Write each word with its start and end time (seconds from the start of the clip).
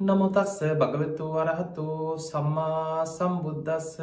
නමුතස්ස 0.00 0.60
භගවතු 0.72 1.26
වරහතු 1.26 1.84
සම්මා 2.20 3.04
සම්බුද්ධස්ස 3.06 3.96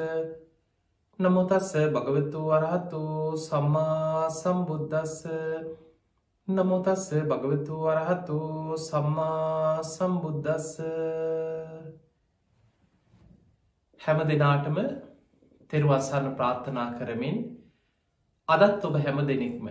නමුතස්ස 1.20 1.70
භගවතු 1.88 2.40
වරහතු 2.44 3.02
සම්මා 3.38 4.28
සම්බුද්ධස්ස 4.32 5.22
නමුතස්ස 6.48 7.06
භගවතු 7.24 7.78
වරහතු 7.78 8.40
සම්මා 8.80 9.84
සම්බුද්ධස්ස 9.86 10.82
හැම 14.02 14.20
දෙනාටම 14.28 14.78
තෙරුවස්සන්න 15.70 16.36
ප්‍රාර්ථනා 16.36 16.90
කරමින් 16.98 17.38
අදත් 18.48 18.82
ඔබ 18.84 18.96
හැම 18.98 19.28
දෙනෙක්ම 19.28 19.68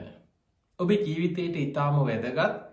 ඔබේ 0.80 1.02
ජීවිතයට 1.02 1.56
ඉතාම 1.60 1.98
වැදගත් 2.00 2.71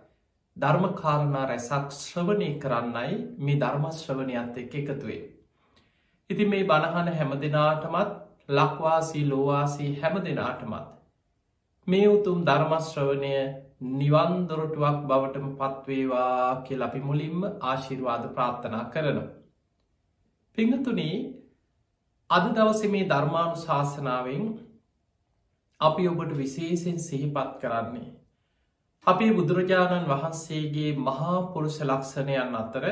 ධර්මකාරණා 0.60 1.44
රැසක් 1.46 1.92
ශ්‍රවණය 1.96 2.48
කරන්නයි 2.58 3.12
මේ 3.38 3.60
ධර්මශ්‍රවනයත් 3.60 4.58
එක් 4.58 4.74
එකතුවේ. 4.74 5.22
ඉති 6.30 6.44
මේ 6.46 6.64
බණහන 6.64 7.08
හැම 7.14 7.32
දෙනාටමත් 7.40 8.12
ලක්වාසී 8.50 9.24
ලෝවාසී 9.28 9.90
හැම 10.00 10.16
දෙනාටමත්. 10.24 10.86
මේ 11.86 12.06
උතුම් 12.08 12.38
ධර්මශ්‍රවනය 12.44 13.34
නිවන්දොරටුවක් 13.94 14.98
බවටම 15.04 15.50
පත්වේවා 15.56 16.62
කිය 16.64 16.82
අපි 16.82 17.00
මුලින්ම 17.00 17.44
ආශිර්වාද 17.62 18.24
ප්‍රාර්ථනා 18.30 18.84
කරනවා. 18.90 19.28
පිංහතුනී 20.58 21.16
අද 22.30 22.44
දවස 22.54 22.82
මේ 22.88 23.08
ධර්මාණු 23.08 23.56
ශාසනාවෙන් 23.58 24.46
අපි 25.80 26.08
ඔබට 26.08 26.32
විශේෂෙන් 26.36 26.98
සිහිපත් 27.00 27.54
කරන්නේ. 27.60 28.08
අපේ 29.06 29.32
බුදුරජාණන් 29.32 30.08
වහන්සේගේ 30.08 30.90
මහා 30.98 31.38
පුරුෂ 31.52 31.78
ලක්ෂණයන් 31.82 32.52
අතර 32.56 32.84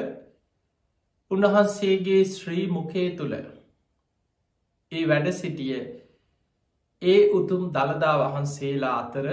උන්වහන්සේගේ 1.31 2.23
ශ්‍රී 2.27 2.65
මුකේ 2.69 3.09
තුළ 3.13 3.35
ඒ 4.93 5.05
වැඩ 5.05 5.29
සිටිය 5.33 5.77
ඒ 7.03 7.21
උතුම් 7.33 7.63
දළදා 7.71 8.17
වහන්සේලා 8.23 8.95
අතර 8.97 9.29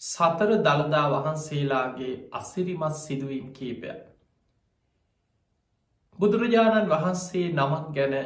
සතර 0.00 0.54
දළදා 0.60 1.06
වහන්සේලාගේ 1.14 2.14
අසිරිමත් 2.32 2.96
සිදුවීම් 2.98 3.50
කීපය. 3.52 3.90
බුදුරජාණන් 6.18 6.90
වහන්සේ 6.90 7.46
නමක් 7.50 7.86
ගැන 7.94 8.16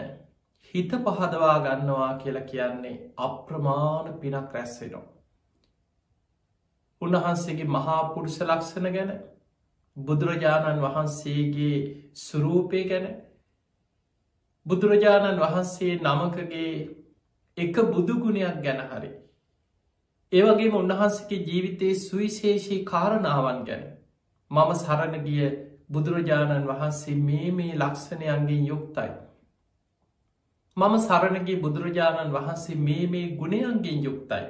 හිත 0.75 0.91
පහදවා 1.03 1.59
ගන්නවා 1.65 2.13
කියලා 2.19 2.47
කියන්නේ 2.47 2.97
අප්‍රමාණ 3.19 4.17
පිනක් 4.17 4.51
රැස්වෙනවා. 4.55 5.16
උන්වහන්සේගේ 7.03 7.69
මහා 7.69 8.03
පුරුෂ 8.11 8.39
ලක්ෂණ 8.43 8.89
ගැන 8.93 9.11
බුදුරජාණන් 9.97 10.83
වහන්සේගේ 10.83 11.77
සුරූපය 12.17 12.83
ගැන 12.85 13.07
බුදුරජාණන් 14.67 15.41
වහන්සේ 15.41 15.93
නමකගේ 15.99 16.73
එක 17.59 17.77
බුදුගුණයක් 17.89 18.57
ගැන 18.63 18.81
හරි. 18.87 19.11
ඒවගේ 20.33 20.73
උන්වහන්සගේ 20.75 21.45
ජීවිතයේ 21.45 22.01
සුවිශේෂී 22.01 22.83
කාරණාවන් 22.85 23.61
ගැන 23.65 23.85
මම 24.51 24.75
සරණ 24.77 25.25
ගිය 25.25 25.47
බුදුරජාණන් 25.89 26.67
වහන්සේ 26.67 27.17
මේ 27.21 27.51
මේ 27.53 27.73
ලක්ෂණයන්ගේ 27.77 28.61
යුක්තයි. 28.65 29.11
මම 30.77 30.95
සරණගේ 31.01 31.57
බුදුරජාණන් 31.59 32.33
වහන්සේ 32.33 32.77
මේ 32.79 33.07
මේ 33.07 33.27
ගුණයන්ගෙන් 33.35 34.05
යුක්තයි. 34.05 34.47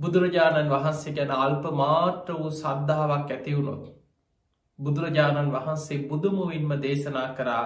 බුදුරජාණන් 0.00 0.70
වහන්සේ 0.70 1.14
ගැන 1.14 1.32
අල්ප 1.36 1.64
මාත්‍ර 1.74 2.34
වූ 2.34 2.52
සද්ධාවක් 2.54 3.30
ඇතිවුණොත්. 3.30 3.84
බුදුරජාණන් 4.78 5.52
වහන්සේ 5.52 6.04
බුදුමුවින්ම 6.08 6.70
දේශනා 6.78 7.28
කරා 7.34 7.64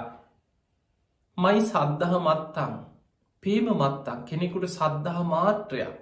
මයි 1.38 1.60
සද්ධහ 1.62 2.16
මත්තං 2.20 2.74
පේම 3.42 3.66
මත්තක් 3.72 4.18
කෙනෙකුට 4.24 4.66
සද්ධහ 4.68 5.20
මාත්‍රයක් 5.26 5.94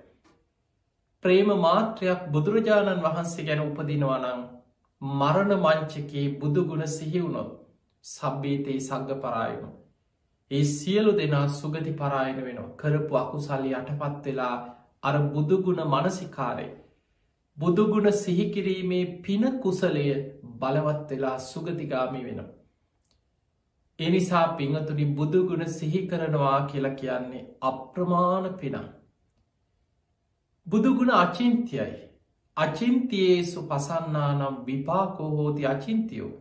ප්‍රේම 1.25 1.53
මාත්‍රයක් 1.59 2.25
බුදුරජාණන් 2.31 3.00
වහන්සේ 3.00 3.44
ගැන 3.44 3.62
උපදිනවනං 3.62 4.42
මරණ 5.03 5.53
මංචකයේ 5.59 6.26
බුදුගුණ 6.38 6.87
සිහිවුණොත් 6.88 7.53
සබ්බේතයේ 8.04 8.81
සග්ග 8.81 9.19
පරායනු 9.21 9.71
ඒ 10.50 10.65
සියලු 10.66 11.12
දෙනා 11.15 11.47
සුගති 11.50 11.92
පරායන 11.94 12.38
වෙනවා 12.41 12.76
කරපු 12.76 13.19
අකුසල්ලි 13.19 13.75
අටපත් 13.75 14.26
වෙලා 14.26 14.56
අර 15.03 15.15
බුදුගුණ 15.29 15.83
මනසිකාරය 15.87 16.69
බුදුගුණ 17.59 18.13
සිහිකිරීමේ 18.15 19.05
පින 19.23 19.47
කුසලය 19.61 20.05
බලවත් 20.59 21.09
වෙලා 21.11 21.39
සුගතිගාමි 21.41 22.25
වෙනවා. 22.25 22.51
එනිසා 23.99 24.47
පිංහතුනි 24.57 25.07
බුදුගුණ 25.15 25.65
සිහි 25.71 26.07
කරනවා 26.07 26.61
කියලා 26.67 26.95
කියන්නේ 26.95 27.43
අප්‍රමාණ 27.63 28.55
පිනම්. 28.55 28.87
බුදුගුණ 30.67 31.11
අචින්තියයි 31.11 31.91
අචින්තියේසු 32.57 33.63
පසන්නානම් 33.65 34.57
විපාකෝ 34.67 35.31
හෝති 35.31 35.67
අචින්තියෝ. 35.67 36.33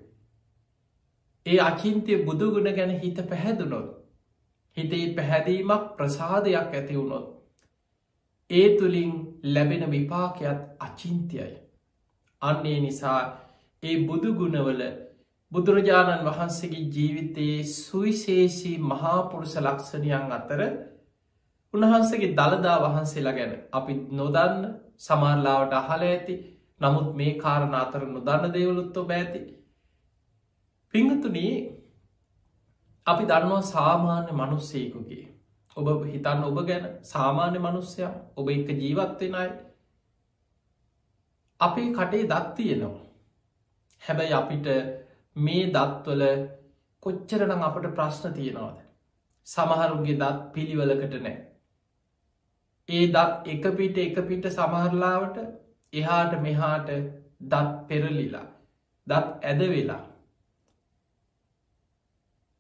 ඒ 1.46 1.60
අචින්තය 1.60 2.24
බුදුගුණ 2.26 2.74
ගැන 2.74 2.96
හිත 3.00 3.22
පැහැදුනොත් 3.30 3.92
හිතේ 4.78 5.06
පැහැදීමක් 5.16 5.86
ප්‍රසාදයක් 5.98 6.56
ඇති 6.56 6.98
වුණොත්. 6.98 7.41
ඒ 8.51 8.67
තුළින් 8.78 9.12
ලැබෙන 9.45 9.84
විපාකයක් 9.89 10.59
අචින්තියයි. 10.79 11.56
අන්නේ 12.41 12.79
නිසා 12.79 13.22
ඒ 13.84 13.95
බුදුගුණවල 14.07 14.81
බුදුරජාණන් 15.51 16.28
වහන්සේගේ 16.28 16.85
ජීවිතයේ 16.89 17.57
සුවිශේෂී 17.72 18.78
මහාපුරුෂ 18.85 19.56
ලක්ෂණයන් 19.59 20.31
අතර 20.31 20.62
උන්වහන්සගේ 21.73 22.31
දළදා 22.31 22.78
වහන්සේලා 22.84 23.34
ගැන 23.34 23.53
අපි 23.72 23.94
නොදන්න 24.13 24.63
සමාරලාවට 25.00 25.73
අහල 25.73 26.03
ඇති 26.03 26.35
නමුත් 26.81 27.09
මේ 27.16 27.33
කාරණ 27.35 27.75
අතර 27.75 28.03
නොදන්න 28.07 28.53
දෙවලුත්තෝ 28.53 29.06
බෑති. 29.06 29.41
පිංහතුනී 30.94 31.53
අපි 33.06 33.23
දන්නවා 33.23 33.62
සාමාන්‍ය 33.68 34.31
මනුස්සේකුගේ 34.33 35.25
ඔබ 35.78 35.88
හිතන්න 36.06 36.44
ඔබ 36.44 36.58
ගැන 36.68 36.88
සාමාන්‍ය 37.06 37.59
මනුස්සය 37.59 38.08
ඔබ 38.38 38.50
එක 38.50 38.74
ජීවත්වෙනයි 38.78 39.46
අපේ 41.59 41.88
කටේ 41.92 42.28
දත්තියනවා 42.28 42.98
හැබැයි 44.02 44.34
අපිට 44.34 44.68
මේ 45.36 45.64
දත්වල 45.70 46.24
කොච්චරනම් 47.04 47.62
අපට 47.62 47.88
ප්‍රශ්න 47.92 48.34
තියෙනවාද? 48.34 48.78
සමහරුන්ගේ 49.48 50.18
දත් 50.18 50.54
පිළිවලකට 50.54 51.16
නෑ. 51.20 51.36
ඒ 52.90 53.06
දත් 53.08 53.48
එක 53.48 53.66
පිට 53.78 53.98
එක 54.00 54.18
පිට 54.28 54.46
සමහරලාවට 54.50 55.38
එහාට 55.94 56.34
මෙහාට 56.42 56.90
දත් 57.46 57.88
පෙරලිලා 57.88 58.48
දත් 59.08 59.28
ඇද 59.44 59.62
වෙලා 59.70 60.04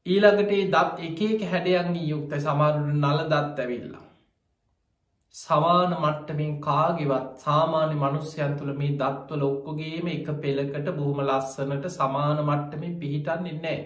ඊළඟට 0.05 0.53
දත් 0.67 0.99
එකක 1.07 1.43
හැඩයන්ගේ 1.47 2.07
යුක්ත 2.07 2.31
සමාරුට 2.39 2.93
නල 2.93 3.19
දත් 3.27 3.59
ඇවිල්ලා. 3.59 4.05
සමාන 5.35 5.91
මට්ටමින් 5.95 6.55
කාගෙවත් 6.59 7.27
සාමාන්‍ය 7.39 7.95
මනුස්්‍යයන් 7.95 8.55
තුළ 8.57 8.73
මේ 8.73 8.95
දත්වල 8.95 9.43
ඔක්කොගේම 9.43 10.07
එක 10.09 10.31
පෙළකට 10.39 10.89
බොහොම 10.91 11.21
ලස්සනට 11.23 11.85
සමාන 11.91 12.41
මට්ටමින් 12.43 12.95
පිහිටන්නේ 12.99 13.59
නෑ. 13.59 13.77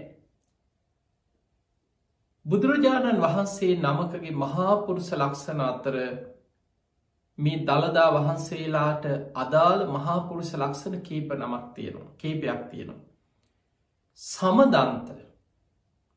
බුදුරජාණන් 2.46 3.22
වහන්සේ 3.22 3.76
නමකගේ 3.78 4.34
මහාපුරුෂ 4.38 5.12
ලක්ෂණ 5.14 5.62
අතර 5.64 6.00
මේ 7.38 7.62
දළදා 7.64 8.10
වහන්සේලාට 8.14 9.06
අදාළ 9.36 9.86
මහාපුරුෂ 9.90 10.56
ලක්ෂණ 10.56 10.98
කීප 11.02 11.30
නමක් 11.34 11.64
තියෙනවා 11.76 12.10
කීපයක් 12.18 12.66
තියෙනවා. 12.72 13.00
සමදන්ත 14.22 15.25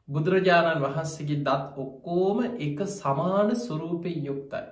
බුදුරජාණන් 0.09 0.83
වහන්සේගේ 0.83 1.43
දත් 1.43 1.79
ඔක්කෝම 1.79 2.39
එක 2.59 2.79
සමාන 2.91 3.55
සුරූපයෙන් 3.59 4.27
යුක්තයි. 4.27 4.67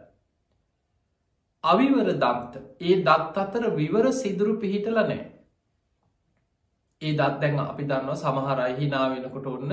අවිවර 1.64 2.08
දන්ත 2.14 2.54
ඒ 2.80 2.96
දත් 3.02 3.36
අතර 3.36 3.64
විවර 3.72 4.06
සිදුරු 4.14 4.54
පිහිටල 4.58 4.98
නෑ. 5.02 5.20
ඒ 7.02 7.12
දත් 7.12 7.34
දැන් 7.40 7.60
අපි 7.62 7.84
දන්නවා 7.84 8.16
සමහරයි 8.16 8.74
හිනා 8.76 9.06
වෙනකොට 9.10 9.46
ඔන්න 9.48 9.72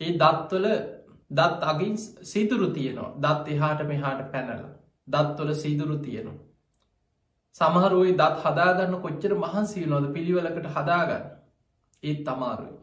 ඒ 0.00 0.12
දත්වල 0.14 0.66
දත් 1.30 1.60
අගින් 1.64 1.96
සිදුරු 2.24 2.68
තියනවා 2.70 3.14
දත් 3.18 3.46
එහාට 3.48 3.80
මෙහාට 3.84 4.22
පැනල 4.32 4.62
දත්වල 5.08 5.54
සිදුරු 5.56 5.96
තියනවා. 5.98 6.38
සමහරුවයි 7.60 8.12
දත් 8.14 8.36
හදාගන්න 8.44 8.96
කොච්චර 9.00 9.32
මහන්සී 9.36 9.86
නොද 9.86 10.06
පිළිවලකට 10.12 10.66
හදාගන්න 10.74 11.24
ඒත් 12.02 12.20
තමාරුයි. 12.24 12.76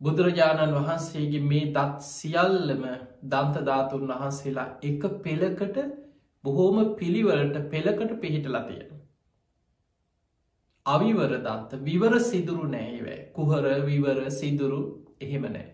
බුදුරජාණන් 0.00 0.74
වහන්සේගේ 0.76 1.44
මේ 1.44 1.64
දත් 1.70 2.04
සියල්ලම 2.08 2.84
දන්තධාතුන් 3.24 4.04
වහන්සේලා 4.10 4.68
එක 4.82 5.02
පෙළකට 5.22 5.78
බොහෝම 6.44 6.94
පිළිවලට 6.94 7.56
පෙළකට 7.70 8.12
පිහිට 8.20 8.46
ලතියෙන. 8.48 8.92
අවිවර 10.86 11.32
දත්ත 11.38 11.80
විවර 11.82 12.14
සිදුරු 12.22 12.68
නෑවෑ 12.68 13.18
කුහර 13.32 13.66
විවර 13.84 14.20
සිදුරු 14.32 14.80
එහෙම 15.20 15.44
නෑ. 15.48 15.66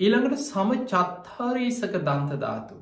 ඊළඟට 0.00 0.38
සම 0.40 0.70
චත්හාරීසක 0.84 1.96
දන්ත 2.00 2.38
ධාතු. 2.38 2.78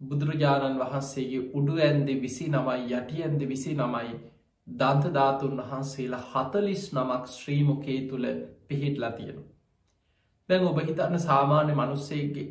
බුදුරජාණන් 0.00 0.80
වහන්සේගේ 0.80 1.46
උඩු 1.54 1.78
ඇන්දෙ 1.80 2.14
විසි 2.20 2.48
නමයි 2.48 2.92
යටි 2.94 3.22
ඇන්ද 3.22 3.44
විසි 3.46 3.74
නමයි 3.76 4.14
දන්ත 4.66 5.12
ධාතුන් 5.14 5.60
වහන්සේලා 5.60 6.24
හතලිස් 6.26 6.84
නමක් 6.92 7.24
ශ්‍රීමොකේ 7.30 8.00
තුළ 8.08 8.26
පිහිටලා 8.70 9.12
තියෙන. 9.12 9.38
දැන් 10.48 10.66
ඔබ 10.66 10.78
හිතන්න 10.80 11.20
සාමාන්‍ය 11.20 11.74
මනුස්සේගේ 11.74 12.48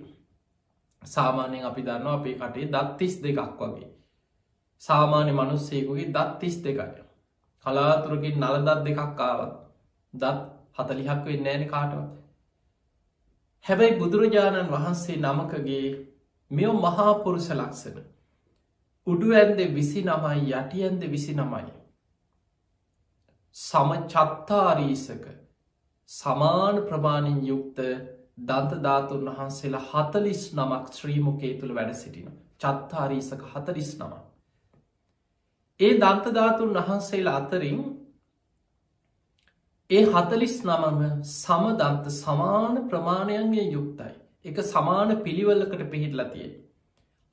සාමානයෙන් 1.03 1.65
අපි 1.65 1.81
දන්න 1.81 2.07
අපේ 2.07 2.35
කටේ 2.35 2.67
දත්තිස් 2.67 3.15
දෙකක් 3.23 3.61
වගේ. 3.61 3.89
සාමාන්‍ය 4.81 5.31
මනුස්සේකුගේ 5.31 6.09
දත්තිස් 6.09 6.57
දෙකයි. 6.63 7.03
කලාතුරකින් 7.65 8.39
නලදත් 8.39 8.85
දෙකක් 8.85 9.19
ආවත් 9.21 9.55
දත් 10.13 10.37
හතලිහක් 10.77 11.25
වෙන්න 11.25 11.47
ෑන 11.47 11.65
කාටවත්. 11.67 12.11
හැබැයි 13.65 13.99
බුදුරජාණන් 13.99 14.71
වහන්සේ 14.71 15.17
නමකගේ 15.17 15.87
මෙෝ 16.51 16.75
මහාපුරුෂ 16.75 17.49
ලක්සන. 17.51 17.97
උඩු 19.07 19.33
ඇන්ද 19.33 19.59
විසි 19.75 20.01
නමයි 20.03 20.53
යටි 20.53 20.83
ඇන්ද 20.83 21.03
විසි 21.11 21.33
නමයි. 21.33 21.73
සම 23.55 23.89
චත්තාරීසක 24.07 25.25
සමාන 26.09 26.77
ප්‍රමාණින් 26.83 27.39
යුක්ත 27.45 27.79
දන්තධාතුන් 28.41 29.25
වහන්සේලා 29.29 30.03
හතලිස් 30.03 30.43
නමක් 30.53 30.93
ශ්‍රීමොකේ 30.93 31.53
තුළ 31.59 31.73
වැඩ 31.75 31.93
සිටින 31.95 32.29
චත්තාරීසක 32.59 33.41
හතලිස් 33.45 33.89
නම. 33.97 34.13
ඒ 35.79 35.91
දන්තධාතුන් 35.95 36.71
වහන්සේලා 36.77 37.35
අතරින් 37.37 37.81
ඒ 39.89 40.03
හතලිස් 40.07 40.55
නමම 40.63 41.01
සමදන්ත 41.25 42.07
සමාන 42.15 42.79
ප්‍රමාණයන්ගේ 42.87 43.67
යුක්තයි. 43.67 44.13
එක 44.45 44.63
සමාන 44.65 45.11
පිළිවල්ලකට 45.19 45.83
පිහිටලතිය. 45.91 46.49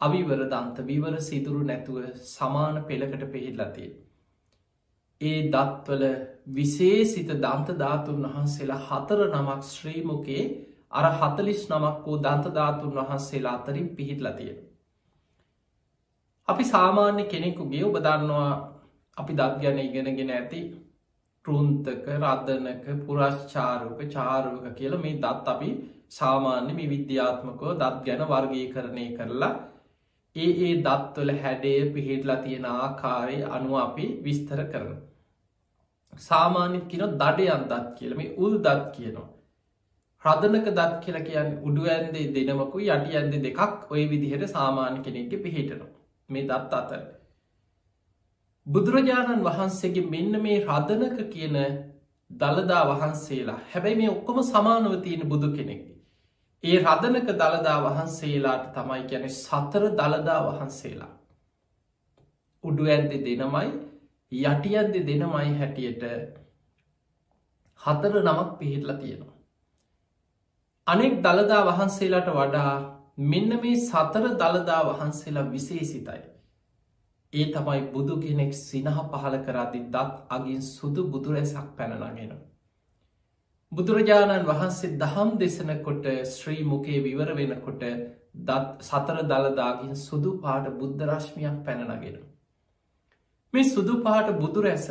අවිවර 0.00 0.43
දන්ත 0.47 0.76
විවර 0.85 1.21
සිදුරු 1.23 1.62
නැතුව 1.65 2.03
සමාන 2.29 2.82
පෙළකට 2.85 3.25
පිහිටලතිය. 3.32 3.91
ඒ 5.25 5.41
දත්වල 5.49 6.05
විශේසිත 6.50 7.32
දන්ත 7.38 7.79
ධාතුන් 7.79 8.23
වහන්සේලා 8.26 8.85
හතර 8.85 9.21
නමක් 9.29 9.61
ශ්‍රීමොකේ 9.69 10.44
අර 10.93 11.06
හතලිස් 11.15 11.62
නමක් 11.69 11.97
වූ 12.05 12.17
දන්තධාතුන් 12.19 12.94
වහන්සේලා 12.99 13.55
අතරින් 13.55 13.88
පිහිටලතිය. 13.91 14.55
අපි 16.49 16.65
සාමාන්‍ය 16.67 17.25
කෙනෙකුගේ 17.26 17.85
ඔබ 17.85 17.97
දන්නවා 17.99 18.53
අපි 19.17 19.32
දත් 19.35 19.61
ගැන 19.61 19.79
ඉගෙනගෙන 19.81 20.32
ඇති 20.32 20.61
ටෘන්තක 21.44 22.06
රද්ධනක 22.15 22.87
පුරශ්චාරක 23.03 24.00
චාරුවක 24.11 24.67
කියල 24.75 24.94
මේ 24.99 25.19
දත් 25.19 25.47
අපි 25.49 25.71
සාමාන්‍ය 26.11 26.73
මේ 26.73 26.91
විද්‍යාත්මකව 26.91 27.73
දත් 27.76 28.05
ගැන 28.06 28.23
වර්ගී 28.26 28.67
කරණය 28.73 29.06
කරලා 29.17 29.55
ඒ 30.37 30.50
ඒ 30.62 30.75
දත්වල 30.82 31.31
හැඩේ 31.38 31.81
පිහිටලා 31.91 32.38
තියෙන 32.38 32.65
ආකාරය 32.69 33.37
අනුව 33.50 33.75
අපි 33.79 34.06
විස්තර 34.23 34.62
කරන. 34.69 34.94
සාමාන්‍යත් 36.19 36.84
කියන 36.88 37.05
දඩයන් 37.14 37.64
දත් 37.69 37.87
කියලම 37.99 38.20
උල් 38.37 38.58
දත් 38.58 38.82
කියනවා. 38.93 39.28
රදනක 40.25 40.66
දත් 40.70 40.93
කියල 41.00 41.19
කියන්න 41.22 41.50
උඩු 41.62 41.82
ඇන්දේ 41.87 42.26
දෙනමකු 42.37 42.78
යටි 42.81 43.16
ඇන්ද 43.16 43.34
දෙකක් 43.40 43.90
ඔය 43.90 44.05
විදිහට 44.08 44.46
සාමාන්‍ය 44.49 45.02
කෙනෙක්ට 45.02 45.43
පිහිටනවා. 45.43 45.90
මේ 46.28 46.44
දත් 46.44 46.72
අතර. 46.72 47.02
බුදුරජාණන් 48.66 49.43
වහන්සේගේ 49.43 50.11
මෙන්න 50.11 50.43
මේ 50.43 50.61
රදනක 50.66 51.19
කියන 51.31 51.56
දළදා 52.31 52.84
වහන්සේලා 52.90 53.58
හැබැයි 53.72 53.96
මේ 53.96 54.11
ඔක්කොම 54.11 54.38
සමානව 54.44 54.94
තියෙන 55.02 55.28
බුදු 55.28 55.49
කෙනෙක්. 55.52 55.82
ඒ 56.64 56.78
රදනක 56.81 57.28
දළදා 57.32 57.78
වහන්සේලාට 57.82 58.64
තමයි 58.75 59.02
ගැන 59.11 59.28
සතර 59.32 59.84
දළදා 59.93 60.40
වහන්සේලා. 60.46 61.12
උඩු 62.64 62.84
ඇන්දෙ 62.87 63.16
දෙනමයි 63.20 63.69
යටියන්දෙ 64.42 65.00
දෙනමයි 65.02 65.54
හැටියට 65.54 66.04
හතර 67.81 68.14
නමක් 68.20 68.50
පිහිටලා 68.58 68.96
තියෙනවා. 68.96 69.34
අනෙක් 70.86 71.14
දළදා 71.22 71.62
වහන්සේලාට 71.66 72.31
වඩා 72.32 72.72
මෙන්න 73.26 73.56
මේ 73.56 73.76
සතර 73.78 74.25
දළදා 74.34 74.81
වහන්සේලා 74.88 75.50
විශේසිතයි. 75.50 76.22
ඒ 77.32 77.46
තමයි 77.48 77.81
බුදු 77.90 78.16
කෙනෙක් 78.19 78.52
සිනහ 78.54 78.90
පහල 79.12 79.36
කරාදි 79.40 79.81
දත් 79.88 80.19
අගින් 80.31 80.60
සුදු 80.64 81.06
බුදුරැසක් 81.06 81.70
පැනනගෙන. 81.76 82.34
බුදුරජාණන් 83.72 84.46
වහන්සේ 84.46 84.96
දහම් 84.98 85.30
දෙසනකොට 85.38 86.04
ශ්‍රී 86.28 86.62
මුකේ 86.64 87.00
විවර 87.02 87.30
වෙනකොට 87.34 87.82
දත් 88.42 88.82
සතර 88.82 89.19
දළදාගින් 89.25 89.96
සුදු 89.98 90.30
පාට 90.40 90.70
බුද්ධරශ්මියක් 90.78 91.56
පැනනගෙන. 91.64 92.16
මේ 93.54 93.64
සුදු 93.64 93.94
පාට 94.02 94.28
බුදුරැස 94.36 94.86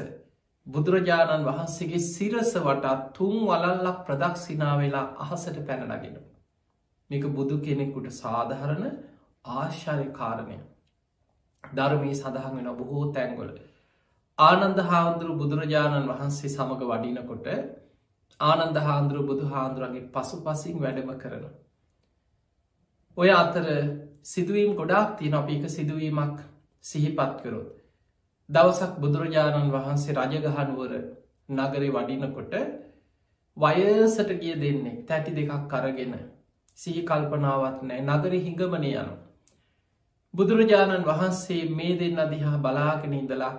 බුදුරජාණන් 0.68 1.46
වහන්සේගේ 1.46 2.04
සිරස 2.06 2.52
වටා 2.58 2.94
තුන් 3.14 3.34
වලල්ලක් 3.44 3.98
ප්‍රදක්ෂිනා 4.06 4.76
වෙලා 4.78 5.08
අහසට 5.20 5.58
පැනනගෙන. 5.64 6.16
මේක 7.10 7.26
බුදු 7.32 7.58
කෙනෙකුට 7.60 8.08
සාධහරණ 8.14 8.86
ආශ්චරය 9.46 10.08
කාරණය. 10.14 10.58
ධර්මී 11.64 12.16
සඳහන් 12.16 12.56
වෙන 12.58 12.72
බොහෝ 12.78 13.04
තැන්ගොල. 13.12 13.52
ආනන්ද 14.38 14.80
හාමුදුරු 14.86 15.36
බුදුරජාණන් 15.36 16.10
වහන්සේ 16.10 16.50
සමඟ 16.50 16.88
වඩිනකොට 16.88 17.52
ආනන්ද 18.40 18.78
හාන්දුරු 18.80 19.22
බුදු 19.26 19.46
හාන්දුරගේ 19.48 20.08
පසු 20.10 20.42
පසින් 20.42 20.80
වැඩම 20.80 21.14
කරන. 21.18 21.46
ඔය 23.18 23.30
අතර 23.34 23.68
සිදුවීම් 24.26 24.76
ගොඩාක් 24.76 25.16
තියන 25.18 25.34
අප 25.36 25.50
එක 25.52 25.72
සිදුවීමක් 25.72 26.38
සිහිපත් 26.84 27.42
කරොත්. 27.42 27.83
දවසක් 28.54 28.94
බුදුරජාණන් 29.00 29.72
වහන්සේ 29.72 30.16
රජගහනුවර 30.16 30.94
නගරේ 31.50 31.90
වඩිනකොට 31.90 32.54
වයසට 33.58 34.30
ගිය 34.38 34.56
දෙන්නේ 34.58 34.96
තැටි 35.04 35.32
දෙකක් 35.34 35.68
කරගෙන 35.70 36.14
සිහි 36.78 37.02
කල්පනාවත් 37.04 37.80
නෑ 37.84 38.02
නගර 38.02 38.34
හිඟමනය 38.38 38.92
යනු. 38.94 39.16
බුදුරජාණන් 40.34 41.06
වහන්සේ 41.06 41.64
මේ 41.72 41.98
දෙන්න 41.98 42.22
දිහා 42.30 42.58
බලාගෙන 42.60 43.14
ඉඳලා 43.14 43.54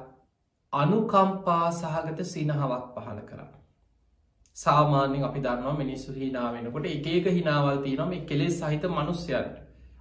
අනුකම්පා 0.73 1.67
සහගත 1.73 2.26
සිනහවක් 2.26 2.87
පහල 2.94 3.20
කරා. 3.25 3.52
සාමාන්‍යෙන් 4.56 5.25
අපි 5.25 5.40
දන්නවා 5.40 5.75
මිනිස්සු 5.75 6.12
හිනාවෙනකොට 6.14 6.87
එක 6.87 7.07
එක 7.09 7.28
හිනාවල් 7.33 7.78
තියනම 7.80 8.12
කෙලෙස් 8.25 8.59
සහිත 8.61 8.85
මනුස්්‍යයන්ට 8.90 9.54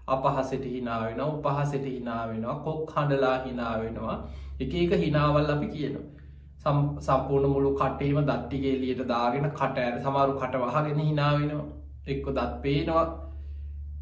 අපහසට 0.08 0.66
හිනාවෙන 0.66 1.22
උපහසට 1.24 1.86
හිනාවෙනවා 1.88 2.56
කොක් 2.60 2.92
හඬලා 2.92 3.38
හිනාවෙනවා 3.44 4.18
එක 4.64 4.74
එක 4.78 4.98
හිනාවල් 5.00 5.52
අපි 5.52 5.70
කියනවා 5.70 6.74
සම්පූර්ණ 7.02 7.54
මුළු 7.54 7.76
කටේම 7.76 8.20
දත්තිගේ 8.26 8.76
ලියට 8.80 9.06
දාගෙන 9.08 9.52
කට 9.52 9.78
ඇර 9.80 10.02
සමාරු 10.02 10.40
කට 10.40 10.64
වහගෙන 10.64 11.00
හිනාවෙනවා 11.02 11.70
එක්කො 12.08 12.32
දත් 12.32 12.62
පේනවා 12.62 13.06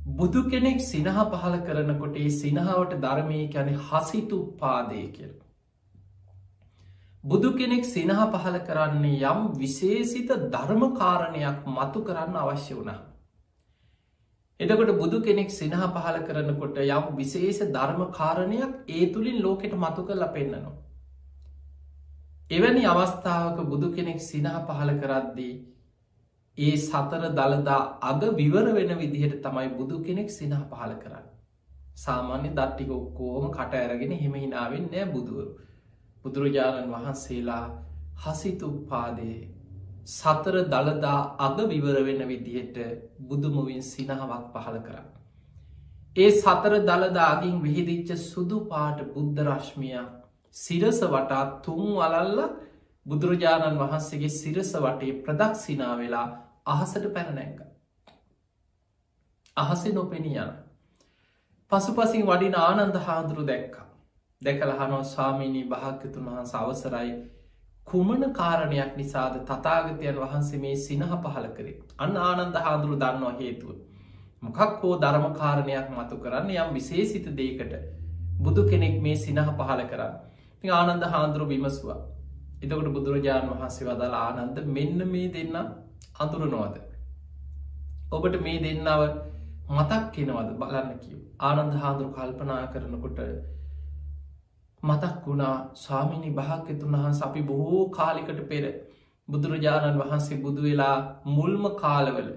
බුදු 0.03 0.44
කෙනෙක් 0.46 0.82
සිනහ 0.82 1.06
පහල 1.06 1.56
කරනකොට 1.60 2.15
ඒ 2.15 2.30
සිනහාවට 2.32 2.94
ධර්මය 2.98 3.39
යැන 3.48 3.70
හසිතු 3.80 4.39
පාදය 4.58 5.03
කියල. 5.12 5.34
බුදු 7.24 7.51
කෙනෙක් 7.53 7.86
සිනහ 7.86 8.10
පහල 8.10 8.58
කරන්නේ 8.62 9.22
යම් 9.24 9.39
විශේසිත 9.56 10.34
ධර්මකාරණයක් 10.50 11.68
මතු 11.68 12.03
කරන්න 12.03 12.36
අවශ්‍ය 12.38 12.74
වුණා. 12.74 13.00
එතකොට 14.62 14.91
බුදු 14.96 15.18
කෙනෙක් 15.22 15.50
සිනහ 15.51 15.75
පහල 15.89 16.18
කරනකොට 16.24 16.77
යම් 16.80 17.06
විශේෂ 17.15 17.60
ධර්මකාරණයක් 17.70 18.74
ඒ 18.89 19.06
තුළින් 19.08 19.38
ලෝකෙට 19.39 19.74
මතු 19.75 20.03
කරලා 20.03 20.30
පෙන්න්නනවා. 20.30 20.77
එවැනි 22.51 22.84
අවස්ථාවක 22.86 23.60
බුදු 23.65 23.89
කෙනෙක් 23.91 24.20
සිනහ 24.22 24.50
පහල 24.62 24.91
කරද්දී 24.98 25.53
ඒ 26.58 26.75
සතර 26.80 27.24
දළදා 27.32 27.82
අග 28.03 28.22
විවර 28.34 28.65
වෙන 28.72 28.91
විදිහට 28.98 29.41
තමයි 29.41 29.70
බුදු 29.72 29.98
කෙනෙක් 30.01 30.30
සිනහ 30.32 30.56
පහල 30.70 30.94
කරන්න. 30.98 31.25
සාමාන්‍ය 31.98 32.50
දට්ටික 32.51 32.91
ඔක්කෝම 32.91 33.46
කට 33.51 33.74
ඇරගෙන 33.75 34.13
හෙම 34.18 34.36
හිනාවෙන් 34.36 34.86
නෑ 34.88 35.08
බුදුවරු. 35.08 35.50
බුදුරජාණන් 36.25 36.94
වහන්සේලා 36.94 37.65
හසිතුපාදයේ 38.24 39.41
සතර 40.08 40.55
දළදා 40.65 41.36
අග 41.39 41.58
විවර 41.67 41.98
වෙන 42.01 42.27
විදිහට 42.27 42.77
බුදුමුවින් 43.22 43.81
සිනහවක් 43.84 44.53
පහල 44.53 44.77
කරන්න. 44.79 45.08
ඒ 46.15 46.31
සතර 46.31 46.74
දළදාගින් 46.81 47.62
විහිදිච්ච 47.62 48.17
සුදු 48.20 48.65
පාට 48.67 49.00
බුද්ධ 49.10 49.41
රශ්මිය 49.41 50.00
සිරස 50.55 51.01
වටා 51.03 51.62
තුන් 51.62 51.93
වලල්ල 51.93 52.39
බුදුරජාණන් 53.05 53.77
වහන්සේගේ 53.77 54.29
සිරස 54.31 54.74
වටේ 54.75 55.20
ප්‍රදක්ෂිනා 55.22 55.93
වෙලා 55.98 56.27
අහසට 56.65 57.05
පැනනැක. 57.13 57.62
අහස 59.58 59.86
නොපෙනියන. 59.88 60.51
පසු 61.72 61.91
පසින් 61.93 62.25
වඩින 62.25 62.55
ආනන්ද 62.58 62.96
හාදුරු 62.98 63.43
දැක්ක. 63.43 63.75
දැකලහනෝ 64.41 65.03
ස්වාමීණී 65.05 65.65
භාක්‍යතුන් 65.65 66.25
වහන්ස 66.25 66.55
අවසරයි 66.55 67.13
කුමන 67.88 68.24
කාරණයක් 68.34 68.92
නිසාද 68.96 69.38
තතාගතයන් 69.46 70.18
වහන්සේ 70.18 70.60
මේ 70.60 70.76
සිනහ 70.80 71.08
පහල 71.18 71.48
කරේ 71.56 71.78
අන්න 72.00 72.20
ආනන්ද 72.20 72.56
හාදුරු 72.58 72.96
දන්නවා 72.96 73.34
හේතුව. 73.38 73.78
මොකක් 74.44 74.60
හෝ 74.80 74.94
ධර්ම 74.98 75.26
කාරණයක් 75.34 75.88
මතු 75.92 76.16
කරන්න 76.18 76.50
යම් 76.56 76.70
විශේසිත 76.74 77.28
දේකට 77.36 77.74
බුදු 78.40 78.62
කෙනෙක් 78.66 78.96
මේ 79.02 79.18
සිනහ 79.18 79.42
පහල 79.52 79.82
කරන්න. 79.86 80.14
ආනන්ද 80.72 81.04
හාන්දුරු 81.06 81.46
විමස්වා. 81.48 82.00
එතකොට 82.62 82.90
බුදුරජාණන් 82.90 83.52
වහන්සේ 83.52 83.88
වදල 83.88 84.16
ආනන්ද 84.18 84.58
මෙන්න 84.68 85.00
මේ 85.08 85.28
දෙන්න 85.30 85.56
අඳුරනවාද. 86.18 86.76
ඔබට 88.12 88.36
මේ 88.42 88.60
දෙන්නව 88.60 89.02
මතක් 89.70 90.04
කෙනවද 90.14 90.50
බලන්න 90.60 90.92
කිව්. 91.00 91.18
ආනන්ද 91.42 91.74
හාදුරු 91.76 92.10
කල්පනා 92.12 92.64
කරනකොට 92.68 93.20
මතක් 94.84 95.26
වුණා 95.26 95.56
ස්වාමිනි 95.76 96.30
භාක්‍යතුන් 96.32 96.94
වහන්ස 96.94 97.20
අපි 97.22 97.42
බොහෝ 97.44 97.82
කාලිකට 97.90 98.40
පෙර 98.48 98.64
බුදුරජාණන් 99.28 100.00
වහන්සේ 100.00 100.38
බුදු 100.38 100.62
වෙලා 100.62 100.96
මුල්ම 101.30 101.68
කාලවල 101.76 102.30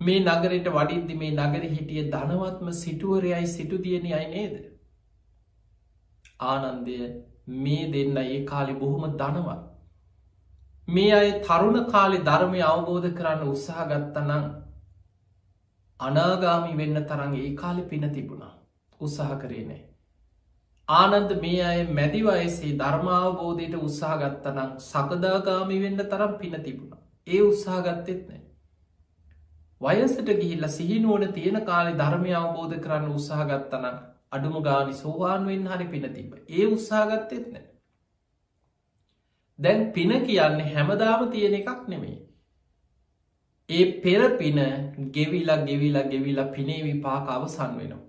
මේ 0.00 0.20
නගරට 0.20 0.68
වඩින්දි 0.70 1.14
මේ 1.14 1.32
නගර 1.32 1.64
හිටිය 1.66 2.04
ධනවත්ම 2.10 2.70
සිටුවරයයි 2.74 3.46
සිටුදියන 3.48 4.06
අයි 4.12 4.28
නේද. 4.28 4.54
ආනන්දය 6.42 6.98
මේ 7.58 7.82
දෙන්න 7.88 8.16
ඒ 8.18 8.38
කාලි 8.44 8.74
බොහොම 8.74 9.04
දනවත්. 9.14 9.60
මේ 10.88 11.12
අය 11.12 11.34
තරුණ 11.42 11.78
කාලි 11.86 12.22
ධර්මය 12.22 12.62
අවබෝධ 12.62 13.10
කරන්න 13.12 13.44
උත්සාහ 13.48 13.88
ගත්තනං 13.88 14.48
අනාගාමි 16.00 16.72
වෙන්න 16.76 17.04
තරන් 17.04 17.36
ඒ 17.36 17.52
කාලි 17.54 17.82
පින 17.82 18.08
තිබුණා 18.10 18.54
උත්සාහ 19.00 19.30
කරේ 19.38 19.64
ආනන්ද 20.88 21.32
මේ 21.38 21.62
අය 21.62 21.80
මැදි 21.90 22.20
වයසේ 22.22 22.76
ධර්මාවබෝධයට 22.78 23.74
උත්සාහගත්තනම් 23.78 24.70
සකදාගාමි 24.82 25.80
වෙන්න 25.82 26.02
තරම් 26.04 26.32
පින 26.36 26.54
තිබුණ. 26.62 26.94
ඒ 27.26 27.40
උත්සාහගත්තෙත් 27.42 28.22
නෑ. 28.28 28.40
වයසට 29.80 30.30
ගිහිල්ල 30.32 30.68
සිහිනුවන 30.70 31.32
තියෙන 31.32 31.58
කාලි 31.62 31.92
ධර්මය 31.94 32.32
අවබෝධ 32.34 32.78
කරන්න 32.78 33.12
උත්සාහගත්තනම් 33.12 33.98
අඩුම 34.32 34.56
ගානි 34.62 34.94
සෝවාන්වෙන් 34.94 35.68
හරි 35.68 35.88
පින 35.88 36.08
තිබ. 36.10 36.32
ඒ 36.50 36.66
උත්සාහගත්තෙත් 36.68 37.46
නෑ. 37.48 37.66
දැන් 39.58 39.86
පින 39.92 40.16
කියන්නේ 40.22 40.72
හැමදාම 40.72 41.30
තියෙන 41.30 41.54
එකක් 41.54 41.86
නෙමේ. 41.88 42.18
ඒ 43.68 43.86
පෙර 44.00 44.22
පින 44.36 44.58
ගෙවිලා 45.12 45.62
ගෙවිලා 45.64 46.10
ගෙවිලා 46.10 46.52
පිනේ 46.52 46.82
විපාක 46.84 47.26
අවසන් 47.30 47.72
වෙනවා. 47.78 48.07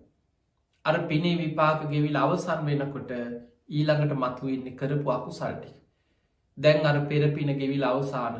අර 0.90 0.96
පිනේ 1.08 1.38
විපාක 1.38 1.82
ගෙවිල් 1.90 2.18
අවසන් 2.18 2.62
වෙනකොට 2.66 3.12
ඊළඟට 3.72 4.14
මතුවෙන්නේ 4.18 4.78
කරපු 4.78 5.12
අකුසල්ටි. 5.12 5.72
දැන් 6.58 6.86
අර 6.86 6.98
පෙරපින 7.06 7.52
ගෙවිල් 7.56 7.84
අවසාන. 7.86 8.40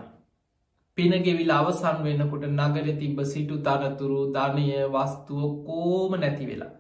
පින 0.98 1.14
ගෙවිල් 1.24 1.52
අවසන් 1.52 2.02
වෙනකොට 2.04 2.46
නගර 2.50 2.88
තිබ 2.96 3.20
සිටු 3.26 3.58
තනතුරු 3.60 4.20
ධනය 4.32 4.68
වස්තුව 4.90 5.52
කෝම 5.66 6.16
නැති 6.16 6.46
වෙලා. 6.46 6.74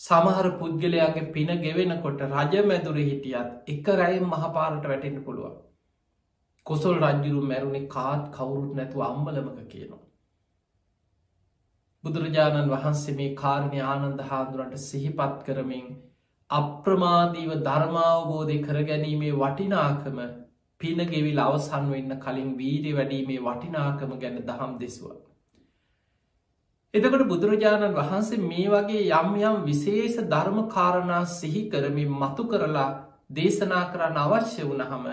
සමහර 0.00 0.48
පුද්ගලයාගේ 0.58 1.30
පින 1.30 1.52
ගෙවෙනකොට 1.58 2.24
රජ 2.28 2.64
මැදුර 2.64 2.96
හිටියත් 3.00 3.70
එක 3.70 3.92
රැයිම් 3.94 4.26
මහපාරට 4.28 4.84
වැටෙන්න්න 4.84 5.24
පුළුවන්. 5.24 5.54
කොසොල් 6.66 6.96
රජ්ජුරු 7.02 7.42
මැරුණේ 7.44 7.86
කාත් 7.88 8.24
කවුරුත් 8.32 8.72
නැතුව 8.74 9.04
අම්බලමක 9.04 9.60
කියනවා. 9.68 10.03
බුදුරජාණන් 12.04 12.70
වහන්සේ 12.70 13.12
මේ 13.14 13.34
කාරණය 13.34 13.78
ආනන්ද 13.82 14.18
හාදුරන්ට 14.22 14.80
සිහිපත් 14.80 15.38
කරමින් 15.44 15.86
අප්‍රමාදීව 16.50 17.52
ධර්මාවබෝධය 17.62 18.56
කරගැනීමේ 18.62 19.30
වටිනාකම 19.34 20.18
පිනගෙවිල් 20.80 21.40
අවසන් 21.40 21.86
වෙන්න 21.90 22.16
කලින් 22.18 22.50
වීරි 22.58 22.92
වැඩීමේ 22.92 23.40
වටිනාකම 23.40 24.12
ගැන 24.18 24.36
දහම් 24.42 24.76
දෙසුව. 24.78 25.16
එතකට 26.94 27.26
බුදුරජාණන් 27.26 27.96
වහන්සේ 27.96 28.42
මේ 28.42 28.68
වගේ 28.68 29.08
යම් 29.14 29.34
යම් 29.42 29.58
විශේෂ 29.64 30.22
ධර්ම 30.28 30.62
කාරණා 30.68 31.24
සිහි 31.32 31.66
කරමින් 31.70 32.14
මතු 32.16 32.44
කරලා 32.46 32.88
දේශනා 33.32 33.84
කරන්න 33.90 34.18
අවශ්‍ය 34.18 34.62
වනහම 34.64 35.12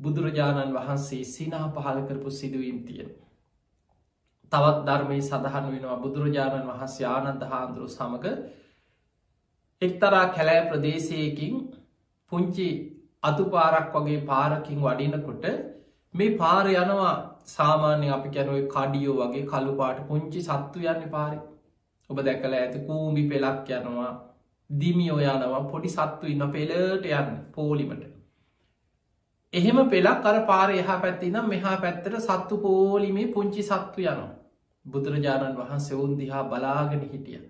බුදුරජාණන් 0.00 0.74
වහන්සේ 0.74 1.24
සිනා 1.26 1.66
පහල 1.70 2.08
කරපු 2.08 2.30
සිදුවීම් 2.32 2.80
තියෙන. 2.86 3.14
තවත් 4.52 4.78
ධර්මය 4.86 5.18
සඳහන් 5.20 5.66
වෙනවා. 5.66 5.96
බුදුරජාණන් 5.96 6.68
වහන්සේ 6.70 7.06
ආනන්ද 7.08 7.44
හාන්දුරු 7.44 7.88
සමඟ 7.88 8.26
එක්තරා 9.82 10.24
කැලෑ 10.30 10.66
ප්‍රදේශයකින් 10.68 11.54
පුංචි 12.32 12.68
අතුපාරක් 13.22 13.96
වගේ 13.96 14.20
පාරකින් 14.26 14.78
වඩිනකොට 14.80 15.46
මේ 16.14 16.36
පාර 16.36 16.66
යනවා 16.74 17.14
සාමාන්‍ය 17.48 18.06
අපි 18.10 18.28
කැනුව 18.30 18.60
කඩියෝ 18.68 19.16
වගේ 19.22 19.48
කළුපාට 19.50 20.06
පුංචි 20.08 20.40
සත්තු 20.42 20.86
යන්න 20.86 21.10
පාරි. 21.10 21.38
ඔබ 22.10 22.18
දැකල 22.22 22.54
ඇති 22.54 22.86
කූම්බි 22.86 23.22
පෙලක් 23.30 23.68
යනවා 23.72 24.12
දිමියෝ 24.70 25.20
යනවා 25.20 25.62
පොඩි 25.64 25.88
සත්තු 25.88 26.26
ඉන්න 26.26 26.44
පෙලට 26.50 27.06
යන්න 27.12 27.30
පෝලිමට. 27.52 28.13
එහෙම 29.54 29.76
පෙලක් 29.88 30.24
අර 30.24 30.36
පාර 30.46 30.68
එහා 30.72 31.00
පැත්තිනම් 31.00 31.48
මෙහා 31.48 31.74
පැත්තට 31.78 32.14
සත්තු 32.20 32.56
පෝලිමේ 32.58 33.26
පුංචි 33.28 33.62
සත්තු 33.64 34.00
යනවා 34.02 34.30
බුදුරජාණන් 34.84 35.58
වහන්සේ 35.58 35.96
ඔවුන් 35.96 36.14
දිහා 36.18 36.44
බලාගෙන 36.44 37.02
හිටිය. 37.02 37.42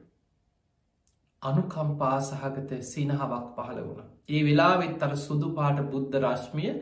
අනුකම්පා 1.43 2.17
සහගත 2.21 2.81
සිනහවක් 2.85 3.47
පහළ 3.55 3.81
වුණ. 3.81 4.11
ඒ 4.29 4.43
වෙලාවෙත් 4.43 5.03
අර 5.03 5.13
සුදු 5.19 5.49
පාට 5.53 5.81
බුද්ධ 5.87 6.19
රශ්මිය 6.21 6.73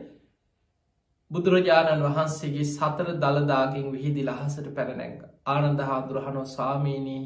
බුදුරජාණන් 1.31 2.03
වහන්සේගේ 2.03 2.65
සතර 2.67 3.09
දළදාගෙන් 3.17 3.87
විහිදි 3.91 4.25
ලහසට 4.25 4.67
පැරනැංග. 4.71 5.17
ආනන්ද 5.47 5.79
හාදුරහනෝ 5.81 6.45
සාමීනී 6.47 7.23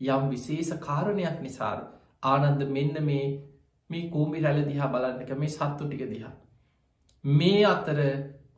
යම් 0.00 0.28
විශේෂ 0.28 0.70
කාරණයක් 0.80 1.40
නිසාද. 1.40 1.80
ආනන්ද 2.24 2.62
මෙන්න 2.68 3.02
මේ 3.04 3.26
මේ 3.90 4.04
කූමි 4.08 4.38
රැල 4.40 4.62
දිහා 4.64 4.88
බලන්නක 4.88 5.34
මේ 5.36 5.50
සත්තු 5.50 5.82
ටික 5.84 6.06
දිහා. 6.08 6.32
මේ 7.24 7.64
අතර 7.64 7.98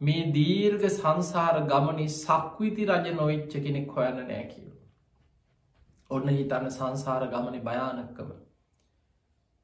මේ 0.01 0.33
දීර්ග 0.33 0.85
සංසාර 0.91 1.67
ගමනි 1.67 2.09
සක්විති 2.11 2.87
රජ 2.87 3.13
නොවිච්ච 3.13 3.53
කෙනෙක් 3.59 3.91
හොයන්න 3.91 4.19
නෑ 4.19 4.45
කියල. 4.45 4.73
ඔන්න 6.11 6.29
හිතන්න 6.29 6.71
සංසාර 6.71 7.29
ගමනි 7.29 7.61
භයානක්කම. 7.61 8.33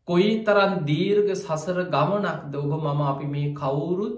කොයි 0.08 0.44
තරන් 0.44 0.84
දීර්ග 0.84 1.28
සසර 1.34 1.84
ගමනක්ද 1.86 2.54
ඔබ 2.56 2.72
මම 2.76 3.02
අපි 3.04 3.26
මේ 3.26 3.54
කවුරුත් 3.54 4.16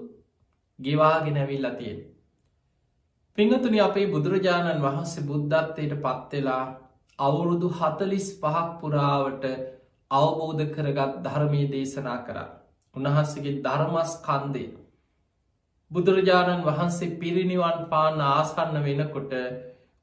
ගෙවාගෙන 0.79 1.37
ඇවිල්ල 1.37 1.67
තියෙන. 1.73 1.99
පිංහතුනි 3.37 3.79
අපේ 3.79 4.07
බුදුරජාණන් 4.07 4.81
වහන්සේ 4.81 5.25
බුද්ධත්වයට 5.25 5.93
පත්වෙලා 5.99 6.63
අවුරුදු 7.19 7.69
හතලිස් 7.71 8.31
පහක් 8.39 8.65
පුරාවට 8.79 9.45
අවබෝධ 10.11 10.65
කරගත් 10.71 11.21
ධර්මය 11.23 11.61
දේශනා 11.69 12.17
කර. 12.25 12.60
උන්වහන්සගේ 12.95 13.57
ධර්මස් 13.61 14.13
කන්දේ 14.21 14.69
බුදුරජාණන් 15.91 16.63
වහන්සේ 16.63 17.15
පිරිනිවන් 17.17 17.79
පාන 17.89 18.21
ආසන්න 18.23 18.75
වෙනකොට 18.81 19.33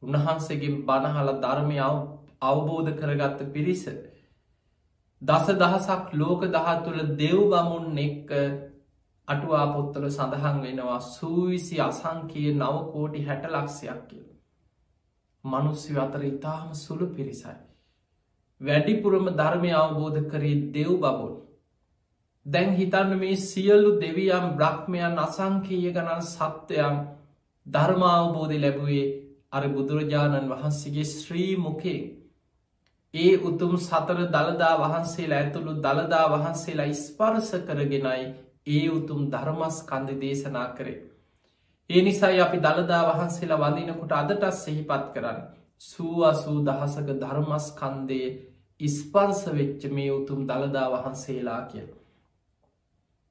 උන්වහන්සේගේ 0.03 0.79
බණහල 0.83 1.31
ධර්මයාව 1.39 1.97
අවබෝධ 2.43 2.91
කරගත්ත 2.95 3.41
පිරිස. 3.49 3.85
දස 5.23 5.47
දහසක් 5.55 6.05
ලෝක 6.15 6.43
දහතුළ 6.47 7.01
දෙව් 7.17 7.39
බමුන් 7.47 7.99
එක්ක 7.99 8.31
අටුවා 9.29 9.67
පොත්තල 9.69 10.05
සඳහන් 10.09 10.61
වෙනවා 10.63 11.01
සූවිසි 11.09 11.81
අසංකයේ 11.81 12.53
නවකෝටි 12.55 13.25
හැට 13.25 13.45
ලක්ෂයක් 13.47 14.01
කියල. 14.09 14.29
මනුස්සි 15.45 15.99
අතර 15.99 16.23
ඉතාහම 16.25 16.71
සුළු 16.77 17.07
පිරිසයි. 17.09 17.59
වැඩිපුරම 18.61 19.27
ධර්මය 19.35 19.71
අවබෝධ 19.75 20.21
කරේ 20.31 20.57
දෙව් 20.71 20.93
බබුල් 20.99 21.35
දැන් 22.49 22.71
හිතන්න 22.75 23.13
මේ 23.17 23.37
සියල්ලු 23.43 23.91
දෙවියම් 24.01 24.47
බ්‍රහ්මයන් 24.57 25.17
අසංකීය 25.19 25.91
ගණන් 25.91 26.23
සත්වයන් 26.25 26.97
ධර්මාවබෝධය 27.67 28.59
ලැබුවේ 28.59 29.07
අර 29.53 29.65
බුදුරජාණන් 29.69 30.51
වහන්සේගේ 30.51 31.09
ශ්‍රී 31.11 31.57
මුකේ 31.59 32.01
ඒ 33.15 33.35
උතුම් 33.43 33.75
සතර 33.79 34.19
දළදා 34.29 34.75
වහන්සේලා 34.79 35.39
ඇතුළු 35.39 35.73
දළදා 35.79 36.25
වහන්සේලා 36.29 36.89
ස්පර්ස 36.97 37.51
කරගෙනයි 37.63 38.25
ඒ 38.69 38.87
උතුම් 38.91 39.21
ධර්මස් 39.27 39.77
කන්ද 39.85 40.19
දේශනා 40.19 40.67
කරේ. 40.73 40.99
ඒ 41.91 42.03
නිසයි 42.03 42.41
අපි 42.41 42.59
දළදා 42.61 43.03
වහන්සේලා 43.11 43.63
වඳනකොට 43.63 44.13
අදටත් 44.15 44.45
සෙහිපත් 44.55 45.05
කරන්න. 45.15 45.39
සූ 45.81 46.17
අසූ 46.25 46.59
දහසක 46.63 47.09
ධර්මස් 47.17 47.67
කන්දය 47.75 48.21
ඉස්පර්ස 48.81 49.41
වෙච්ච 49.53 49.83
මේ 49.91 50.11
උතුම් 50.13 50.41
දළදා 50.47 50.89
වහන්සේලා 50.95 51.63
කියලා. 51.67 51.98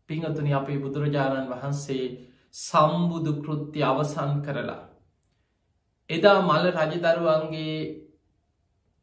පිංහතුනි 0.09 0.51
අපේ 0.53 0.79
බුදුරජාණන් 0.79 1.49
වහන්සේ 1.49 2.05
සම්බුදු 2.55 3.31
කෘත්ති 3.39 3.83
අවසන් 3.83 4.33
කරලා. 4.41 4.81
එදා 6.09 6.37
මල 6.41 6.65
රජදරුවන්ගේ 6.71 7.79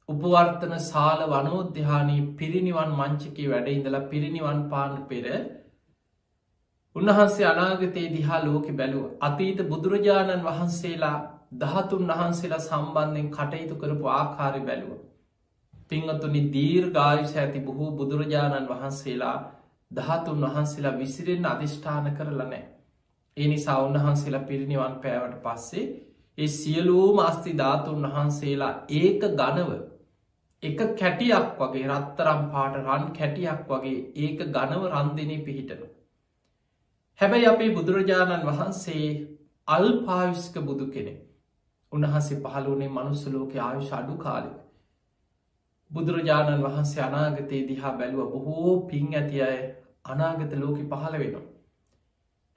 උපවර්තන 0.09 0.73
සාල 0.83 1.21
වනෝද්‍යානී 1.27 2.23
පිරිනිවන් 2.35 2.91
මංචිකි 2.93 3.45
වැඩ 3.49 3.69
ඉඳලා 3.69 4.09
පිරිනිවන් 4.09 4.61
පාන 4.71 4.97
පෙර 5.09 5.27
උන්වහන්සේ 6.97 7.47
අනාගතයේ 7.47 8.11
දිහා 8.11 8.41
ලෝකෙ 8.43 8.73
බැලුව 8.73 9.05
අතීත 9.21 9.61
බුදුරජාණන් 9.67 10.45
වහන්සේලා 10.45 11.17
දහතුන් 11.57 12.13
වහන්සේලා 12.13 12.61
සම්බන්ධයෙන් 12.61 13.29
කටයුතු 13.31 13.75
කරපු 13.77 14.07
ආකාරය 14.13 14.61
බැලුව. 14.63 14.93
පිංහතුනි 15.91 16.43
දීර් 16.51 16.85
ගායුෂ 16.93 17.35
ඇති 17.37 17.61
බොහෝ 17.63 17.91
බුදුරජාණන් 17.93 18.69
වහන්සේලා 18.69 19.39
දහතුන් 19.95 20.45
වහන්සේලා 20.45 20.99
විසිරෙන් 20.99 21.47
අධිෂ්ඨාන 21.47 22.17
කරලා 22.17 22.47
නෑ. 22.47 22.65
ඒ 23.37 23.49
නිසා 23.49 23.79
උන්වහන්සේලා 23.83 24.43
පිරිනිවන් 24.43 24.95
පෑවට 24.99 25.41
පස්සේ 25.43 25.87
ඒ 26.39 26.49
සියලූම 26.51 27.19
අස්ති 27.21 27.59
ධාතුන් 27.59 28.07
වහන්සේලා 28.07 28.73
ඒක 28.93 29.27
ගනව 29.33 29.71
එක 30.63 30.81
කැටියක් 30.97 31.51
වගේ 31.59 31.85
රත්තරම් 31.91 32.41
පාට 32.51 32.79
රන් 32.79 33.05
කැටියක් 33.13 33.61
වගේ 33.69 33.99
ඒක 34.17 34.41
ගනව 34.49 34.83
රන්දිනී 34.93 35.45
පිහිටන. 35.45 35.85
හැබැයි 37.21 37.47
අපේ 37.47 37.71
බුදුරජාණන් 37.75 38.47
වහන්සේ 38.47 39.07
අල්පාවිස්ක 39.69 40.57
බුදු 40.63 40.87
කෙනෙ 40.89 41.15
උන්වහන්සේ 41.93 42.43
පහළුවනේ 42.43 42.91
මනුස්සලෝක 42.91 43.53
ආයුෂ 43.59 43.93
අඩු 43.93 44.17
කාලෙක. 44.19 44.57
බුදුරජාණන් 45.91 46.65
වහන්සේ 46.65 47.03
අනාගතයේ 47.03 47.65
දිහා 47.69 47.95
බැලුව 47.95 48.31
බොහෝ 48.33 48.75
පින් 48.83 49.07
ඇති 49.15 49.43
අය 49.43 49.59
අනාගත 50.05 50.53
ලෝක 50.55 50.79
පහළ 50.85 51.15
වෙනවා. 51.15 51.45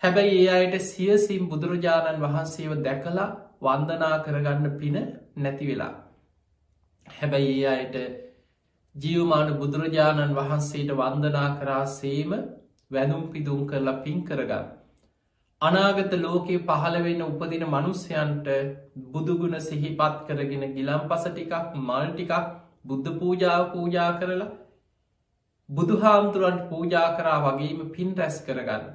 හැබැයි 0.01 0.37
ඒ 0.39 0.53
අයට 0.55 0.75
සියසිම් 0.83 1.43
බුදුරජාණන් 1.49 2.23
වහන්සේව 2.23 2.73
දැකලා 2.81 3.27
වන්දනා 3.61 4.15
කරගන්න 4.19 4.77
පින 4.77 4.97
නැති 5.37 5.67
වෙලා. 5.67 5.93
හැබැයි 7.07 7.53
ඒ 7.55 7.69
අයට 7.69 7.95
ජියවමාන 8.95 9.53
බුදුරජාණන් 9.55 10.35
වහන්සේට 10.35 10.91
වන්දනා 10.95 11.49
කරා 11.59 11.85
සේම 11.91 12.31
වැනුම් 12.91 13.23
පිදුම් 13.29 13.63
කරලා 13.65 14.01
පින් 14.03 14.19
කරගන්න. 14.23 14.67
අනාගත 15.61 16.13
ලෝකයේ 16.17 16.63
පහළවෙන්න 16.65 17.21
උපදින 17.23 17.65
මනුස්්‍යයන්ට 17.67 18.47
බුදුගුණ 19.07 19.59
සිහිපත් 19.61 20.17
කරගෙන 20.27 20.63
ගිලම් 20.73 21.03
පස 21.07 21.23
ටිකක් 21.27 21.53
මල් 21.77 22.07
ටිකක් 22.11 22.33
බුද්ධ 22.85 23.09
පූජාව 23.19 23.63
පූජා 23.71 24.11
කරලා 24.19 24.53
බුදුහාමුදුරන්ට 25.69 26.69
පූජා 26.69 27.09
කරා 27.17 27.39
වගේම 27.45 27.79
පින් 27.89 28.15
රැස් 28.17 28.37
කරගන්න. 28.41 28.85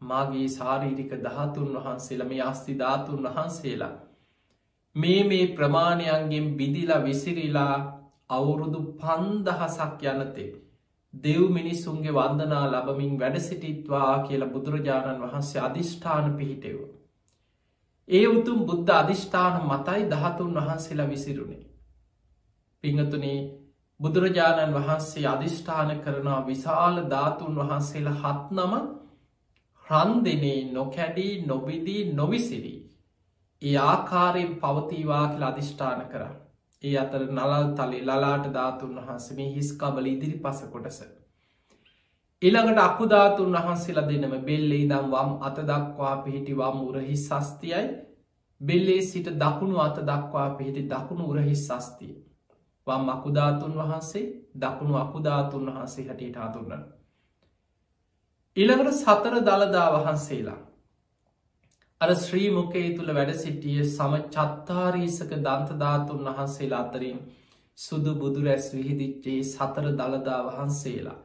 මාගේ 0.00 0.48
සාරීරික 0.50 1.12
ධාතුන් 1.22 1.72
වහන්සේලා 1.74 2.28
මේ 2.28 2.42
අස්ති 2.42 2.78
ධාතුන් 2.78 3.22
වහන්සේලා. 3.24 3.94
මේ 4.96 5.20
මේ 5.24 5.46
ප්‍රමාණයන්ගෙන් 5.56 6.46
බිදිලා 6.56 7.04
විසිරිලා 7.04 7.74
අවුරුදු 8.30 8.80
පන්දහසක් 8.94 10.02
යනතේ. 10.04 10.50
දෙව් 11.14 11.42
මිනිස්සුන්ගේ 11.50 12.14
වන්දනා 12.14 12.64
ලබමින් 12.66 13.18
වැඩ 13.18 13.36
සිටිත්වා 13.40 14.12
කියලා 14.22 14.48
බුදුරජාණන් 14.48 15.22
වහන්සේ 15.22 15.60
අධිෂ්ඨාන 15.60 16.32
පිහිටෙව. 16.34 16.78
ඒ 18.08 18.26
උතුම් 18.28 18.58
බුද්ධ 18.64 18.92
අධිෂ්ඨාන 18.94 19.54
මතයි 19.64 20.02
දහතුන් 20.10 20.52
වහන්සේලා 20.56 21.08
විසිරුණේ. 21.08 21.62
පිංහතුනේ 22.84 23.38
බුදුරජාණන් 24.00 24.74
වහන්සේ 24.74 25.26
අධිෂ්ඨාන 25.26 25.92
කරනා 26.00 26.40
විශාල 26.46 26.96
ධාතුන් 27.10 27.54
වහන්සේලා 27.54 28.16
හත් 28.16 28.56
නම 28.56 28.74
රන්දනේ 29.86 30.58
නොකැඩී 30.72 31.32
නොබිදී 31.44 32.02
නොවිසිරී. 32.12 32.80
ඒ 33.62 33.76
ආකාරයෙන් 33.84 34.52
පවතිවා 34.56 35.24
කියලා 35.28 35.48
අධිෂ්ඨාන 35.48 36.02
කර. 36.08 36.24
ඒ 36.82 36.96
අතර 36.98 37.22
නලල් 37.28 37.70
තලි 37.74 38.02
ලලාට 38.02 38.50
ධාතුන් 38.52 38.98
වහන්සේ 38.98 39.36
මේ 39.36 39.48
හිස්කබල 39.52 40.06
ඉදිරි 40.06 40.36
පස 40.40 40.60
කොටස. 40.66 41.00
ඉළඟට 42.42 42.80
අකුධාතුන් 42.80 43.58
වහන්සේලා 43.58 44.08
දෙනම 44.08 44.34
බෙල්ලේ 44.42 44.84
දම් 44.86 45.10
වම් 45.12 45.32
අත 45.42 45.58
දක්වා 45.64 46.14
පිහිටි 46.18 46.52
වම් 46.54 46.78
උරහි 46.82 47.16
සස්තියයි 47.18 47.84
බෙල්ලේ 48.60 49.02
සිට 49.04 49.28
දකුණු 49.38 49.78
අත 49.80 49.98
දක්වා 50.04 50.48
පිහිටි 50.52 50.88
දකුණු 50.88 51.24
උරහි 51.26 51.56
සස්තිය. 51.58 52.14
වම් 52.86 53.08
අකුධාතුන් 53.08 53.72
වහන්සේ 53.74 54.24
දකුණු 54.56 54.96
අකුධාතුන් 54.96 55.66
වහන්සේ 55.68 56.04
හැටියට 56.04 56.38
හතුන්නන්න. 56.38 56.84
ඉළඟට 58.56 58.92
සතර 58.94 59.34
දළදා 59.40 59.88
වහන්සේලා. 59.94 60.60
අර 62.00 62.10
ශ්‍රී 62.16 62.50
මුකේ 62.50 62.86
තුළ 62.92 63.10
වැඩ 63.10 63.32
සිටිය 63.36 63.80
සම 63.86 64.14
චත්තාරීසක 64.28 65.34
දන්තධාතුන් 65.38 66.28
වහන්සේලා 66.28 66.82
අතරින් 66.82 67.18
සුදු 67.78 68.14
බුදුරැස් 68.14 68.68
විහිදිච්චේ 68.74 69.40
සතර 69.44 69.88
දළදා 69.94 70.40
වහන්සේලා. 70.46 71.18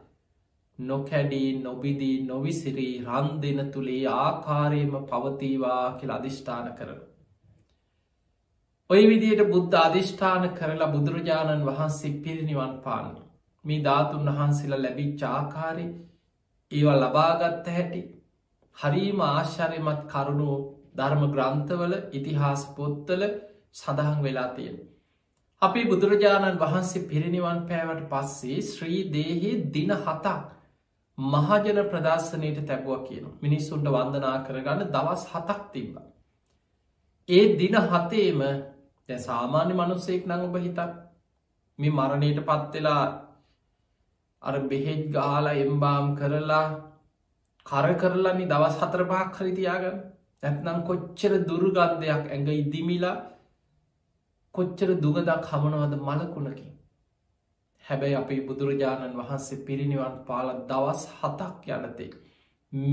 නොකැඩී 0.80 1.50
නොබිදී 1.60 2.18
නොවිසිරී 2.24 2.94
රන් 3.06 3.32
දෙන 3.42 3.72
තුළේ 3.72 4.04
ආකාරයම 4.16 4.94
පවතීවා 5.06 5.86
කියල 5.94 6.12
අධිෂ්ඨාන 6.12 6.70
කරන. 6.76 7.02
ඔය 8.92 9.04
විදියට 9.08 9.42
බුද්ධ 9.48 9.76
අධිෂ්ඨාන 9.80 10.46
කරලා 10.54 10.88
බුදුරජාණන් 10.90 11.62
වහන්සේ 11.66 12.18
පිරිනිවන් 12.20 12.72
පාන්න. 12.82 13.12
මේ 13.66 13.84
ධාතුන් 13.84 14.26
වහන්සේලා 14.30 14.80
ලැබිච් 14.80 15.22
ආකාරය 15.28 15.86
ඒවා 16.72 16.98
ලබාගත්ත 16.98 17.70
හැටි 17.70 18.02
හරීම 18.78 19.22
ආශ්චරයමත් 19.24 20.02
කරුණු 20.10 20.58
ධර්ම 20.96 21.24
ග්‍රන්ථවල 21.30 21.94
ඉතිහාස 22.12 22.66
පොත්තල 22.76 23.24
සඳහන් 23.74 24.18
වෙලා 24.24 24.50
තියෙන. 24.50 24.78
අපි 25.62 25.86
බුදුරජාණන් 25.86 26.60
වහන්සේ 26.60 27.06
පිරිනිවන් 27.06 27.62
පෑවට 27.66 28.04
පස්සේ 28.12 28.60
ශ්‍රී 28.64 29.00
දේහි 29.14 29.54
දින 29.72 29.96
හතක් 29.98 30.36
මහජන 31.18 31.80
ප්‍රදර්ශනයට 31.88 32.60
තැබුව 32.66 33.08
කියන 33.08 33.32
මිනිස්සුන්ට 33.42 33.88
වන්දනා 33.90 34.36
කරගන්න 34.46 34.86
දවස් 34.90 35.26
හතක් 35.30 35.60
තිබ. 35.72 35.96
ඒ 37.30 37.44
දින 37.58 37.82
හතේම 37.88 38.46
දැ 39.12 39.20
සාමාන්‍ය 39.22 39.74
මනුස්සෙක් 39.74 40.24
නඟ 40.26 40.46
ඔබ 40.48 40.56
හිතක් 40.60 40.92
මේ 41.80 41.92
මරණයට 41.92 42.40
පත්වෙලා 42.48 43.04
අර 44.42 44.56
බෙහෙත් 44.70 45.04
ගාලා 45.12 45.60
එම්බාම් 45.64 46.08
කරලා 46.16 46.66
කර 47.66 47.88
කරලනි 48.02 48.46
දවස් 48.46 48.76
හතර 48.82 49.04
පහක් 49.12 49.34
හරිතියාගන්න 49.38 50.00
නැත්නම් 50.44 50.80
කොච්චර 50.84 51.34
දුර්ගන්ධයක් 51.44 52.24
ඇඟ 52.28 52.52
ඉදිමිලා 52.54 53.18
කොච්චර 54.56 54.90
දුගදක් 54.98 55.50
හමනවද 55.50 55.94
මලකුණකින්. 56.00 56.72
හැබැයි 57.86 58.16
අපේ 58.16 58.42
බුදුරජාණන් 58.48 59.18
වහන්සේ 59.20 59.64
පිරිනිවන් 59.68 60.16
පාල 60.28 60.48
දවස් 60.70 61.02
හතක් 61.18 61.66
යනතේ 61.78 62.12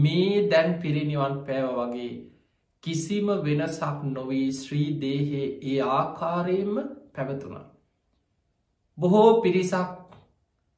මේ 0.02 0.36
දැන් 0.50 0.70
පිරිනිවන් 0.82 1.34
පෑව 1.46 1.68
වගේ 1.78 2.12
කිසිම 2.84 3.30
වෙනසක් 3.42 4.04
නොවී 4.08 4.48
ශ්‍රී 4.54 4.90
දේහේ 5.00 5.46
ඒ 5.64 5.78
ආකාරයෙන්ම 5.90 6.76
පැවතුනා. 7.14 7.64
බොහෝ 8.98 9.40
පිරිසක් 9.42 9.96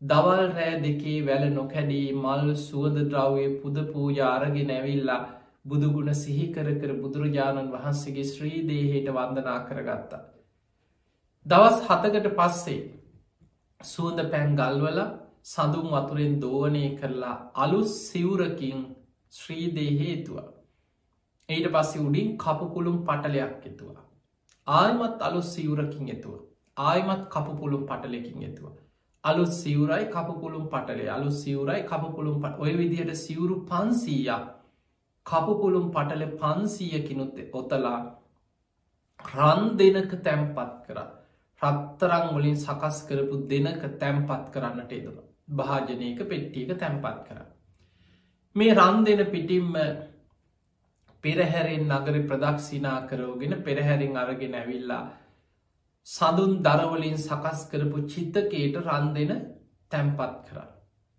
දවල් 0.02 0.46
රෑ 0.50 0.74
දෙකේ 0.82 1.18
වැල 1.26 1.44
නොකැඩී 1.50 2.06
මල් 2.14 2.54
සුවද 2.58 2.96
ද්‍රව්ය 3.06 3.46
පුද 3.58 3.80
පූජාරගෙන 3.88 4.68
නැවිල්ලා 4.68 5.20
බුදුගුණ 5.64 6.12
සිහිකර 6.16 6.68
කර 6.74 6.92
බුදුරජාණන් 6.98 7.72
වහන්සේගේ 7.72 8.24
ශ්‍රී 8.24 8.60
දේහයට 8.68 9.10
වන්දනා 9.10 9.58
කරගත්තා. 9.66 10.22
දවස් 11.46 11.76
හතකට 11.86 12.30
පස්සේ 12.36 12.80
සුවද 13.80 14.22
පැන් 14.30 14.56
ගල්වල 14.56 15.02
සඳුම් 15.44 15.86
වතුරෙන් 15.90 16.40
දෝවනය 16.40 16.86
කරලා 16.96 17.36
අලු 17.56 17.82
සිවුරකින් 17.84 18.80
ශ්‍රීදේහේතුවා. 19.32 20.48
ඊට 21.50 21.66
පස්සේ 21.70 22.02
උඩින් 22.02 22.36
කපුපුළුම් 22.38 22.98
පටලයක් 23.04 23.66
එතුවා. 23.66 24.04
ආයමත් 24.66 25.22
අලු 25.22 25.42
සිවුරකින් 25.44 26.06
එතුව. 26.08 26.38
ආයමත් 26.76 27.24
කපුපුළුම් 27.28 27.82
පටලෙකින් 27.86 28.42
එතුවා. 28.42 28.76
අලු 29.24 29.44
සිවරයි 29.52 30.04
කපපුළුම් 30.06 30.64
පටලේ 30.68 31.08
අලු 31.08 31.30
සිවරයි 31.32 31.82
කපපුළුම් 31.82 32.36
පට 32.40 32.58
ඔය 32.58 32.72
විදිහට 32.74 33.12
සිවුරු 33.16 33.56
පන්සීයක් 33.64 34.46
කපපුළුම් 35.26 35.86
පටල 35.90 36.22
පන්සීයකිනුත් 36.36 37.36
ඔතලා 37.52 37.98
රන් 39.24 39.62
දෙනක 39.76 40.12
තැම්පත් 40.20 40.70
කර 40.86 41.00
රත්තරං 41.60 42.26
වලින් 42.30 42.56
සකස් 42.58 43.00
කරපු 43.02 43.36
දෙනක 43.46 43.82
තැම්පත් 43.98 44.46
කරන්නට 44.50 44.92
එදම 44.92 45.18
භාජනයක 45.54 46.22
පෙට්ටියක 46.24 46.72
තැම්පත් 46.76 47.20
කර 47.26 47.40
මේ 48.56 48.74
රන් 48.74 49.04
දෙන 49.04 49.22
පිටිම්ම 49.26 49.76
පෙරහැරෙන් 51.24 51.84
නගර 51.88 52.16
ප්‍රදක්ෂිනා 52.24 52.98
කරෝගෙන 53.06 53.54
පෙරහැරින් 53.62 54.16
අරගෙන 54.16 54.54
ඇවිල්ලා 54.54 55.04
සඳුන් 56.06 56.52
දරවලින් 56.62 57.16
සකස් 57.18 57.60
කරපු 57.70 57.98
චිත්තකේට 58.06 58.76
රන් 58.78 59.06
දෙන 59.14 59.32
තැම්පත් 59.90 60.36
කර. 60.46 60.58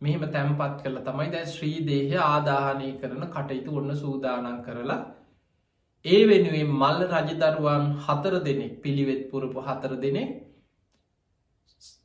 මෙහෙම 0.02 0.24
තැම්පත් 0.30 0.78
කරල 0.82 0.98
තමයි 1.02 1.32
දැ 1.32 1.46
ශ්‍රී 1.48 1.80
දේහය 1.86 2.18
ආදාහනය 2.20 2.92
කරන 3.00 3.26
කටයුතු 3.28 3.78
ඔන්න 3.78 3.96
සූදානන් 3.96 4.62
කරලා 4.64 5.02
ඒ 6.06 6.22
වෙනුවෙන් 6.26 6.72
මල්ල 6.74 7.02
රජදරුවන් 7.08 7.84
හතර 8.00 8.36
දෙනෙක් 8.42 8.74
පිළිවෙත් 8.82 9.24
පුරපු 9.32 9.60
හතර 9.62 9.94
දෙනෙ 9.98 10.24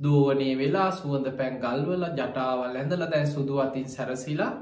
දෝවනේ 0.01 0.55
වෙලා 0.55 0.91
සුවඳ 0.93 1.29
පැන් 1.35 1.55
ගල්වල 1.59 2.05
ජටාවල් 2.13 2.77
ඇඳල 2.77 3.05
දැන් 3.07 3.29
සුදු 3.29 3.55
අතින් 3.59 3.89
සැරසිලා 3.89 4.53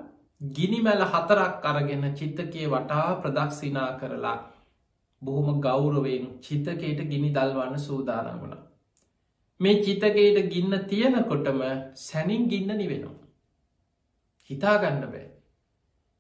ගිනි 0.41 0.81
මැල 0.83 1.03
හතරක් 1.05 1.65
අරගෙන 1.65 2.05
චිත්තකයේ 2.15 2.69
වටා 2.69 3.09
ප්‍රදක්ෂිනා 3.23 3.91
කරලා 3.99 4.37
බොහොම 5.23 5.61
ගෞරවෙන් 5.61 6.25
චිතකයට 6.41 7.01
ගිනි 7.11 7.31
දල්වන්න 7.31 7.79
සූදානම් 7.81 8.41
වුණ. 8.41 8.57
මේ 9.61 9.83
චිතකයට 9.83 10.41
ගින්න 10.49 10.75
තියෙනකොටම 10.87 11.61
සැනින් 11.97 12.49
ගින්න 12.49 12.71
නිවෙනවා. 12.73 13.21
හිතාගන්න 14.51 15.05
බෑ. 15.05 15.27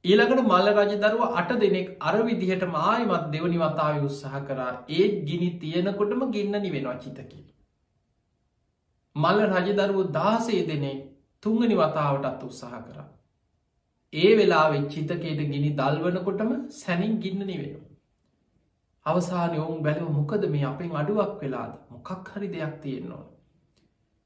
ඊළඟට 0.04 0.44
මල්ල 0.44 0.68
රජ 0.74 0.94
දරුව 0.98 1.34
අට 1.34 1.50
දෙනෙක් 1.60 1.90
අර 2.00 2.16
විදිහට 2.22 2.64
මායමත් 2.68 3.26
දෙවනි 3.32 3.58
වතාව 3.58 4.06
උත්සාහ 4.08 4.44
කරා 4.46 4.70
ඒත් 4.90 5.18
ගිනි 5.28 5.50
තියෙනකොටම 5.58 6.22
ගින්න 6.30 6.56
නිවෙනවා 6.58 6.96
චිතකි. 6.98 7.40
මල්ල 9.16 9.44
රජදරුව 9.48 10.00
දාසේ 10.12 10.62
දෙනෙක් 10.66 11.04
තුංගනි 11.42 11.76
වතාවටත් 11.76 12.48
උත්සාහ 12.48 12.80
කරා. 12.82 13.08
ඒ 14.14 14.32
වෙලා 14.36 14.66
චිතකයට 14.88 15.40
ගිනි 15.44 15.70
දල්වනකොටම 15.72 16.50
සැනින් 16.72 17.14
ගින්න 17.20 17.40
නිවෙනවා. 17.42 17.90
අවසානය 19.06 19.56
ඔවුන් 19.58 19.80
බැලව 19.82 20.10
මොකද 20.10 20.44
මේ 20.48 20.64
අපෙන් 20.64 20.92
අඩුවක් 20.96 21.32
වෙලාද 21.40 21.72
මොකක් 21.90 22.28
හරි 22.28 22.48
දෙයක් 22.48 22.74
තියෙන්නවා. 22.82 23.24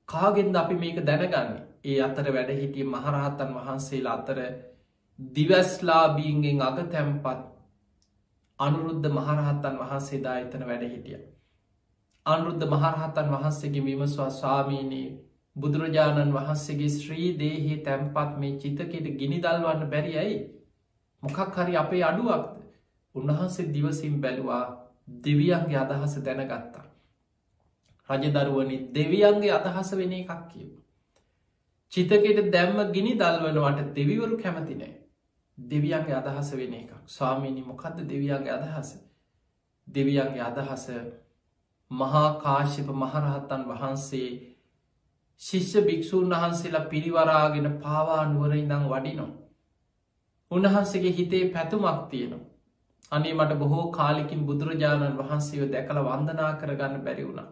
කාගෙන්ද 0.09 0.57
අපි 0.57 0.75
මේක 0.75 0.99
දැනගන්න 1.03 1.55
ඒ 1.85 1.99
අතර 2.01 2.27
වැඩ 2.33 2.51
හිටිය 2.53 2.87
මහරහතන් 2.87 3.55
වහන්සේලා 3.57 4.17
අතර 4.17 4.39
දිවස්ලාබීන්ගෙන් 5.19 6.61
අග 6.63 6.79
තැම්පත් 6.89 7.41
අනුරුද්ධ 8.59 9.09
මහරහත්තන් 9.11 9.77
වහන්සේදා 9.79 10.37
එතන 10.39 10.63
වැඩ 10.67 10.85
හිටිය. 10.87 11.19
අනුරුද්ධ 12.27 12.67
මහරහතන් 12.67 13.29
වහන්සේගේ 13.31 13.85
විමස්වා 13.85 14.31
ස්වාමීනී 14.33 15.09
බුදුරජාණන් 15.59 16.35
වහන්සේගේ 16.35 16.91
ශ්‍රී 16.91 17.29
දේහේ 17.39 17.79
තැම්පත් 17.85 18.39
මේ 18.39 18.59
චිතකෙට 18.59 19.07
ගිනිදල්වන්න 19.17 19.91
බැරි 19.91 20.15
ඇයි 20.17 20.39
මොකක් 21.23 21.57
හරි 21.57 21.77
අපේ 21.77 22.03
අඩුවක්ද 22.05 22.59
උන්වහන්සේ 23.15 23.73
දිවසිම් 23.75 24.21
බැලුවා 24.21 24.65
දෙවියන්ගේ 25.19 25.79
අදහස 25.79 26.15
දැනගත්තා. 26.19 26.85
රජදරුවනි 28.09 28.77
දෙවියන්ගේ 28.95 29.53
අදහස 29.53 29.91
වෙන 29.93 30.13
එකක් 30.13 30.33
කියව. 30.49 30.71
චිතකෙට 31.93 32.53
දැම්ම 32.53 32.79
ගිනි 32.93 33.13
දල්වනවට 33.15 33.95
දෙවිවරු 33.95 34.37
කැමතිනෑ. 34.37 34.95
දෙවියන්ගේ 35.59 36.17
අදහස 36.17 36.53
වෙන 36.53 36.75
එකක් 36.75 36.93
ස්වාමීනි 37.09 37.63
මොකක්ද 37.63 37.97
දෙවියන්ගේ 38.05 38.53
අදහස. 38.53 38.91
දෙවියන්ගේ 39.87 40.43
අදහස 40.43 40.87
මහා 41.91 42.29
කාශ්‍යප 42.39 42.89
මහරහත්තන් 42.95 43.63
වහන්සේ 43.65 44.31
ශිෂ්‍ය 45.41 45.81
භික්‍ෂූන් 45.83 46.35
වහන්සේලා 46.35 46.87
පිරිවරාගෙන 46.87 47.69
පාවා 47.79 48.23
නුවර 48.27 48.55
ඉඳං 48.55 48.87
වඩිනො. 48.89 49.27
උන්වහන්සේගේ 50.51 51.13
හිතේ 51.13 51.45
පැතුමක් 51.49 52.01
තියෙනවා. 52.11 52.47
අනේ 53.13 53.35
මට 53.35 53.59
බොහෝ 53.59 53.85
කාලිකින් 53.91 54.47
බුදුරජාණන් 54.47 55.19
වහන්සේව 55.19 55.65
දැකළ 55.71 56.01
වන්දනා 56.05 56.53
කරගන්න 56.55 57.05
බැරි 57.05 57.27
වුණ 57.27 57.43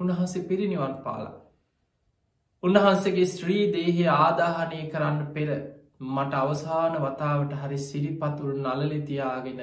උන්වහන්සේ 0.00 0.44
පිරිනිවන් 0.44 0.94
පාලා. 1.04 1.34
උන්වහන්සේගේ 2.62 3.26
ශ්‍රී 3.26 3.64
දේහය 3.72 4.06
ආදාහනය 4.12 4.80
කරන්න 4.88 5.20
පෙර 5.32 5.50
මට 6.06 6.34
අවසාන 6.34 6.96
වතාවට 6.98 7.52
හරි 7.56 7.78
සිරිපතුල් 7.80 8.54
නලලිතියාගෙන 8.62 9.60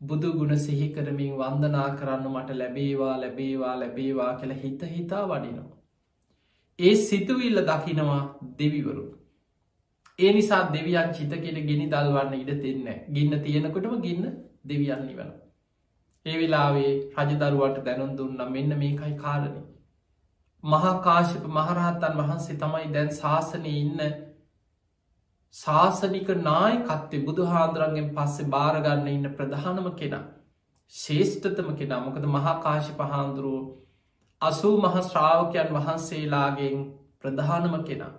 බුදුගුණ 0.00 0.58
සිහිකරමින් 0.58 1.34
වන්දනා 1.36 1.88
කරන්න 1.94 2.28
මට 2.30 2.56
ලැබේවා 2.56 3.16
ලැබේවා 3.16 3.74
ලැබේවා 3.80 4.32
කියල 4.34 4.54
හිත 4.56 4.86
හිතා 4.90 5.24
වඩිනවා. 5.26 5.76
ඒ 6.78 6.94
සිතුවිල්ල 6.98 7.58
දකිනවා 7.62 8.22
දෙවිවරු. 8.58 9.04
ඒ 10.18 10.32
නිසා 10.32 10.62
දෙවියන් 10.70 11.08
චිතකෙට 11.12 11.58
ගෙනි 11.62 11.86
දල්වන්න 11.86 12.34
ඉඩ 12.34 12.52
දෙන්න 12.60 12.86
ගින්න 13.10 13.42
තියෙනකොටම 13.42 13.96
ගින්න 14.02 14.26
දෙවියන් 14.64 15.02
නිවන. 15.02 15.32
ඒ 16.26 16.36
වෙලාවේ 16.36 16.92
රජදරුවට 17.18 17.80
දැනුන් 17.84 18.12
දුන්න 18.16 18.44
මෙන්න 18.48 18.78
මේකයි 18.78 19.14
කාරණය. 19.16 19.62
මහාකාශප 20.64 21.44
මහරහත්තන් 21.50 22.20
වහන්සේ 22.20 22.56
තමයි 22.56 22.86
දැන් 22.92 23.10
ශාසනය 23.14 23.74
ඉන්න 23.74 24.00
ශාසනික 25.54 26.28
නායකත්තේ 26.42 27.24
බුදු 27.24 27.46
හාන්දුරන්ගෙන් 27.46 28.08
පස්සේ 28.14 28.48
භාරගන්න 28.48 29.08
ඉන්න 29.08 29.28
ප්‍රධානම 29.34 29.90
කෙනා. 29.94 30.24
ශේෂ්ඨතම 30.94 31.68
කෙනා 31.74 32.00
මොකද 32.00 32.26
මහාකාශි 32.30 32.92
පහාන්දුරුව 32.94 33.64
අසූ 34.42 34.76
මහ 34.78 34.96
ශ්‍රාවකයන් 35.02 35.68
වහන්සේලාගෙන් 35.70 36.76
ප්‍රධානම 37.20 37.74
කෙනා. 37.84 38.14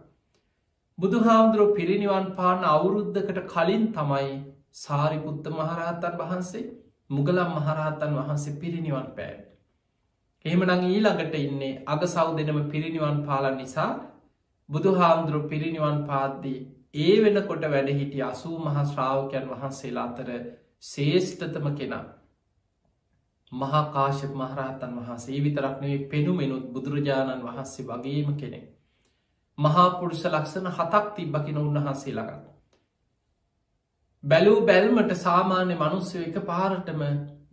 බුදුහාමුදුරුව 0.97 1.75
පිරිනිවන් 1.75 2.25
පාන 2.35 2.63
අවුරුද්ධකට 2.65 3.39
කලින් 3.45 3.83
තමයි 3.91 4.31
සාරිපුත්ත 4.75 5.45
මහරහත්තන් 5.51 6.17
වහන්සේ 6.17 6.63
මුගලම් 7.09 7.51
මහරහත්තන් 7.53 8.17
වහන්සේ 8.17 8.55
පිරිනිවන් 8.55 9.07
පෑඩ. 9.13 9.45
එහෙමනං 10.45 10.83
ඊළඟට 10.85 11.37
ඉන්නේ 11.37 11.73
අග 11.87 12.07
සෞ 12.07 12.27
දෙනම 12.35 12.59
පිරිනිවන් 12.67 13.19
පාලන් 13.23 13.57
නිසා 13.57 13.91
බුදු 14.69 14.95
හාමුදුරු 14.95 15.41
පිරිනිවන් 15.47 15.99
පාද්දී 16.05 16.59
ඒ 16.99 17.15
වෙනකොට 17.21 17.63
වැඩ 17.67 17.89
හිටිය 17.93 18.25
අසූ 18.25 18.57
මහ 18.59 18.77
ශ්‍රාවකයන් 18.85 19.49
වහන්සේලා 19.49 20.07
අතර 20.07 20.29
ශේෂ්ඨතම 20.83 21.67
කෙනා 21.75 22.05
මහාකාශප 23.51 24.33
මහරහතන් 24.33 24.95
වහන්සේ 24.97 25.43
විතරක්නේ 25.43 25.97
පෙනුමෙනුත් 26.07 26.65
බුදුරජාණන් 26.69 27.43
වහන්සේ 27.43 27.85
වගේම 27.85 28.35
කෙනෙ. 28.35 28.59
මහාපුරුෂ 29.57 30.23
ලක්ෂණ 30.25 30.67
හතක් 30.69 31.05
තිබ්බකින 31.15 31.57
උන්වහන්සේ 31.57 32.13
ළඟන්න. 32.13 32.41
බැලූ 34.23 34.59
බැල්මට 34.63 35.13
සාමාන්‍ය 35.17 35.75
මනුස්සය 35.75 36.17
එක 36.21 36.37
පාරටම 36.45 37.01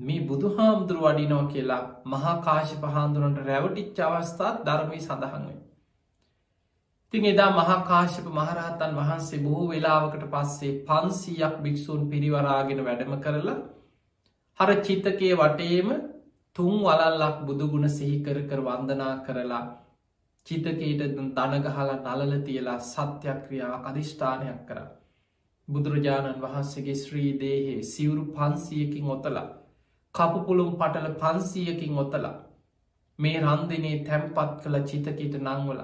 මේ 0.01 0.21
බුදු 0.23 0.49
හාමුදුරු 0.57 1.01
වඩිනෝ 1.03 1.45
කියලා 1.47 1.83
මහාකාශි 2.07 2.77
පහාන්දුරන්ට 2.79 3.39
රැවටිච්ච 3.43 4.01
අවස්ථාත් 4.07 4.59
ධර්මී 4.65 5.01
සඳහන්වේ. 5.01 5.61
තින් 7.15 7.25
එදා 7.25 7.51
මහාකාශප 7.53 8.27
මහරහතන් 8.33 8.97
වහන්සේ 8.97 9.41
බොහෝ 9.41 9.69
වෙලාවකට 9.69 10.25
පස්සේ 10.29 10.73
පන්සීයක් 10.85 11.55
භික්‍ෂූන් 11.63 12.03
පිරිවරාගෙන 12.09 12.85
වැඩම 12.85 13.15
කරලා 13.21 13.59
හර 14.61 14.71
චිතකයේ 14.81 15.37
වටේම 15.37 15.89
තුන් 16.57 16.75
වලල්ලක් 16.81 17.39
බුදුගුණ 17.45 17.89
සිහිකර 17.91 18.39
කර 18.45 18.61
වන්දනා 18.63 19.15
කරලා 19.25 19.65
චිතකයට 20.47 21.03
දනගහලා 21.37 21.97
නලල 21.97 22.35
තියලා 22.43 22.79
සත්‍යක්‍රියාව 22.83 23.75
අධිෂ්ඨානයක් 23.83 24.61
කරා. 24.67 24.89
බුදුරජාණන් 25.69 26.43
වහන්සේගේ 26.43 26.97
ශ්‍රී 26.97 27.31
දේහේ 27.41 27.83
සිවුරු 27.85 28.25
පන්සියකින් 28.31 29.07
ඔතලා 29.09 29.47
කපුපුළුම් 30.15 30.73
පටල 30.75 31.15
පන්සීයකින් 31.17 31.99
ඔතලා 31.99 32.35
මේ 33.19 33.37
රන්දිනේ 33.41 33.97
තැම්පත් 34.05 34.51
කළ 34.61 34.77
චිතකිට 34.85 35.37
නංවල 35.41 35.81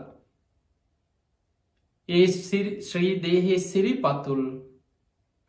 ඒ 2.09 2.27
ශ්‍රී 2.85 3.13
දේහේ 3.23 3.59
සිරිපතුල් 3.61 4.43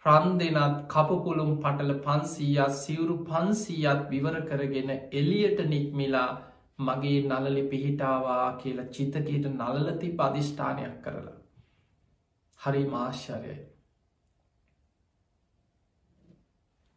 රන් 0.06 0.38
දෙනත් 0.38 0.78
කපපුළුම් 0.88 1.50
පටල 1.58 1.92
පන්සීයත් 2.00 2.72
සිවුරු 2.76 3.16
පන්සීයත් 3.24 4.00
විවර 4.10 4.38
කරගෙන 4.44 4.90
එලියට 5.14 5.60
නික්මිලා 5.68 6.30
මගේ 6.80 7.20
නලලි 7.24 7.64
පිහිටාවා 7.66 8.58
කියලා 8.58 8.86
චිතකයට 8.88 9.46
නලලති 9.50 10.10
පදිෂ්ඨානයක් 10.14 10.96
කරලා. 11.04 11.36
හරි 12.60 12.82
මාශ්චරයයි. 12.86 13.60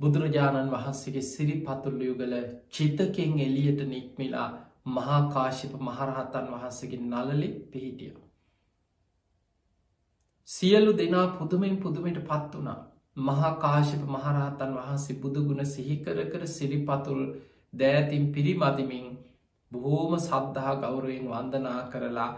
බුදුරජාණන් 0.01 0.73
වහන්සේගේ 0.73 1.25
සිරි 1.25 1.59
පතුල්ලියුගල 1.61 2.35
චිතකෙන් 2.71 3.37
එලියට 3.41 3.85
නික්මිලා 3.87 4.49
මහාකාශිප 4.91 5.77
මහරහතන් 5.83 6.51
වහන්සගේ 6.55 7.03
නලලි 7.03 7.53
පිහිටිය. 7.69 8.17
සියලු 10.49 10.93
දෙනා 10.95 11.29
පුදුමෙන් 11.37 11.77
පුදුමට 11.79 12.25
පත් 12.25 12.53
වනා 12.57 12.81
මහාකාශිප 13.17 14.03
මහරහතන් 14.09 14.73
වහන්සේ 14.77 15.19
බුදුගුණ 15.19 15.65
සිහිකර 15.67 16.17
කර 16.27 16.47
සිරිපතුල් 16.49 17.21
දෑතින් 17.73 18.25
පිරිමදිමින් 18.33 19.07
බොහෝම 19.73 20.19
සද්ධහා 20.19 20.75
ගෞරුවෙන් 20.77 21.29
වන්දනා 21.29 21.81
කරලා 21.89 22.33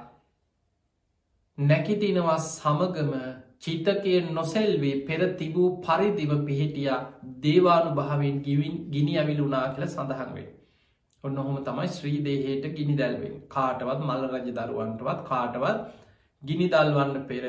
නැකිතිනවා 1.58 2.38
සමගම 2.40 3.14
චිතකය 3.58 4.14
නොසෙල්වේ 4.30 5.06
පෙර 5.06 5.20
තිබූ 5.34 5.68
පරිදිව 5.80 6.32
පිහිටිය 6.44 6.90
දේවානු 7.40 7.94
භාවෙන් 7.94 8.42
ගිවින් 8.42 8.76
ගිනි 8.90 9.16
ඇවිලුනා 9.16 9.66
කියල 9.70 9.86
සඳහන්වේ. 9.86 10.48
ඔන්න 11.24 11.38
ඔහොම 11.38 11.56
තමයි 11.62 11.88
ශ්‍රී 11.90 12.20
දේහයට 12.20 12.66
ගිනි 12.74 12.94
දැල්වෙන් 12.94 13.40
කාටවත් 13.48 14.00
මල්ල 14.02 14.28
රජ 14.30 14.48
දරුවන්ටවත් 14.52 15.24
කාටවත් 15.24 15.80
ගිනි 16.42 16.66
දල්වන්න 16.68 17.26
පෙර 17.26 17.44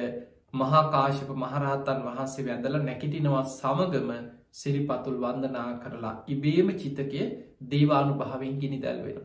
මහාකාශප 0.53 1.29
මහරහතන් 1.35 2.03
වහන්සේ 2.03 2.45
වැදල 2.45 2.77
නැකිටිනවා 2.81 3.43
සමගම 3.45 4.11
සිරිපතුල් 4.53 5.17
වන්දනා 5.17 5.69
කරලා 5.79 6.15
ඉබේම 6.27 6.69
චිතකය 6.75 7.23
දේවානු 7.65 8.13
භාවෙන් 8.15 8.59
ගිනි 8.59 8.79
දැල්වෙන. 8.79 9.19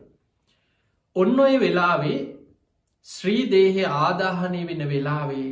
ඔන්න 1.15 1.39
ඔය 1.39 1.55
වෙලාවේ 1.59 2.19
ශ්‍රී 3.07 3.43
දේහය 3.49 3.83
ආදාහනය 3.85 4.61
වෙන 4.65 4.83
වෙලාවේ 4.89 5.49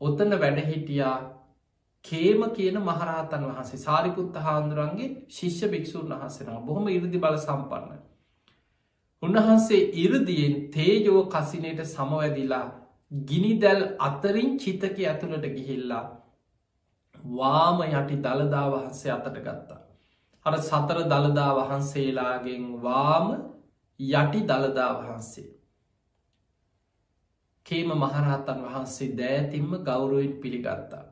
ඔතන 0.00 0.32
වැඩහිටියා 0.36 1.16
කේම 2.04 2.42
කියන 2.50 2.76
මහරහතන් 2.80 3.46
වහන්සේ 3.46 3.78
සාරිපුත්ත 3.78 4.36
හාන්දුරන්ගේ 4.40 5.08
ශිෂ්‍ය 5.30 5.66
භික්‍ෂූන් 5.68 6.12
වහසෙනවා 6.14 6.60
බොහොම 6.62 6.88
ඉරදි 6.88 7.18
බල 7.18 7.38
සම්පන්න. 7.38 7.98
උන්වහන්සේ 9.22 9.82
ඉරදියෙන් 9.96 10.54
තේජෝ 10.70 11.22
කසිනයට 11.28 11.80
සමවැදිලා 11.86 12.66
ගිනිදැල් 13.10 13.82
අතරින් 13.98 14.58
චිතක 14.58 14.96
ඇතුළට 15.02 15.46
ගිහිල්ලා 15.48 16.04
වාම 17.32 17.78
යටි 17.82 18.16
දළදා 18.18 18.66
වහන්සේ 18.70 19.12
අතට 19.12 19.36
ගත්තා. 19.36 19.80
අර 20.46 20.54
සතර 20.60 20.98
දළදා 21.04 21.52
වහන්සේලාගෙන් 21.58 22.82
වාම 22.82 23.28
යටි 24.00 24.40
දළදා 24.42 24.90
වහන්සේ. 24.94 25.48
කේම 27.66 27.88
මහරහතන් 27.94 28.60
වහන්සේ 28.64 29.16
දෑතිම්ම 29.16 29.72
ගෞරුවෙන් 29.82 30.34
පිළිගත්තා. 30.36 31.04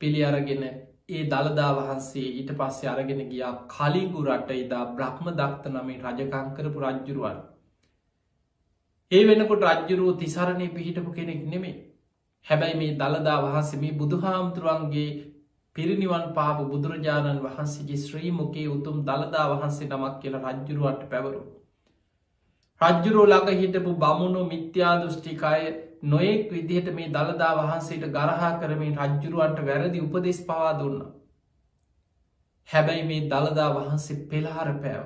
පිළි 0.00 0.24
අරගෙන 0.24 0.62
ඒ 1.08 1.24
දළදා 1.26 1.72
වහන්සේ 1.74 2.28
ඊට 2.30 2.52
පස්සේ 2.54 2.88
අරගෙන 2.88 3.20
ගියා 3.30 3.54
කලිගු 3.68 4.20
රට 4.26 4.50
ඉදා 4.56 4.84
බ්‍රහ්ම 4.92 5.26
දක්ත 5.32 5.64
නමේ 5.68 6.02
රජකංකරපු 6.04 6.78
රජ්ජුරුවන්. 6.82 7.53
ඒ 9.12 9.22
වෙනකොට 9.26 9.64
රජ්ජුරුව 9.64 10.18
තිසරණය 10.18 10.66
පිහිටපු 10.70 11.10
කෙනෙක් 11.12 11.40
නෙමේ. 11.46 11.76
හැබැයි 12.46 12.76
මේ 12.76 12.96
දළදා 12.96 13.38
වහන්සේ 13.42 13.80
මේ 13.80 13.92
බුදුහාමුදුරුවන්ගේ 13.92 15.08
පිරිනිවන් 15.76 16.26
පාපු 16.34 16.64
බුදුරජාණන් 16.66 17.42
වහන්සේගේ 17.42 17.98
ශ්‍රීමොකේ 17.98 18.66
උතුම් 18.68 18.96
දළදා 19.02 19.46
වහන්සේ 19.52 19.88
නමක් 19.88 20.14
කියල 20.20 20.36
රජ්ජුරුවට 20.40 21.02
පැවරු. 21.10 21.40
රජ්ජුරෝ 22.80 23.26
ළඟ 23.26 23.60
හිටපු 23.60 23.92
බමුණු 23.96 24.44
මිත්‍යා 24.46 24.94
දෘෂ්ටිකාය 25.00 25.64
නොයෙක් 26.04 26.46
විදිහට 26.50 26.88
මේ 26.92 27.08
දළදා 27.08 27.52
වහන්සේට 27.56 28.06
ගරහා 28.10 28.52
කරමින් 28.58 28.96
රජ්ජුරුවන්ට 29.00 29.60
වැරදි 29.62 30.00
උපදෙස් 30.00 30.40
පවා 30.46 30.72
දුන්න. 30.78 30.98
හැබැයි 32.68 33.04
මේ 33.04 33.28
දළදා 33.28 33.68
වහන්සේ 33.72 34.18
පෙළහර 34.28 34.70
පෑව. 34.80 35.04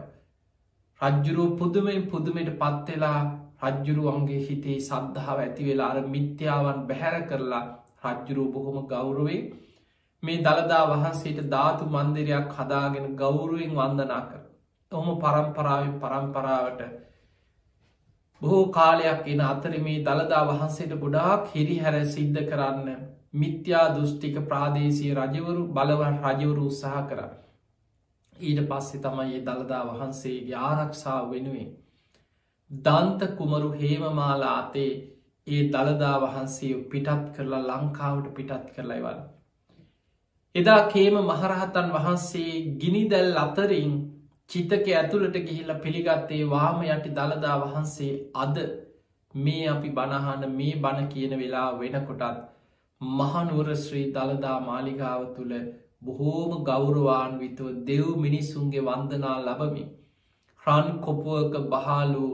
රජ්ජුරුව 1.00 1.50
පුදුමෙන් 1.58 2.02
පුදුමට 2.06 2.50
පත්වෙලා 2.56 3.20
රජ්ජුරුවන්ගේ 3.60 4.42
හිතේ 4.42 4.78
සද්ධාව 4.80 5.38
ඇති 5.38 5.64
වෙලා 5.64 5.90
අර 5.92 6.02
මිත්‍යාවන් 6.08 6.78
බැහැර 6.86 7.16
කරලා 7.28 7.64
රජ්ජුරුව 8.04 8.52
බොහොම 8.52 8.86
ගෞරුවේ 8.86 9.40
මේ 10.22 10.38
දළදා 10.40 10.84
වහන්සේට 10.86 11.40
ධාතු 11.48 11.84
මන්දිරයක් 11.88 12.54
හදාගෙන 12.54 13.06
ගෞරුවෙන් 13.16 13.72
වන්දනා 13.72 14.22
කර. 14.22 14.40
ඔහොම 14.92 15.18
පරම්පරාවෙන් 15.18 15.94
පරම්පරාවට 15.98 16.80
බොහෝ 18.42 18.64
කාලයක් 18.70 19.26
එන 19.26 19.40
අතර 19.42 19.72
මේ 19.80 19.98
දළදා 20.02 20.42
වහන්සේට 20.46 20.94
ගොඩාක් 20.96 21.50
හිරිහැර 21.52 21.96
සිද්ධ 22.08 22.40
කරන්න 22.44 22.88
මිත්‍යා 23.34 23.86
දෘෂ්ටික 23.90 24.36
ප්‍රාදේශය 24.44 25.08
රජවරු 25.14 25.62
බලවන් 25.70 26.16
රජවරු 26.24 26.62
උත්සාහ 26.66 27.02
කර. 27.08 27.20
ඊට 28.40 28.60
පස්සෙ 28.66 28.98
තමයි 29.00 29.42
දළදා 29.42 29.82
වහන්සේගේ 29.88 30.58
ආරක්ෂාව 30.62 31.30
වෙනුවෙන්. 31.30 31.70
දන්ත 32.70 33.30
කුමරු 33.36 33.70
හේමමාලා 33.72 34.56
අතේ 34.58 34.90
ඒ 35.46 35.62
දළදා 35.68 36.16
වහන්සේ 36.20 36.74
පිටත් 36.90 37.24
කරලා 37.34 37.62
ලංකාවට 37.62 38.26
පිටත් 38.34 38.66
කරලයිවල්. 38.74 39.20
එදා 40.54 40.82
කේම 40.88 41.16
මහරහතන් 41.22 41.88
වහන්සේ 41.92 42.52
ගිනිදැල් 42.80 43.38
අතරින් 43.38 43.94
චිතක 44.50 44.86
ඇතුළට 44.92 45.38
ගිහිල්ල 45.40 45.72
පිළිගත්තේ 45.78 46.50
වාම 46.50 46.84
යටි 46.86 47.10
දළදා 47.12 47.56
වහන්සේ 47.62 48.12
අද 48.36 48.60
මේ 49.34 49.64
අපි 49.68 49.90
බණහන 49.90 50.44
මේ 50.52 50.76
බණ 50.78 51.08
කියන 51.08 51.34
වෙලා 51.38 51.70
වෙනකොටත් 51.78 52.38
මහනුවර 53.00 53.68
ශ්‍රී 53.76 54.06
දළදා 54.12 54.58
මාලිගාව 54.62 55.24
තුළ 55.34 55.54
බොහෝම 56.02 56.52
ගෞරවාන්විතව 56.64 57.72
දෙව් 57.86 58.06
මිනිස්සුන්ගේ 58.18 58.86
වන්දනා 58.86 59.36
ලබමි. 59.42 59.84
රන් 60.62 60.88
කොපුවක 61.00 61.54
බහලු 61.66 62.28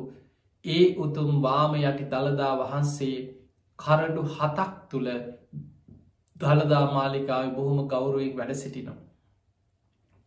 ඒ 0.64 0.84
උතුම් 0.96 1.42
වාම 1.42 1.72
යටි 1.76 2.04
දළදා 2.06 2.52
වහන්සේ 2.58 3.16
කරඩු 3.78 4.22
හතක් 4.28 4.70
තුළ 4.90 5.08
දළදා 6.36 6.84
මාලිකාව 6.90 7.50
බොහොම 7.56 7.88
ගෞරුවෙන් 7.88 8.36
වැඩ 8.36 8.54
සිටිනම්. 8.54 8.96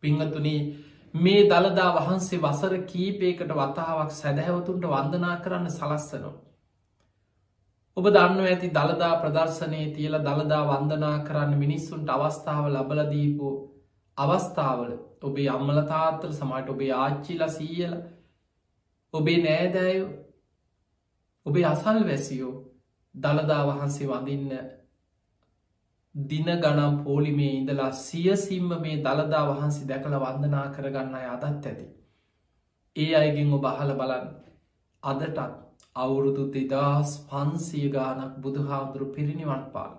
පිංහතුනී 0.03 0.59
මේ 1.13 1.41
දළදා 1.45 1.89
වහන්සේ 1.95 2.41
වසර 2.41 2.75
කීපයකට 2.85 3.53
වතාවක් 3.53 4.11
සැදැහැවතුන්ට 4.13 4.85
වන්දනා 4.87 5.37
කරන්න 5.37 5.69
සලස්සනවා. 5.69 6.35
ඔබ 7.97 8.05
දන්න 8.07 8.43
ඇති 8.43 8.69
දළදා 8.69 9.13
ප්‍රදර්ශනය 9.15 9.81
තියල 9.91 10.19
දළදා 10.19 10.61
වන්දනා 10.65 11.15
කරන්න 11.21 11.57
මිනිස්සුන්ට 11.57 12.09
අවස්ථාව 12.09 12.65
ලබලදීපු 12.67 13.49
අවස්ථාවල 14.17 14.91
ඔබේ 15.23 15.49
අම්මල 15.49 15.81
තාත්තල 15.85 16.31
සමට 16.31 16.69
ඔබේ 16.69 16.93
ආච්චිල 16.95 17.43
සීයල 17.49 17.97
ඔබේ 19.13 19.37
නෑදෑයු 19.39 20.07
ඔබේ 21.47 21.65
අසල් 21.65 21.99
වැසියෝ 22.05 22.55
දළදා 23.15 23.61
වහන්සේ 23.67 24.07
වඳින්න 24.07 24.51
දින 26.15 26.49
ගනම් 26.55 26.95
පෝලිමේ 27.03 27.51
ඉඳලා 27.51 27.91
සියසිම්ම 27.99 28.71
මේ 28.81 28.97
දළදා 28.99 29.43
වහන්සේ 29.49 29.87
දැකළ 29.87 30.17
වන්දනා 30.17 30.65
කරගන්න 30.69 31.15
අය 31.15 31.27
අදත් 31.27 31.45
ඇති. 31.45 31.85
ඒ 32.95 33.11
අයගෙන් 33.15 33.53
ඔබ 33.53 33.65
අහල 33.65 33.91
බලන් 33.93 34.27
අදටත් 35.03 35.39
අවුරුදු 35.95 36.43
දෙදස් 36.51 37.11
පන්සිය 37.29 37.87
ගානක් 37.89 38.33
බුදුහාදුරු 38.37 39.05
පිරිනිවන් 39.07 39.63
පාල්. 39.73 39.93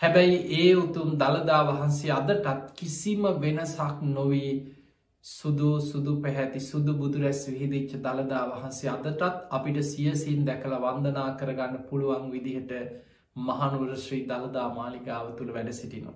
හැබැයි 0.00 0.38
ඒ 0.58 0.72
උතුම් 0.76 1.10
දළදා 1.16 1.62
වහන්සේ 1.68 2.12
අදටත් 2.12 2.74
කිසිම 2.76 3.22
වෙනසක් 3.40 3.96
නොවී 4.08 4.52
සුදු 5.24 5.70
සුදු 5.80 6.12
පැහැති 6.22 6.60
සුදු 6.60 6.92
බුදුරැස් 6.94 7.40
විහිදිච්ච 7.46 7.92
දළදා 7.96 8.42
වහන්සේ 8.50 8.90
අදටත් 8.90 9.22
අපිට 9.50 9.78
සියසින් 9.84 10.44
දැකළ 10.44 10.76
වන්දනා 10.76 11.26
කරගන්න 11.36 11.82
පුළුවන් 11.88 12.30
විදිහට 12.30 12.72
මහනුවර 13.36 13.90
ශ්‍රී 13.96 14.22
දළදා 14.26 14.68
මාලිකාව 14.70 15.26
තුළ 15.32 15.50
වැඩ 15.52 15.70
සිටිනවා. 15.72 16.14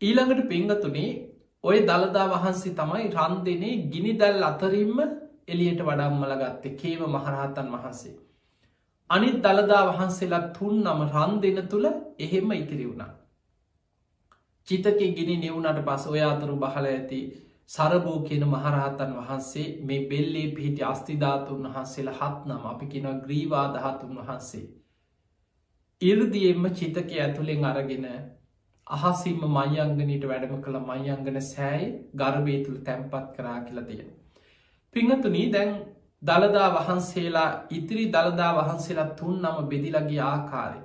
ඊළඟට 0.00 0.48
පිංගතුනේ 0.48 1.10
ඔය 1.64 1.76
දළදා 1.82 2.26
වහන්සේ 2.28 2.74
තමයි 2.74 3.06
රන් 3.10 3.36
දෙනේ 3.44 3.76
ගිනි 3.92 4.14
දැල් 4.14 4.42
අතරින්ම 4.44 4.98
එලියට 5.48 5.82
වඩම්මල 5.82 6.34
ගත්තේ 6.40 6.76
කේම 6.76 7.04
මහරහතන් 7.08 7.68
වහන්සේ. 7.74 8.16
අනිත් 9.10 9.36
දළදා 9.44 9.82
වහන්සේලා 9.88 10.42
තුන් 10.50 10.74
නම 10.84 11.04
රන් 11.06 11.36
දෙන 11.42 11.60
තුළ 11.68 11.86
එහෙම 12.18 12.50
ඉතිරි 12.54 12.88
වුණා. 12.88 13.12
චිතක 14.68 14.98
ගිනි 15.12 15.36
නිවුණට 15.38 15.80
පස 15.86 16.02
ඔය 16.08 16.20
අතුරු 16.24 16.56
බහල 16.58 16.88
ඇති 16.88 17.20
සරබූ 17.70 18.16
කියන 18.24 18.44
මහරහතන් 18.46 19.12
වහන්සේ 19.16 19.66
මේ 19.84 19.98
බෙල්ලේ 20.08 20.46
පිහිටි 20.54 20.82
අස්තිධාතුන් 20.84 21.66
වහන්සේලා 21.66 22.14
හත් 22.16 22.48
නම් 22.48 22.64
අපි 22.66 22.88
කෙන 22.88 23.06
ග්‍රීවාදහතුන් 23.20 24.16
වහන්සේ. 24.20 24.62
ඉරදියෙන්ම 26.02 26.66
චිතක 26.72 27.14
ඇතුළෙන් 27.18 27.66
අරගෙන 27.66 28.08
අහසිම 28.86 29.46
මයංගනීට 29.50 30.26
වැඩම 30.26 30.56
කළ 30.60 30.80
මයංගන 30.82 31.40
සෑයි 31.44 31.86
ගර්භය 32.16 32.58
තුළ 32.64 32.82
තැන්පත් 32.82 33.30
කරා 33.36 33.56
කියලා 33.60 33.86
තියෙන. 33.86 34.10
පිංහතුනී 34.94 35.46
දැන් 35.52 35.72
දළදා 36.22 36.68
වහන්සේලා 36.72 37.48
ඉතිරි 37.72 38.10
දළදා 38.10 38.52
වහන්සේලා 38.56 39.08
තුන් 39.14 39.40
නම 39.44 39.64
බෙදිලගේ 39.68 40.22
ආකාරය. 40.24 40.84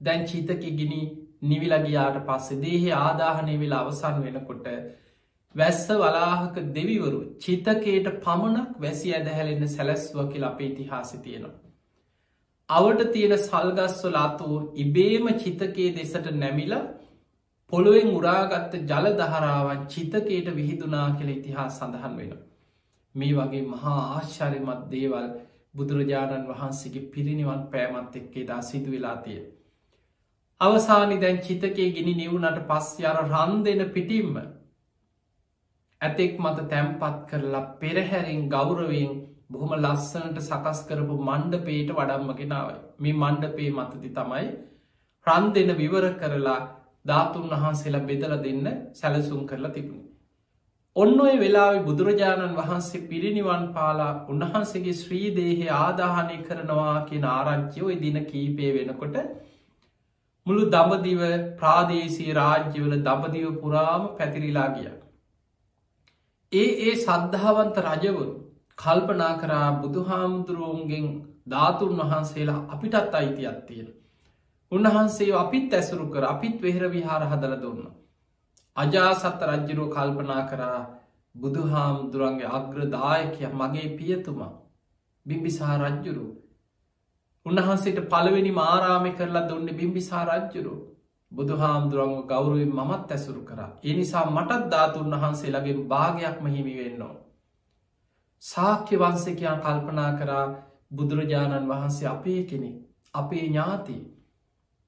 දැන් 0.00 0.26
චීතක 0.26 0.68
ගිනි 0.74 1.04
නිවිලගියාට 1.44 2.20
පස්සේ 2.26 2.62
දේහෙ 2.62 2.92
ආදාහනය 2.98 3.54
වෙලා 3.60 3.82
අවසන් 3.84 4.22
වෙනකොට 4.22 4.68
වැස්ස 5.54 5.84
වලාහක 5.90 6.56
දෙවිවරු 6.70 7.20
චිතකයට 7.38 8.08
පමණක් 8.20 8.80
වැසි 8.80 9.12
ඇදහැලෙන්න 9.12 9.68
සැලැස්ව 9.68 10.16
කියල 10.26 10.44
අපේ 10.44 10.68
ඉතිහාසි 10.68 11.18
තියෙනවා. 11.18 11.54
අවට 12.68 13.00
තියෙන 13.12 13.34
සල්ගස්වල 13.38 14.16
අතු 14.18 14.50
ඉබේම 14.76 15.26
චිතකයේ 15.36 15.90
දෙසට 15.92 16.26
නැමිලා 16.34 16.82
පොළුවෙන් 17.72 18.10
උරාගත්ත 18.10 18.74
ජල 18.82 19.06
දහරාවන් 19.14 19.86
චිතකයට 19.86 20.48
විහිදුනා 20.52 21.08
කියල 21.12 21.30
ඉතිහා 21.30 21.68
සඳහන් 21.70 22.16
වෙන. 22.16 22.32
මේ 23.14 23.32
වගේ 23.32 23.64
මහා 23.64 24.00
ආශ්චරිමත් 24.08 24.82
දේවල් 24.90 25.28
බුදුරජාණන් 25.74 26.48
වහන්සේගේ 26.48 27.08
පිරිනිවන් 27.12 27.62
පෑමත් 27.68 28.16
එක්කේ 28.16 28.44
දා 28.46 28.60
සිදු 28.62 28.90
වෙලා 28.90 29.16
තිය. 29.18 29.40
අවසානි 30.60 31.16
දැන් 31.20 31.38
චිතකේ 31.40 31.88
ගිනි 31.92 32.14
නිවුනට 32.14 32.60
පස් 32.66 32.92
අර 33.04 33.18
රන් 33.22 33.64
දෙන 33.64 33.82
පිටිම්ම 33.90 34.36
ඇතෙක් 36.04 36.34
මත 36.38 36.68
තැම්පත් 36.68 37.18
කරලා 37.28 37.64
පෙරහැරින් 37.78 38.42
ගෞරවයෙන් 38.48 39.12
බොහොම 39.50 39.72
ලස්සනට 39.76 40.38
සකස් 40.42 40.80
කරපු 40.86 41.16
මණ්ඩපේට 41.22 41.90
වඩම්මගෙනාවයි 41.92 42.78
මේ 43.00 43.18
මණ්ඩපේ 43.18 43.70
මතති 43.72 44.10
තමයි 44.12 44.46
රන් 45.26 45.46
දෙන 45.52 45.70
විවර 45.76 46.06
කරලා 46.16 46.60
ධාතුන් 47.04 47.46
වහන්සේලා 47.52 48.04
බෙදල 48.04 48.34
දෙන්න 48.38 48.66
සැලසුම් 48.94 49.42
කරලා 49.46 49.72
තිබුණ. 49.72 50.02
ඔන්න 50.96 51.20
ඔය 51.20 51.34
වෙලාවෙ 51.36 51.78
බුදුරජාණන් 51.82 52.56
වහන්සේ 52.56 53.06
පිරිනිවන් 53.06 53.64
පාලා 53.72 54.12
උන්වහන්සේගේ 54.28 54.94
ශ්‍රීදේහය 54.94 55.66
ආදාහනය 55.76 56.36
කරනවා 56.42 56.98
කියෙන 57.06 57.26
ආරංචියෝ 57.28 57.96
දින 58.00 58.18
කීපය 58.24 58.68
වෙනකොට 58.74 59.16
මුළු 60.46 60.64
දඹදිව 60.70 61.22
ප්‍රාදේශී 61.58 62.34
රාජ්‍යවල 62.34 62.94
දඹදිව 63.00 63.48
පුරාම 63.58 64.04
පැතිරිලා 64.16 64.68
ගිය. 64.70 64.92
ඒ 66.54 66.66
ඒ 66.82 66.94
සද්ධාවන්ත 66.98 67.76
රජවරු 67.84 68.32
කල්පනා 68.78 69.34
කරා 69.38 69.68
බුදු 69.78 70.02
හාමුදුරුවන්ගෙන් 70.04 71.06
ධාතුන් 71.48 71.92
වහන්සේලා 72.00 72.60
අපිටත් 72.68 73.14
අයිතියක් 73.14 73.58
තියෙන. 73.66 73.88
උන්වහන්සේ 74.72 75.32
අපිත් 75.34 75.72
ඇසුරු 75.72 76.06
කර 76.08 76.24
අපිත් 76.26 76.56
වෙහෙර 76.60 76.84
විහාර 76.90 77.22
හදල 77.24 77.54
දුන්න. 77.58 77.82
අජාසත්ත 78.76 79.40
රජ්ජරුව 79.44 79.88
කල්පනා 79.88 80.42
කරා 80.46 80.80
බුදු 81.34 81.62
හාමුදුරන්ගේ 81.64 82.52
අග්‍රදායකය 82.52 83.52
මගේ 83.52 83.88
පියතුමා 83.96 84.52
බිම්බිසා 85.26 85.76
රජ්ජුරු 85.80 86.26
උන්වහන්සේට 87.46 88.00
පළවෙනි 88.08 88.52
මාරාමි 88.52 89.12
කරලා 89.12 89.48
දුන්න 89.48 89.68
බිම්බිසා 89.72 90.24
රජ්ජුරු 90.26 90.74
බුදු 91.34 91.56
හාමුදුරුවන්ව 91.56 92.22
ගෞරුවෙන් 92.26 92.72
මමත් 92.72 93.10
ඇසුරු 93.10 93.42
කර. 93.42 93.60
ඒ 93.82 93.94
නිසා 93.94 94.24
මටත් 94.28 94.70
ධාතුන් 94.70 95.14
වහන්සේලගේ 95.14 95.76
භාගයක්ම 95.86 96.46
හිමි 96.48 96.74
වෙන්නවා. 96.76 97.14
සාක්‍ය 98.42 98.94
වන්සකයන් 98.96 99.60
කල්පනා 99.60 100.10
කරා 100.14 100.46
බුදුරජාණන් 100.90 101.70
වහන්සේ 101.70 102.08
අපේ 102.08 102.42
කෙනෙ 102.44 102.70
අපේ 103.14 103.44
ඥාති 103.44 103.96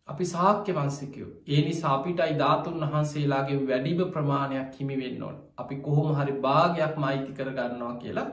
අපි 0.08 0.24
සාක්‍ය 0.26 0.72
වන්සිකයෝ 0.72 1.30
ඒ 1.46 1.60
නිසා 1.62 1.92
අපිටයි 1.94 2.34
ධාතුන් 2.38 2.82
වහන්සේලාගේ 2.84 3.60
වැඩිම 3.64 4.02
ප්‍රමාණයක් 4.08 4.76
හිමි 4.78 4.96
වෙන්න 4.96 5.22
ඕන්. 5.22 5.36
අපි 5.58 5.76
කොහොම 5.78 6.10
හරි 6.14 6.34
භාගයක් 6.40 6.94
මයිති 6.96 7.32
කරගන්නවා 7.32 7.94
කියලා. 7.96 8.28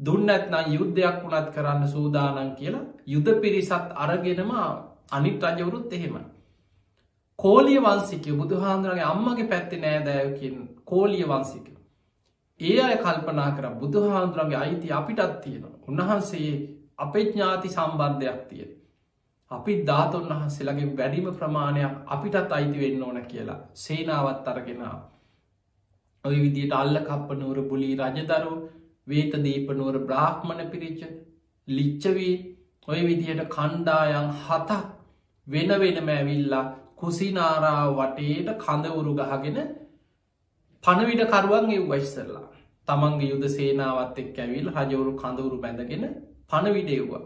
දුන්න 0.00 0.28
ඇත්නම් 0.28 0.72
යුද්ධයක් 0.72 1.20
වුණත් 1.22 1.52
කරන්න 1.54 1.88
සූදානන් 1.88 2.50
කියලා. 2.56 2.84
යුද 3.06 3.28
පිරිසත් 3.40 3.94
අරගෙනම 3.96 4.52
අනිත් 5.10 5.44
රජවරුත් 5.44 5.92
එහෙම 5.92 6.16
කෝලිය 7.38 7.80
වන්සිකය 7.80 8.32
බුදුහාන්දුරගේ 8.32 9.04
අම්මගේ 9.04 9.46
පැත්ති 9.46 9.76
නෑදෑයකින් 9.76 10.56
කෝලිය 10.84 11.24
වන්සික 11.24 11.66
ඒ 12.60 12.78
අය 12.80 12.96
කල්පනා 12.98 13.50
කර 13.50 13.66
බුදුහාන්දුරගේ 13.74 14.58
අයිති 14.58 14.88
අපිටත් 14.92 15.36
තියෙනවා. 15.42 15.76
උන්වහන්සේ 15.88 16.50
අපේඥාති 16.98 17.68
සම්බන්ධයක් 17.68 18.40
තියෙන 18.48 18.72
අපි 19.50 19.76
ධාතුන් 19.82 20.26
වහන්සේලගේ 20.30 20.88
වැඩිම 20.94 21.28
ප්‍රමාණයක් 21.34 21.94
අපිටත් 22.08 22.52
අයිති 22.52 22.78
වෙන්න 22.78 23.02
ඕන 23.02 23.20
කියලා 23.26 23.60
සේනාවත් 23.76 24.48
අරගෙනා 24.48 24.96
ඔය 26.24 26.36
විදියට 26.38 26.72
අල්ල 26.72 27.00
කප්පනුවර 27.02 27.62
බුලි 27.66 27.92
රජදරු 28.00 28.56
වේත 29.06 29.38
දීපනුවර 29.44 30.00
බ්‍රාහ්මණ 30.02 30.64
පිරිච්ච 30.68 31.06
ලිච්චවී 31.68 32.34
ඔය 32.88 33.00
විදිහට 33.02 33.46
කණ්ඩායන් 33.48 34.28
හතක් 34.42 34.82
වෙන 35.46 35.74
වෙනම 35.78 36.14
ඇවිල්ලා 36.14 36.66
කුසිනාරාව 36.98 37.90
වටේට 37.96 38.48
කඳවුරු 38.58 39.12
ගහගෙන 39.16 39.58
පණවිට 40.84 41.22
කරුවන් 41.28 41.70
එව් 41.72 41.84
වයිස්සරලා 41.88 42.46
තමන්ගේ 42.88 43.28
යුද 43.28 43.44
සේනාවත් 43.50 44.18
එක් 44.18 44.38
ඇවිල් 44.38 44.70
රජවරු 44.72 45.12
කඳවුරු 45.16 45.58
බැඳගෙන 45.58 46.04
පණවිඩෙව්වා 46.50 47.24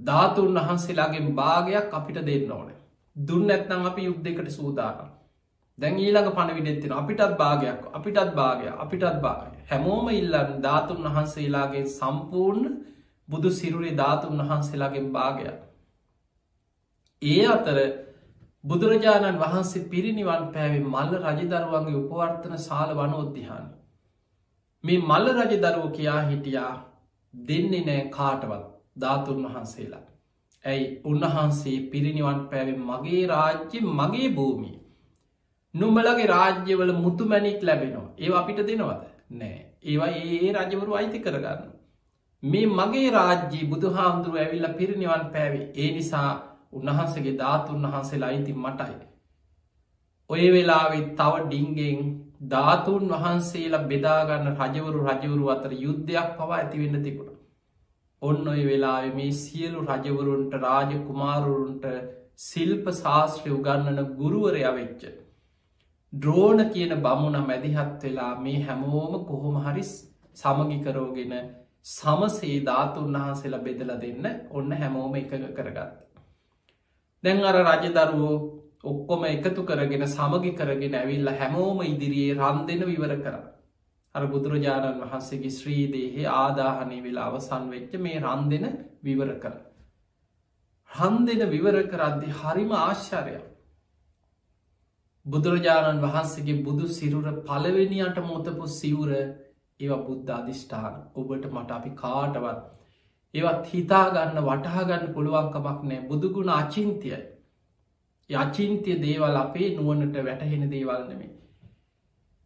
ධාතුන් 0.00 0.58
වහන්සේලාගේ 0.58 1.24
භාගයක් 1.32 1.90
අපිට 1.92 2.18
දෙන්න 2.22 2.52
ඕන. 2.52 2.68
දුන්න 3.16 3.50
ඇත්නම් 3.50 3.82
අපි 3.84 4.02
යුද්ධකට 4.02 4.50
සූදානම් 4.50 5.10
දැන් 5.78 5.98
ඊළඟ 5.98 6.30
පණවිඩෙත්තින 6.30 6.92
අපිටත් 6.92 7.34
භාගයක් 7.36 7.82
අපිටත් 7.92 8.32
භාගය 8.34 8.68
අපිටත් 8.76 9.18
භාගය 9.20 9.58
හැමෝම 9.70 10.06
ඉල්ලන් 10.10 10.50
ධාතුන් 10.60 11.02
වහන්සේලාගේ 11.06 11.84
සම්පූර්ණ 11.90 12.72
බුදු 13.28 13.50
සිරුරේ 13.52 13.94
ධාතුන් 13.94 14.40
වහන්සේලාගේ 14.40 15.04
භාගයක්. 15.10 15.58
ඒ 17.22 17.44
අතර 17.48 17.78
බුදුරජාණන් 18.64 19.38
වහන්සේ 19.38 19.88
පිරිනිවන් 19.88 20.44
පෑවේ 20.54 20.82
මල්ල 20.84 21.14
රජදරුවන්ගේ 21.20 22.00
උපවර්තන 22.00 22.54
සාල 22.60 22.90
වනෝද්දිහාන 22.94 23.64
මේ 24.84 24.98
මල්ල 25.00 25.30
රජදරුව 25.36 25.88
කියා 25.96 26.20
හිටියා 26.22 26.74
දෙන්නේ 27.34 27.80
නෑ 27.80 28.04
කාටවත් 28.10 28.68
ධාතුන් 28.96 29.40
වහන්සේලා. 29.46 30.04
ඇයි 30.64 30.86
උන්වහන්සේ 31.04 31.78
පිරිනිවන් 31.90 32.40
පැවෙන් 32.46 32.78
මගේ 32.82 33.24
රාජ්‍ය 33.26 33.82
මගේ 33.92 34.30
භූමි. 34.30 34.72
නුම්බලගේ 35.74 36.26
රාජ්‍යවල 36.26 36.94
මුතුමැනික් 37.00 37.60
ලැබෙනවා 37.62 38.08
ඒ 38.18 38.32
අපිට 38.36 38.62
දෙනවද 38.62 39.02
නෑ 39.32 39.58
ඒවා 39.84 40.12
ඒ 40.22 40.54
රජවරු 40.54 40.98
අයිති 41.00 41.18
කරගන්න. 41.18 41.66
මේ 42.42 42.66
මගේ 42.72 43.10
රාජ්‍යී 43.10 43.66
බුදු 43.66 43.94
හාමුදුරුව 43.98 44.36
ඇවිල්ල 44.38 44.72
පිරිනිවන් 44.78 45.28
පැවේ 45.34 45.68
ඒ 45.76 45.92
නිසා 45.92 46.32
උන්වහන්සගේ 46.72 47.36
ධාතුන් 47.36 47.86
වහන්සේලා 47.86 48.28
අයිති 48.28 48.54
මටයි. 48.56 48.96
ඔය 50.30 50.44
වෙලාවෙත් 50.50 51.08
තව 51.16 51.34
ඩිංගෙන් 51.42 52.00
ධාතුන් 52.48 53.04
වහන්සේලා 53.14 53.86
බෙදාගන්න 53.86 54.48
රජවරු 54.54 55.00
රජවරු 55.08 55.50
අතර 55.50 55.72
යුද්ධයක් 55.78 56.28
පවා 56.36 56.56
ඇතිවෙන්න 56.56 57.02
තිබුණ. 57.02 57.32
ඔන්න 58.22 58.48
ඔය 58.48 58.62
වෙලාවෙ 58.64 59.10
මේ 59.14 59.32
සියලු 59.34 59.80
රජවරුන්ට 59.86 60.54
රාජ 60.60 60.92
කුමාරුරුන්ට 61.06 61.86
සිල්ප 62.40 62.86
ශාස්ත්‍රය 62.94 63.50
උගන්නන 63.50 64.00
ගුරුවරය 64.14 64.62
වෙච්ච. 64.70 65.02
ද්‍රෝණ 66.12 66.62
කියන 66.70 66.94
බමුණ 67.00 67.38
මැදිහත් 67.42 68.02
වෙලා 68.02 68.32
මේ 68.38 68.62
හැමෝම 68.62 69.18
කොහොම 69.26 69.58
හරි 69.64 69.84
සමගිකරෝගෙන 70.36 71.34
සමසේ 71.86 72.56
ධාතුන් 72.64 73.16
වහන්සේලා 73.16 73.62
බෙදල 73.62 73.92
දෙන්න 73.98 74.26
ඔන්න 74.52 74.72
හැමෝම 74.74 75.14
එකඟ 75.16 75.46
කරගත්ත. 75.52 76.11
දැන් 77.24 77.44
අර 77.44 77.56
රජදරුවෝ 77.58 78.36
ඔක්කොම 78.84 79.24
එකතු 79.26 79.64
කරගෙන 79.64 80.06
සමගි 80.08 80.52
කරගෙන 80.54 80.94
ඇවිල්ල 80.96 81.28
හැමෝම 81.32 81.82
ඉදිරියේ 81.84 82.36
රන් 82.36 82.64
දෙන 82.66 82.82
විවර 82.84 83.12
කරන්න. 83.16 83.44
අර 84.14 84.24
බුදුරජාණන් 84.26 85.02
වහන්සේගේ 85.02 85.52
ශ්‍රීදේහේ 85.52 86.32
ආදාහනය 86.32 86.98
වෙලා 87.02 87.28
අවසන් 87.28 87.70
වෙච්ච 87.70 87.94
මේ 87.98 88.18
රන් 88.20 88.42
දෙන 88.50 88.66
විවර 89.02 89.30
කර. 89.38 89.54
රන් 90.90 91.16
දෙන 91.26 91.48
විවර 91.50 91.78
කරද්දි 91.86 92.34
හරිම 92.34 92.76
ආශ්චරයක්. 92.78 93.46
බුදුරජාණන් 95.26 96.02
වහන්සේගේ 96.02 96.62
බුදු 96.64 96.86
සිරුර 96.90 97.26
පලවෙනියට 97.44 98.22
මොතපු 98.24 98.68
සිවුර 98.72 99.10
ඒව 99.14 99.92
බුද්ධ 100.04 100.32
අධිෂ්ඨාන 100.32 100.96
ඔබට 101.14 101.44
මට 101.48 101.70
අපි 101.72 101.90
කාටවත් 101.96 102.62
ඒවත් 103.34 103.68
හිතාගන්න 103.72 104.40
වටහාගන්න 104.40 105.12
පුළුවන්කමක් 105.14 105.84
නෑ 105.84 106.00
බුදුගුණ 106.08 106.50
අචින්තියයි. 106.50 107.20
යචින්තිය 108.30 108.98
දේවල් 109.02 109.36
අපේ 109.36 109.70
නුවනට 109.76 110.16
වැටහෙන 110.26 110.64
දේවල් 110.70 111.02
නෙමේ. 111.08 111.32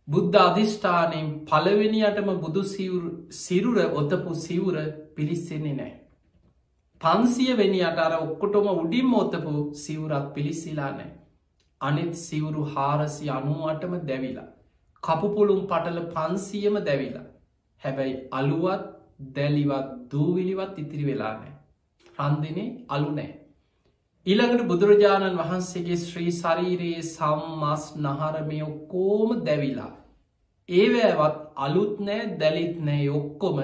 බුද්ධ 0.09 0.41
අධිෂ්ඨානයෙන් 0.41 1.29
පළවෙනියටම 1.45 2.33
බුදු 2.41 2.63
සිරුර 3.43 3.79
ඔතපු 4.01 4.35
සිවුර 4.37 4.77
පිළිස්සෙන්නේ 5.15 5.77
නෑ. 5.77 5.95
පන්සිය 7.01 7.57
වෙනි 7.57 7.81
අටර 7.83 8.13
ඔක්කොටොම 8.17 8.69
උඩින් 8.75 9.07
මෝතපු 9.07 9.55
සිවුරත් 9.75 10.35
පිළිස්සිලා 10.35 10.93
නෑ. 10.93 11.11
අනෙත් 11.81 12.15
සිවුරු 12.17 12.63
හාරසි 12.67 13.31
අනුවටම 13.31 13.97
දැවිලා. 14.11 14.49
කපුපුළුම් 15.03 15.63
පටල 15.67 16.01
පන්සියම 16.15 16.79
දැවිලා. 16.85 17.27
හැබැයි 17.83 18.15
අලුවත් 18.33 18.96
දැලිවත් 19.19 19.91
දූවිලිවත් 20.11 20.79
ඉතිරි 20.79 21.07
වෙලා 21.07 21.35
නෑ. 21.35 21.53
රන්දිනේ 22.19 22.69
අලු 22.89 23.11
නෑ. 23.13 23.31
ඊළඟට 24.27 24.69
බුදුරජාණන් 24.69 25.39
වහන්සේගේ 25.39 25.99
ශ්‍රී 25.99 26.33
ශරීරයේ 26.33 27.03
සම්මස් 27.05 27.85
නහරමය 27.99 28.61
ඔක්කෝම 28.63 29.35
දැවිලා. 29.47 29.93
ඒවෑවත් 30.69 31.37
අලුත් 31.57 32.01
නෑ 32.01 32.23
දැලිත් 32.39 32.81
නෑ 32.81 33.09
ඔක්කොම 33.11 33.61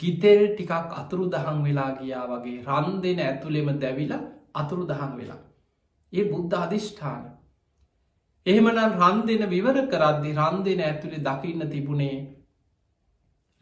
ගිතෙල් 0.00 0.42
ටිකක් 0.48 0.72
අතුරු 0.94 1.28
දහන් 1.28 1.62
වෙලා 1.64 1.90
ගියා 1.92 2.26
වගේ 2.28 2.58
රන් 2.64 2.98
දෙන 3.02 3.20
ඇතුළෙම 3.20 3.68
දැවිලා 3.80 4.22
අතුරු 4.54 4.84
දහන් 4.86 5.14
වෙලා. 5.16 5.40
ඒ 6.12 6.24
බුද්ධ 6.24 6.58
අධිෂ්ඨාන. 6.58 7.24
එහෙමනම් 8.46 9.00
රන් 9.00 9.18
දෙන 9.26 9.42
විවර 9.48 9.76
කරද්දි 9.88 10.30
රන් 10.34 10.62
දෙන 10.64 10.80
ඇතුළෙ 10.82 11.18
දකින්න 11.20 11.70
තිබුණේ 11.70 12.16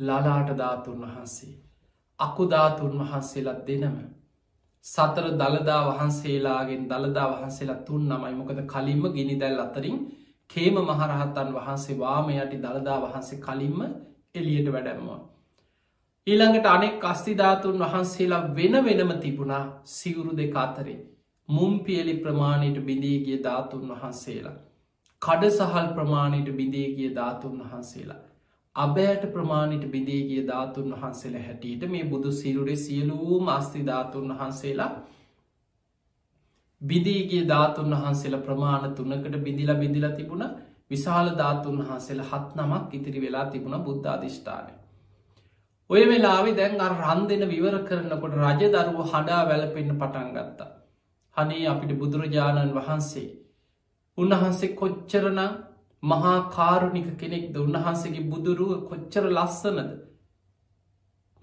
ලලාට 0.00 0.50
ධාතුන් 0.54 1.00
වහන්සේ. 1.02 1.54
අකුධාතුන් 2.18 2.92
වහන්සේලත් 3.00 3.60
දෙනම 3.66 3.96
සතර 4.84 5.26
දළදා 5.34 5.80
වහන්සේලාගෙන් 5.88 6.84
දළදා 6.88 7.28
වහන්සේලා 7.32 7.82
තුන් 7.82 8.06
නමයි 8.08 8.34
මොකද 8.34 8.60
කලින්ම 8.66 9.02
ගිනි 9.12 9.34
දැල් 9.36 9.60
අතරින් 9.60 9.98
කේම 10.50 10.76
මහරහත්තන් 10.82 11.50
වහන්සේ 11.54 11.98
වාම 11.98 12.30
යටි 12.34 12.58
දළදා 12.58 12.98
වහන්සේ 13.00 13.40
කලින්ම 13.40 13.80
එලියට 14.34 14.72
වැඩැම්වා. 14.72 15.20
ඊළඟට 16.26 16.66
අනෙක් 16.66 17.04
අස්තිධාතුන් 17.04 17.78
වහන්සේලා 17.80 18.42
වෙන 18.54 18.74
වෙනම 18.84 19.12
තිබුණා 19.20 19.64
සිවුරු 19.90 20.32
දෙක 20.36 20.56
අතරේ 20.56 20.98
මුම්පියලි 21.48 22.14
ප්‍රමාණයට 22.16 22.78
බිඳීගිය 22.82 23.38
ධාතුන් 23.42 23.86
වහන්සේලා. 23.90 24.58
කඩ 25.22 25.50
සහල් 25.50 25.88
ප්‍රමාණයට 25.94 26.50
බිඳේගිය 26.56 27.14
ධාතුන් 27.14 27.56
වහන්සේලා. 27.62 28.20
අබෑට 28.76 29.24
ප්‍රමාණිට 29.28 29.84
බිඳේගිය 29.88 30.42
ධාතුන් 30.44 30.92
වහන්සේලා 30.92 31.42
හැටියට 31.42 31.88
මේ 31.88 32.04
බුදු 32.06 32.32
සිරුරේ 32.32 32.76
සියලූ 32.78 33.40
මස්ති 33.42 33.86
ධාතුන් 33.86 34.28
වහන්සේලා 34.32 34.90
බිදීගේ 36.82 37.44
ධාතුන් 37.46 37.90
වහන්සේලා 37.92 38.40
ප්‍රමාණ 38.40 38.94
තුනකට 38.94 39.36
බිඳිල 39.38 39.72
බිඳිල 39.74 40.06
තිබුණ 40.12 40.44
විශාල 40.90 41.30
ධාතුන් 41.36 41.80
වහන්සේලා 41.80 42.28
හත් 42.28 42.56
නමක් 42.56 42.94
ඉතිරි 42.94 43.20
වෙලා 43.20 43.46
තිබුණ 43.46 43.76
බුද්ධ 43.80 44.08
අධිෂ්ඨානය. 44.08 44.72
ඔය 45.90 46.02
වෙලාවෙ 46.04 46.52
දැන් 46.52 46.80
අර 46.80 46.94
රන් 46.98 47.26
දෙන 47.26 47.44
විවර 47.48 47.76
කරනකොට 47.82 48.38
රජ 48.38 48.62
දරුව 48.68 49.00
හඩා 49.08 49.42
වැලපෙන්න්න 49.46 49.98
පටන් 49.98 50.30
ගත්තා. 50.36 50.70
හනේ 51.36 51.66
අපිට 51.66 51.92
බුදුරජාණන් 51.98 52.72
වහන්සේ. 52.72 53.28
උන්වහන්සේ 54.18 54.74
කොච්චරනම් 54.74 55.52
මහා 56.02 56.36
කාරුණික 56.50 57.08
කෙනෙක්ද 57.16 57.56
උන්වහන්සේගේ 57.56 58.28
බුදුරුව 58.28 58.72
කොච්චර 58.84 59.24
ලස්සනද. 59.28 59.90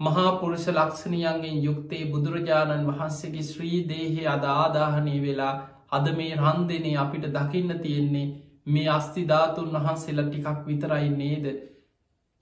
මහාපුරුෂ 0.00 0.66
ලක්ෂණයන්ගෙන් 0.70 1.62
යුක්තේ 1.62 2.04
බුදුරජාණන් 2.06 2.88
වහන්සේගේ 2.88 3.44
ශ්‍රී 3.44 3.80
දේහය 3.86 4.26
අද 4.26 4.44
ආදාහනය 4.48 5.16
වෙලා 5.20 5.54
අද 5.90 6.06
මේ 6.12 6.36
රන්දනේ 6.36 6.96
අපිට 6.96 7.26
දකින්න 7.30 7.74
තියෙන්නේ 7.80 8.26
මේ 8.66 8.88
අස්තිධාතුන් 8.90 9.70
වහන්සේලා 9.76 10.26
ටිකක් 10.26 10.66
විතරයි 10.66 11.10
නේද 11.12 11.46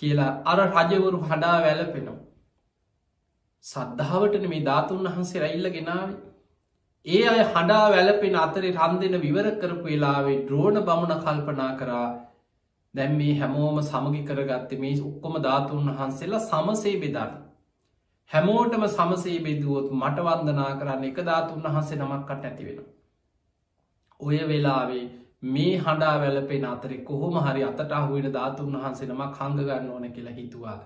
කියලා 0.02 0.32
අර 0.44 0.60
රජවරු 0.62 1.20
හඩා 1.24 1.58
වැලපෙනවා. 1.62 2.18
සද්ධාවටන 3.64 4.48
මේ 4.48 4.64
ධාතුන් 4.64 5.06
වහන්සේ 5.06 5.40
රැල්ල 5.40 5.68
ගෙනාවේ 5.70 6.25
ඒ 7.06 7.26
අය 7.26 7.40
හඬා 7.44 7.82
වැලපෙන 7.88 8.36
අතරේ 8.36 8.70
රන් 8.76 8.96
දෙන 9.00 9.12
විවර 9.20 9.48
කරපු 9.56 9.84
වෙලාවේ 9.84 10.38
ද්‍රෝණ 10.46 10.78
බමුණ 10.82 11.20
කල්පනා 11.20 11.72
කරා 11.76 12.06
දැම් 12.94 13.12
මේ 13.14 13.34
හැමෝම 13.34 13.78
සමගි 13.82 14.22
කරගත්ත 14.24 14.72
මේ 14.78 14.94
ඔක්කොම 15.02 15.36
ධාතුන් 15.40 15.90
වහන්සේලා 15.90 16.40
සමසේ 16.42 16.94
බෙදන්න. 16.96 17.36
හැමෝටම 18.30 18.86
සමසේ 18.88 19.36
බෙදුවොත් 19.40 19.92
මට 19.92 20.26
වන්දනා 20.26 20.72
කරන්න 20.74 21.04
එක 21.04 21.20
ධාතුන් 21.22 21.62
වහන්සේ 21.66 22.00
නමක්කට 22.00 22.44
ඇතිවෙන. 22.44 22.82
ඔය 24.20 24.42
වෙලාවේ 24.44 25.04
මේ 25.48 25.78
හඬා 25.78 26.16
වැලපෙන 26.18 26.66
අතරෙ 26.66 26.98
කොහොම 27.04 27.40
හරි 27.40 27.64
අතට 27.64 27.92
අහුවෙන 27.92 28.28
ධාතුන් 28.32 28.76
වහන්සේ 28.76 29.08
නමක් 29.08 29.32
හඟගන්න 29.38 29.88
ඕන 29.90 30.10
කියලා 30.10 30.34
හිතුවා. 30.34 30.78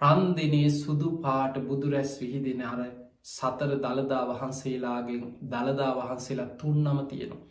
රන්දිනේ 0.00 0.68
සුදු 0.72 1.16
පාට 1.22 1.64
බුදුරැස් 1.64 2.20
විහිදෙන 2.20 2.62
අර 2.64 2.84
සතර 3.24 3.70
දළදා 3.76 4.24
වහන්සේලාගෙන් 4.30 5.22
දළදා 5.44 5.92
වහන්සේලා 5.98 6.50
තුන්නම 6.58 6.98
තියෙනවා. 7.08 7.46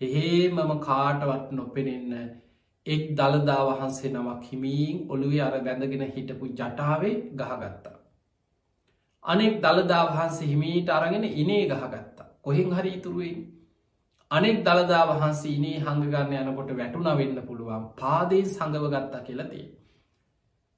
එහෙමම 0.00 0.72
කාටවත් 0.80 1.52
නොපෙනෙන්න 1.52 2.14
එක් 2.86 3.04
දළදා 3.12 3.60
වහන්සේ 3.68 4.10
නමක් 4.10 4.42
හිමීන් 4.44 4.96
ඔළුවේ 5.08 5.42
අර 5.42 5.56
බැඳගෙන 5.60 6.04
හිටපු 6.08 6.50
ජටාවේ 6.52 7.14
ගහගත්තා. 7.32 7.96
අනෙක් 9.24 9.54
දළදා 9.60 10.02
වහන්සේ 10.08 10.48
හිමීට 10.48 10.90
අරගෙන 10.90 11.24
ඉනේ 11.34 11.62
ගහගත්තා. 11.66 12.28
කොහෙන් 12.42 12.70
හරි 12.72 12.90
ඉතුරුවෙන්. 12.90 13.38
අනෙක් 14.30 14.58
දළදා 14.62 15.04
වහන්සේ 15.06 15.52
ඉනේ 15.52 15.78
හඟගන්න 15.80 16.36
යනකොට 16.42 16.76
වැටුන 16.76 17.08
වෙන්න 17.14 17.40
පුළුවන් 17.44 17.86
පාදයෙන් 17.96 18.48
සඟව 18.48 18.84
ගත්තා 18.90 19.22
කියලතිේ. 19.22 19.70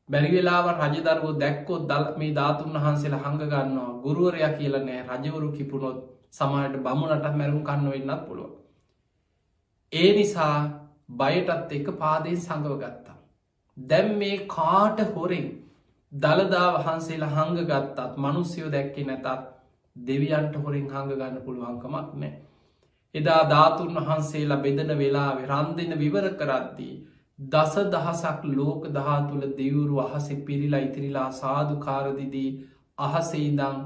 බැරිවෙලාව 0.09 0.67
රජදරුව 0.73 1.39
දැක්කොත් 1.39 1.89
දල් 1.89 2.07
මේ 2.17 2.35
ධාතුන් 2.35 2.77
වහන්සේලා 2.77 3.23
හඟගන්නවා 3.25 3.97
ගුරුවරයා 4.03 4.53
කියලනෑ 4.53 5.01
රජවරු 5.11 5.49
කිපුණොත් 5.53 5.99
සමහට 6.33 6.77
බමුණට 6.81 7.27
මැරුම් 7.35 7.63
කන්න 7.65 7.91
වෙන්නත් 7.91 8.23
පුළුව. 8.27 8.51
ඒ 9.93 10.11
නිසා 10.13 10.57
බයටත් 11.17 11.73
එක 11.73 11.89
පාදයෙන් 11.97 12.39
සඟව 12.39 12.75
ගත්තා. 12.79 13.17
දැම් 13.77 14.09
මේ 14.19 14.39
කාට 14.49 14.99
හොරෙන් 15.11 15.49
දළදා 16.13 16.69
වහන්සේලා 16.77 17.35
හංග 17.37 17.59
ගත්තත් 17.65 18.17
මනුස්්‍යයෝ 18.19 18.71
දැක්කෙ 18.71 19.03
නැතත් 19.05 19.29
දෙවියන්ට 19.97 20.57
හොරින් 20.57 20.87
හඟ 20.87 21.13
ගන්න 21.13 21.43
පුළුවන්කමක් 21.43 22.15
නෑ. 22.15 22.33
එදා 23.15 23.43
ධාතුන් 23.47 23.99
වහන්සේලා 23.99 24.63
බෙදන 24.63 24.93
වෙලා 24.97 25.31
රන් 25.43 25.69
දෙන 25.77 25.99
විවර 25.99 26.27
කරද්දී 26.35 26.95
දස 27.39 27.75
දහසක් 27.87 28.45
ලෝක 28.53 28.89
දහා 28.91 29.19
තුළ 29.25 29.45
දෙවුරු 29.55 30.01
අහසෙ 30.01 30.35
පිරිලා 30.43 30.81
ඉතිරිලා 30.81 31.31
සාධකාරදිදී 31.33 32.51
අහසෙයිදං 32.99 33.83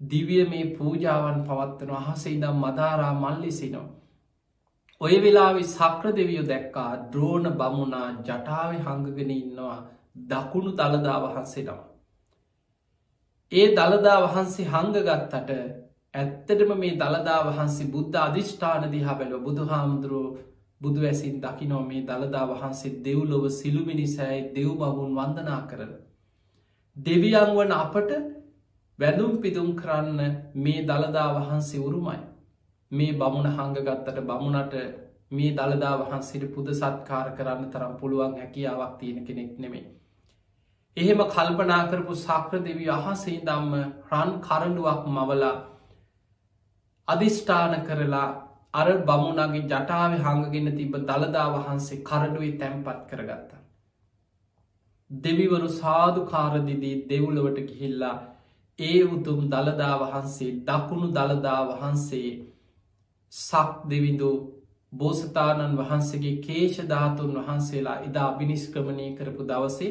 දිවිය 0.00 0.44
මේ 0.46 0.66
පූජාවන් 0.74 1.40
පවත්වන 1.42 1.96
අහසෙයිදම් 2.02 2.56
මදාරා 2.58 3.14
මල්ලිසිනවා. 3.14 3.88
ඔය 5.00 5.14
වෙලාවෙ 5.18 5.62
සක්‍ර 5.66 6.12
දෙවියෝ 6.12 6.46
දැක්කා 6.46 6.90
ද්‍රෝණ 7.12 7.46
බමුණා 7.54 8.08
ජටාව 8.20 8.72
හංගගෙන 8.78 9.30
ඉන්නවා 9.32 9.78
දකුණු 10.26 10.72
දළදා 10.72 11.18
වහන්සේනවා. 11.22 11.84
ඒ 13.52 13.66
දළදා 13.72 14.18
වහන්සේ 14.24 14.66
හංගගත්තට 14.66 15.50
ඇත්තටම 16.14 16.70
මේ 16.76 16.94
දළදා 16.96 17.40
වහන්සේ 17.46 17.90
බුද්ධ 17.90 18.18
අධිෂ්ඨාන 18.18 18.84
දිහා 18.92 19.14
බැලව 19.14 19.42
බුදු 19.42 19.66
හාමුදුරුවෝ 19.66 20.49
බුදු 20.80 21.00
ඇසින් 21.02 21.36
දකිනෝ 21.40 21.82
මේ 21.82 22.02
දළදා 22.02 22.44
වහන්සේ 22.48 22.92
දෙව්ලොව 23.04 23.44
සිළුමිනිසෑයි 23.50 24.42
දෙව් 24.54 24.70
බවුන් 24.76 25.12
වන්දනා 25.14 25.60
කරන. 25.66 25.92
දෙවියන් 26.96 27.50
වන 27.50 27.72
අපට 27.74 28.10
වැඳුම් 28.98 29.34
පිදුම් 29.38 29.70
කරන්න 29.76 30.20
මේ 30.56 30.80
දළදා 30.84 31.28
වහන්සේ 31.36 31.80
උරුමයි. 31.80 32.18
මේ 32.92 33.12
බමුණ 33.14 33.48
හංගගත්තට 33.50 34.20
බමුණට 34.22 34.74
මේ 35.30 35.50
දළදා 35.52 35.94
වහන්සේට 36.00 36.52
පුද 36.54 36.68
සත්කාර 36.72 37.28
කරන්න 37.32 37.70
තරම් 37.70 37.94
පුළුවන් 37.96 38.36
හැකියාවක් 38.36 38.94
තියෙන 38.98 39.24
කෙනෙක් 39.26 39.58
නෙමේ. 39.58 39.86
එහෙම 40.96 41.20
කල්පනා 41.26 41.82
කරපු 41.86 42.14
සක්‍ර 42.16 42.60
දෙවී 42.60 42.90
අහසේ 42.90 43.40
දම්ම 43.42 43.74
රන් 44.10 44.32
කරඩුවක් 44.40 45.02
මවලා 45.08 45.56
අධිෂ්ඨාන 47.08 47.74
කරලා 47.82 48.28
අර 48.74 48.88
බමුණගේ 49.04 49.62
ජටාව 49.64 50.12
හඟගෙන 50.18 50.68
තිබ 50.74 50.92
දළදා 51.02 51.46
වහන්සේ 51.52 52.02
කරඩුවේ 52.02 52.58
තැන්පත් 52.58 53.00
කරගත්තා. 53.08 53.60
දෙවිවරු 55.10 55.68
සාධු 55.70 56.20
කාරදිදී 56.26 56.96
දෙවුලවට 57.08 57.58
ගිහිල්ලා 57.62 58.16
ඒ 58.78 59.00
උතුම් 59.06 59.40
දළදා 59.48 59.94
වහන්සේ 59.98 60.52
දකුණු 60.62 61.08
දළදා 61.10 61.60
වහන්සේ 61.70 62.30
සක් 63.32 63.90
දෙවිඳු 63.90 64.30
බෝසතාණන් 64.92 65.76
වහන්සේගේ 65.76 66.36
කේෂධාතුන් 66.38 67.34
වහන්සේලා 67.38 67.98
එදා 68.00 68.28
අභිනිස්ක්‍රමණය 68.28 69.08
කරපු 69.16 69.42
දවසේ 69.44 69.90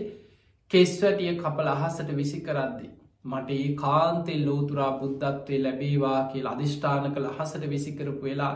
කෙස්වැටිය 0.72 1.36
කපල 1.36 1.70
අහසට 1.70 2.10
විසි 2.14 2.40
කරද්දි. 2.42 2.88
මට 3.30 3.56
ඒ 3.56 3.70
කාන්තෙල් 3.76 4.44
ලෝතුරා 4.46 4.92
බුද්ධත්වය 5.00 5.58
ලැබේවා 5.60 6.20
කියල 6.28 6.48
අධිෂ්ඨාන 6.48 7.08
කළ 7.10 7.28
හසට 7.32 7.70
විසිකරපු 7.70 8.24
වෙලා. 8.24 8.54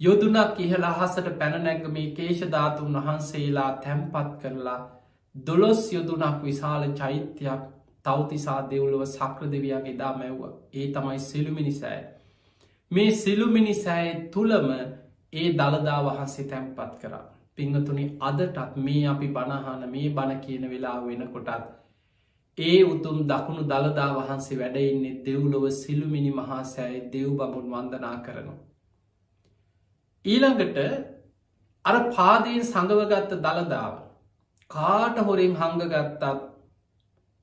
යොදුනක් 0.00 0.58
ඉහල 0.58 0.84
අහසට 0.84 1.28
පැනනැග 1.38 1.86
මේ 1.90 2.08
කේෂධාතුන් 2.12 2.96
වහන්සේලා 2.96 3.70
තැම්පත් 3.78 4.34
කරලා 4.40 4.80
දොළොස් 5.34 5.80
යොදුනක් 5.92 6.42
විශාල 6.42 6.84
චෛත්‍යයක් 6.94 7.62
තවතිසා 8.04 8.60
දෙවුලුව 8.66 9.02
සක්‍ර 9.06 9.48
දෙවියන් 9.50 9.86
එදා 9.86 10.12
මැව්ව 10.16 10.42
ඒ 10.74 10.86
තමයි 10.92 11.18
සිළුමිනිසෑ. 11.20 12.02
මේ 12.90 13.10
සිළුමිනිසෑය 13.14 14.12
තුළම 14.30 14.68
ඒ 15.32 15.48
දළදා 15.54 15.98
වහන්සේ 16.04 16.46
තැම්පත් 16.46 16.94
කරා. 17.00 17.24
පිංහතුනි 17.56 18.04
අදටත් 18.20 18.76
මේ 18.78 19.02
අපි 19.08 19.28
බණහන 19.30 19.82
මේ 19.90 20.08
බණ 20.10 20.40
කියන 20.40 20.70
වෙලා 20.70 20.96
වෙන 21.02 21.28
කොටත් 21.28 21.66
ඒ 22.58 22.78
උතුම් 22.84 23.16
දකුණු 23.24 23.62
දළදා 23.64 24.10
වහන්සේ 24.14 24.58
වැඩඉන්නේ 24.58 25.18
දෙව්ලොව 25.24 25.64
සිළුමිනි 25.72 26.32
මහා 26.32 26.62
සෑයි 26.66 27.00
දෙව් 27.12 27.28
බමුන් 27.32 27.66
වන්දනා 27.70 28.16
කරනවා. 28.18 28.58
ඊළඟට 30.24 30.78
අර 31.84 31.96
පාදයෙන් 32.10 32.64
සඟවගත්ත 32.64 33.32
දළදාව 33.38 33.94
කාට 34.70 35.18
හොරෙන් 35.20 35.54
හංගගත්තත් 35.54 36.24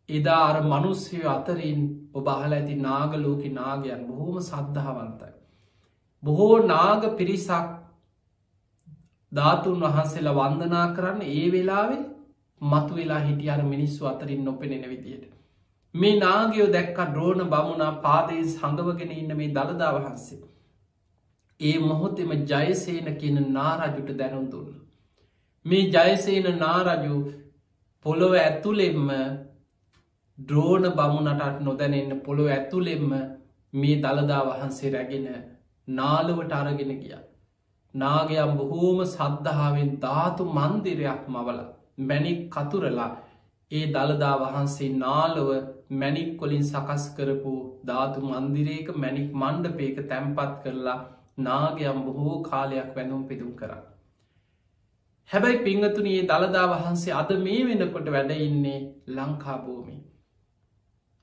එදා 0.09 0.41
අර 0.45 0.57
මනුස්්‍යය 0.64 1.24
අතරින් 1.28 1.86
ඔබ 2.14 2.28
අහල 2.28 2.51
ඇති 2.51 2.80
නාගලෝක 2.80 3.43
නාගයන් 3.51 4.01
බොහෝම 4.07 4.41
සද්ධාවන්තයි. 4.41 5.32
බොහෝ 6.24 6.57
නාග 6.66 7.03
පිරිසක් 7.18 7.70
ධාතුන් 9.32 9.80
වහන්සේලා 9.82 10.36
වන්දනා 10.39 10.88
කරන්න 10.95 11.22
ඒ 11.34 11.47
වෙලාවේ 11.51 12.03
මතු 12.64 12.95
වෙලා 12.95 13.20
හිටිය 13.20 13.49
අර 13.49 13.61
මිනිස්සු 13.66 14.07
අතරින් 14.07 14.43
නොපෙනෙන 14.45 14.86
විදියට. 14.89 15.30
මේ 15.95 16.16
නාගයෝ 16.20 16.68
දැක්ක 16.68 16.99
ද්‍රෝණ 17.14 17.43
බමුණා 17.47 17.91
පාදයේ 18.01 18.43
සඟවගෙන 18.47 19.11
ඉන්න 19.14 19.38
මේ 19.38 19.49
දළදා 19.49 19.91
වහන්සේ. 19.95 20.41
ඒ 21.59 21.78
මොහොතෙම 21.82 22.32
ජයසේන 22.45 23.07
කියන 23.18 23.39
නාරජුට 23.53 24.09
දැනුම් 24.18 24.45
දුන්න. 24.51 24.72
මේ 25.66 25.84
ජයසේන 25.89 26.47
නාරජු 26.57 27.18
පොළොව 28.05 28.34
ඇතුළෙෙම්ම 28.38 29.11
ද්‍රෝණ 30.38 30.89
බමුණටත් 30.93 31.61
නොදැනෙන්න 31.61 32.22
පොළොව 32.22 32.49
ඇතුළෙෙම්ම 32.49 33.14
මේ 33.74 33.95
දළදා 33.97 34.41
වහන්සේ 34.45 34.91
රැගෙන 34.91 35.30
නාලුවට 35.88 36.51
අරගෙන 36.53 36.91
ගිය. 36.95 37.16
නාගයම් 37.93 38.51
බොහෝම 38.57 38.99
සද්ධාවෙන් 39.07 39.95
ධාතු 39.99 40.51
මන්දිරයක් 40.51 41.24
මවලා 41.30 41.72
මැණික් 41.97 42.41
කතුරලා 42.51 43.11
ඒ 43.71 43.85
දළදා 43.87 44.35
වහන්සේ 44.41 44.91
නාලොව 44.95 45.49
මැනික් 45.91 46.29
කොලින් 46.37 46.63
සකස් 46.63 47.05
කරපු 47.17 47.53
ධාතු 47.85 48.21
මන්දිරේක 48.23 48.87
මැනික් 48.95 49.29
මණ්ඩපේක 49.33 49.97
තැම්පත් 50.09 50.53
කරලා 50.63 50.99
නාගයම් 51.39 51.99
බොහෝ 52.05 52.37
කාලයක් 52.43 52.89
වැඳුම් 52.95 53.27
පිදුම් 53.27 53.51
කර. 53.55 53.71
හැබැයි 55.29 55.63
පිංහතුනයේ 55.63 56.23
දළදා 56.23 56.65
වහන්සේ 56.73 57.13
අද 57.13 57.31
මේ 57.39 57.61
වෙනකොට 57.67 58.07
වැඩඉන්නේ 58.07 58.79
ලංකාභූමි. 59.09 59.97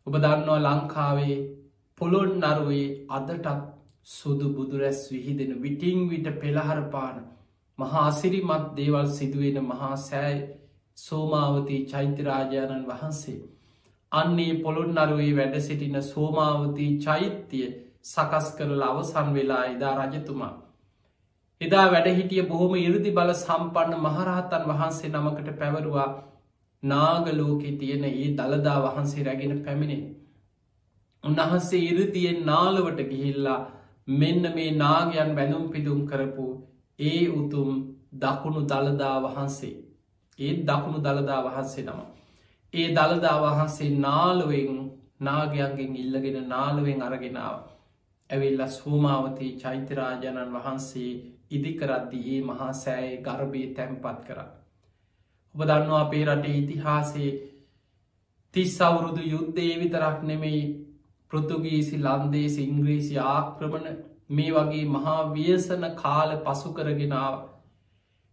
ඔබ 0.06 0.14
දන්නවා 0.16 0.60
ලංකාවේ 0.66 1.36
පොළොන් 1.98 2.32
නරුවේ 2.38 2.86
අදටත් 3.10 3.46
සුදු 4.08 4.46
බුදුරැස් 4.50 5.00
විහිදෙන 5.12 5.52
විටිං 5.62 6.08
විට 6.10 6.28
පෙළහරපාන 6.40 7.16
මහා 7.78 8.06
අසිරිමත් 8.06 8.66
දේවල් 8.76 9.08
සිදුවෙන 9.08 9.58
මහා 9.64 9.96
සෑයි 9.98 10.59
සෝමාවතී 11.00 11.80
චෛත්‍යරාජාණන් 11.86 12.88
වහන්සේ. 12.88 13.38
අන්නේ 14.12 14.54
පොළොන් 14.56 14.90
නරුවේ 14.96 15.30
වැඩ 15.36 15.56
සිටින 15.60 16.02
සෝමාවතී 16.04 16.90
චෛත්‍යය 16.98 17.68
සකස් 18.04 18.46
කරල 18.56 18.82
අවසන් 18.84 19.28
වෙලා 19.34 19.64
එදා 19.66 19.94
රජතුමා. 20.00 20.52
එදා 21.60 21.86
වැඩහිටිය 21.92 22.44
බොහොම 22.44 22.74
ඉරදි 22.78 23.10
බල 23.10 23.32
සම්පන්න 23.34 23.98
මහරහතන් 23.98 24.68
වහන්සේ 24.70 25.12
නමකට 25.12 25.50
පැවරුවා 25.58 26.08
නාගලෝකෙ 26.82 27.72
තියෙන 27.74 28.04
ඒ 28.06 28.30
දළදා 28.34 28.78
වහන්සේ 28.82 29.24
රැගෙන 29.24 29.60
පැමිණේ. 29.60 30.02
උන්වහන්සේ 31.24 31.84
ඉරදියෙන් 31.84 32.40
නාලවට 32.46 33.00
ගිහිල්ලා 33.08 33.60
මෙන්න 34.14 34.54
මේ 34.54 34.72
නාගයන් 34.78 35.36
වැනුම් 35.36 35.68
පිදුම් 35.68 36.00
කරපු 36.06 36.46
ඒ 36.98 37.22
උතුම් 37.34 37.70
දකුණු 38.20 38.62
දළදා 38.64 39.16
වහන්සේ 39.22 39.76
ඒත් 40.40 40.60
දකුණු 40.64 40.98
දළදා 41.00 41.40
වහන්සේ 41.44 41.84
නම. 41.84 42.00
ඒ 42.72 42.88
දළදා 42.90 43.36
වහන්සේ 43.42 43.90
නාලුවෙන් 43.98 44.78
නාගයන්ගෙන් 45.20 45.96
ඉල්ලගෙන 45.96 46.48
නාලුවෙන් 46.48 47.02
අරගෙනාව. 47.02 47.56
ඇවිල්ල 48.30 48.62
සූමාවතී 48.70 49.52
චෛත්‍යරාජනන් 49.56 50.40
වහන්සේ 50.54 51.12
ඉදිකරද්දී 51.50 52.24
ඒ 52.30 52.42
මහා 52.42 52.72
සෑය 52.74 53.14
ගර්භය 53.18 53.62
තැම්පත් 53.74 54.20
කර. 54.26 54.38
ඔබ 55.54 55.60
දන්නවා 55.62 56.00
අපේ 56.00 56.24
රටේ 56.26 56.56
ඉතිහාසේ 56.56 57.30
තිස් 58.54 58.76
අවුරුදු 58.80 59.22
යුද්ධේ 59.24 59.72
විතරක් 59.76 60.22
නෙමෙයි 60.22 60.62
පෘතුගීසි 61.30 61.96
ලන්දේ 61.98 62.48
සිංග්‍රීසි 62.50 63.18
ආක්‍රමණ 63.24 63.98
මේ 64.30 64.50
වගේ 64.52 64.84
මහා 64.88 65.20
වියසන 65.32 65.84
කාල 65.96 66.36
පසු 66.38 66.72
කරගෙනාව. 66.72 67.34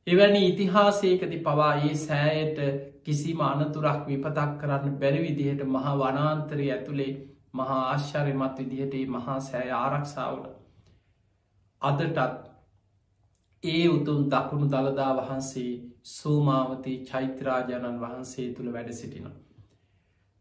එවැනි 0.08 0.41
ඉතිහාසයකති 0.47 1.38
පවා 1.39 1.72
ඒ 1.78 1.95
සෑයට 1.97 2.60
කිසිම 3.03 3.39
අනතුරක් 3.43 4.05
විපතක් 4.05 4.51
කරන්න 4.60 4.93
බැරි 4.95 5.20
විදිහට 5.22 5.64
මහා 5.68 5.95
වනාන්තරය 5.97 6.68
ඇතුළේ 6.72 7.14
මහා 7.53 7.80
ආශ්චර්යමත් 7.86 8.62
විදිහට 8.62 8.95
මහා 9.10 9.39
සෑය 9.41 9.72
ආරක්ෂාවට. 9.74 10.45
අදටත් 11.82 12.20
ඒ 13.64 13.84
උතුම් 13.89 14.22
දකුණු 14.28 14.68
දළදා 14.68 15.12
වහන්සේ 15.18 15.72
සූමාවතී 16.05 16.97
චෛත්‍රාජාණන් 17.05 17.99
වහන්සේ 17.99 18.47
තුළ 18.53 18.74
වැඩ 18.74 18.91
සිටිනවා. 18.93 19.36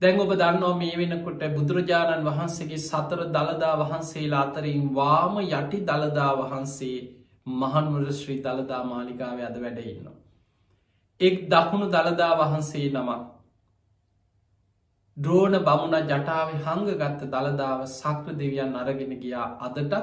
දැන් 0.02 0.20
ඔබ 0.20 0.32
දන්නවා 0.34 0.74
මේ 0.76 0.94
වෙනකොට 0.96 1.46
බුදුරජාණන් 1.52 2.26
වහන්සේගේ 2.26 2.80
සතර 2.80 3.20
දළදා 3.30 3.74
වහන්සේලා 3.78 4.42
අතරින් 4.42 4.88
වාම 4.94 5.38
යටි 5.44 5.86
දළදා 5.86 6.32
වහන්සේ 6.38 6.98
මහන්වර 7.46 8.12
ශ්‍රී 8.12 8.42
දළදා 8.42 8.82
මාලිකාව 8.84 9.40
අද 9.42 9.56
වැඩඉන්න. 9.58 10.06
එක් 11.20 11.36
දකුණු 11.48 11.86
දළදා 11.88 12.32
වහන්සේ 12.36 12.86
නමක් 12.90 13.22
ද්‍රෝණ 15.16 15.58
බමුණ 15.60 15.94
ජටාව 16.04 16.50
හංගගත්ත 16.62 17.22
දළදාව 17.26 17.84
සක්‍ර 17.90 18.34
දෙවියන් 18.34 18.74
අරගෙන 18.76 19.12
ගියා 19.18 19.46
අදටත් 19.60 19.94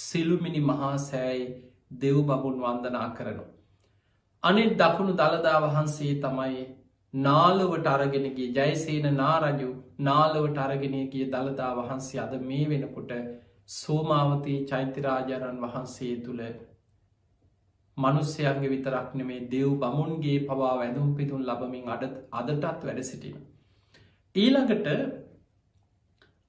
සිළුමිනි 0.00 0.60
මහා 0.62 0.92
සෑයි 1.00 1.48
දෙව් 1.96 2.20
බබුන් 2.24 2.60
වන්දනා 2.60 3.08
කරනු. 3.14 3.44
අනිත් 4.42 4.76
දකුණු 4.76 5.14
දළදා 5.14 5.58
වහන්සේ 5.60 6.14
තමයි 6.20 6.62
නාලුවට 7.14 7.86
අරගෙනගේ 7.88 8.48
ජයසේන 8.56 9.16
නාරජු 9.16 9.70
නාලුවට 10.00 10.58
අරගෙන 10.58 10.96
කිය 11.08 11.26
දළදා 11.28 11.72
වහන්සේ 11.76 12.20
අද 12.20 12.34
මේ 12.42 12.68
වෙනකොට 12.68 13.12
සෝමාවතී 13.72 14.58
චෛත්‍යරාජාණන් 14.66 15.62
වහන්සේ 15.62 16.14
තුළ 16.22 16.42
මනුස්්‍යයන්ගේ 17.98 18.68
විතරක් 18.68 19.08
නෙමේ 19.14 19.40
දෙව් 19.46 19.70
බමුන්ගේ 19.76 20.38
පවා 20.42 20.74
වැදුම් 20.74 21.08
පිතුන් 21.14 21.42
ලබමින් 21.44 21.88
අඩ 21.88 22.04
අදටත් 22.32 22.84
වැඩ 22.84 23.00
සිටින. 23.02 23.36
ඊළඟට 24.34 24.86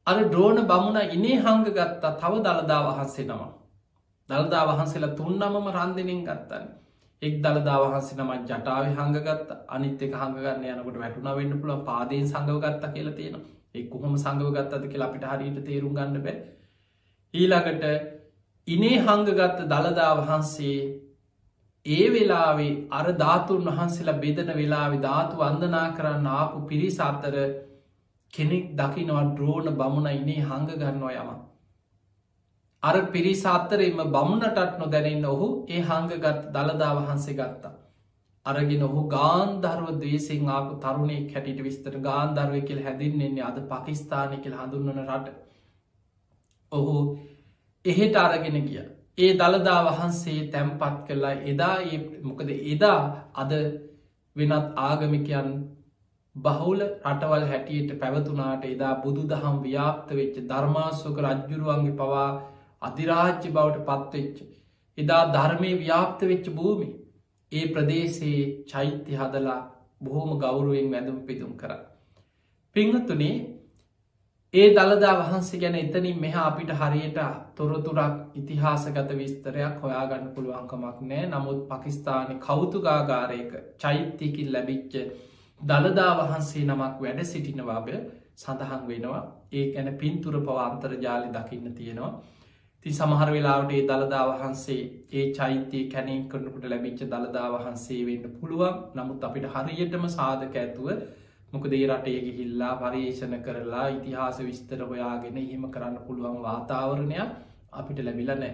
අර 0.08 0.20
ද්‍රෝණ 0.26 0.60
බමුණ 0.66 1.00
ඉනේ 1.10 1.40
හංග 1.40 1.66
ගත්තා 1.70 2.18
තව 2.18 2.34
දළදා 2.42 2.82
වහන්සේ 2.88 3.26
නම. 3.26 3.42
දළදා 4.30 4.68
වහන්සේලා 4.70 5.16
තුන්නමම 5.16 5.68
රන්දිනින් 5.72 6.22
ගත්තන්න. 6.24 6.70
එක් 7.22 7.36
දළදා 7.40 7.80
වහන්සේ 7.82 8.16
නම 8.18 8.32
ජටාව 8.44 8.86
හඟගත් 8.92 9.50
අනිත් 9.70 10.00
එක 10.02 10.14
හඟගන්න 10.16 10.64
යනකට 10.70 10.96
වැටුන 10.98 11.28
වෙන්න 11.32 11.60
පුළ 11.60 11.74
පාදයෙන් 11.84 12.26
සඟවගත්ත 12.28 12.86
කියලා 12.94 13.16
තියෙන 13.16 13.36
එක් 13.74 13.86
කොහොම 13.90 14.16
සඟවගත්තද 14.18 14.88
කියලා 14.88 15.10
අපිට 15.10 15.28
හරියට 15.28 15.60
තේරුම් 15.64 15.94
ගන්න 15.94 16.24
බෑ 16.24 16.38
ඊළඟට 17.34 17.86
ඉනේ 18.68 18.98
හංගගත්ත 19.02 19.62
දළදා 19.66 20.10
වහන්සේ 20.20 20.80
ඒ 21.86 22.08
වෙලාවේ 22.10 22.74
අර 22.92 23.06
ධාතුන් 23.16 23.70
වහන්සේලා 23.70 24.20
බෙදන 24.20 24.52
වෙලාවෙ 24.56 24.98
ධාතු 25.02 25.40
වන්දනා 25.40 25.86
කරන්න 25.94 26.28
ආපු 26.32 26.66
පිරිස 26.68 27.00
අත්තර 27.02 27.36
කෙනෙක් 28.34 28.68
දකිනවා 28.76 29.24
ද්‍රෝණ 29.36 29.72
බමුණ 29.76 30.12
ඉනේ 30.12 30.42
හඟ 30.42 30.78
ගන්නවා 30.78 31.16
යම 31.22 31.32
අර 32.84 32.96
පිරිසාත්තරෙම 33.08 34.00
බමුණටත් 34.08 34.80
නොදැනන්න 34.80 35.26
ඔහු 35.26 35.48
ඒ 35.68 35.82
හංගගත් 35.82 36.38
දළදා 36.52 36.94
වහන්සේ 36.98 37.36
ගත්තා. 37.36 37.74
අරගෙන 38.46 38.84
ඔහු 38.84 39.02
ගාන්ධර්ව 39.10 39.92
දවේසිං 39.96 40.50
ආපු 40.50 40.80
තරුණේ 40.80 41.28
කැටිට 41.28 41.62
විස්තර 41.62 41.98
ගාන්ධර්වය 42.00 42.62
කෙල් 42.64 42.82
හැදින්නෙන්නේ 42.84 43.44
අද 43.44 43.60
පකිස්ථානය 43.68 44.38
කෙල් 44.40 44.56
හඳුන්වන 44.56 45.04
රට. 45.08 45.28
ඔහු 46.72 46.96
එහෙට 47.86 48.16
අරගෙන 48.18 48.58
ගිය. 48.64 48.82
ඒ 49.18 49.32
දළදා 49.34 49.80
වහන්සේ 49.88 50.40
තැම්පත් 50.48 50.98
කරලා 51.08 51.36
එදා 51.46 51.76
මොකද 52.24 52.50
එදා 52.66 53.00
අද 53.36 53.52
වෙනත් 54.36 54.68
ආගමිකයන් 54.82 55.50
බහුල 56.36 56.82
රටවල් 56.82 57.46
හැටියට 57.48 57.92
පැවතුනාට 58.00 58.64
එදා 58.66 58.94
බුදු 59.04 59.24
දහම් 59.26 59.58
ව්‍යාප්ත 59.62 60.10
වෙච්ච 60.12 60.36
ධර්මාසෝක 60.46 61.18
රජ්ජුරුවන්ගේ 61.20 61.98
පවා 61.98 62.30
අධිරාජ්‍ය 62.82 63.50
බවට 63.50 63.86
පත්වෙච්ච. 63.88 64.38
එදා 64.98 65.24
ධර්මය 65.30 65.72
ව්‍යාප්ත 65.78 66.22
වෙච්ච 66.24 66.46
භූමි. 66.52 66.90
ඒ 67.52 67.66
ප්‍රදේශයේ 67.68 68.44
චෛත්‍ය 68.66 69.14
හදලා 69.16 69.62
බොහෝම 70.02 70.32
ගෞරුවෙන් 70.40 70.88
වැඳුම් 70.90 71.20
පිදුම් 71.22 71.52
කර. 71.56 71.72
පිංහතුනේ 72.76 73.36
ඒ 74.54 74.64
දළදා 74.70 75.12
වහන්සේ 75.18 75.60
ගැන 75.60 75.76
එතනින් 75.76 76.18
මෙහා 76.20 76.46
අපිට 76.46 76.72
හරියට 76.74 77.20
තොරතුරක් 77.56 78.16
ඉතිහාසගත 78.36 79.12
විස්තරයක් 79.14 79.78
හොයාගන්න 79.84 80.26
පුළුවන්කමක් 80.30 80.98
නෑ. 81.02 81.22
නමුත් 81.28 81.62
පකිස්ථානය 81.70 82.36
කෞතුගාගාරයක 82.38 83.54
චෛත්‍යකින් 83.78 84.50
ලැබිච්ච 84.54 84.98
දළදා 85.62 86.10
වහන්සේ 86.20 86.64
නමක් 86.66 86.98
වැඩ 87.00 87.22
සිටිනවාබය 87.26 87.96
සඳහන් 88.36 88.84
වෙනවා. 88.90 89.24
ඒ 89.52 89.66
ගැන 89.74 89.90
පින්තුර 89.96 90.36
පවාන්තර 90.42 90.98
ජාලි 91.00 91.30
දකින්න 91.30 91.72
තියෙනවා. 91.74 92.12
ති 92.86 92.90
සමහර 92.92 93.32
වෙලාවට 93.32 93.74
ඒ 93.74 93.88
දළදා 93.88 94.26
වහන්සේ 94.32 94.82
ඒ 95.14 95.26
චෛත්‍යය 95.32 95.86
කැනින් 95.88 96.28
කරනකට 96.28 96.66
ලැබිච්ච 96.66 97.08
දළදා 97.08 97.48
වහන්සේ 97.56 98.04
වෙන්න 98.06 98.30
පුළුවන්. 98.36 98.78
නමුත් 98.96 99.24
අපිට 99.24 99.50
හරියටම 99.56 100.06
සාධක 100.10 100.56
ඇතුව 100.58 100.88
මොකදේ 101.54 101.86
රටේ 101.88 102.20
ගිහිල්ලා 102.22 102.74
පර්යේෂණ 102.78 103.36
කරලා 103.42 103.88
ඉතිහාස 103.90 104.38
විස්තර 104.42 104.80
හොයාගෙන 104.84 105.38
එහෙම 105.38 105.64
කරන්න 105.70 105.98
පුළුවන් 106.02 106.38
වාතාවරණයක් 106.42 107.32
අපිට 107.74 108.00
ලැබිල 108.02 108.32
නෑ. 108.34 108.54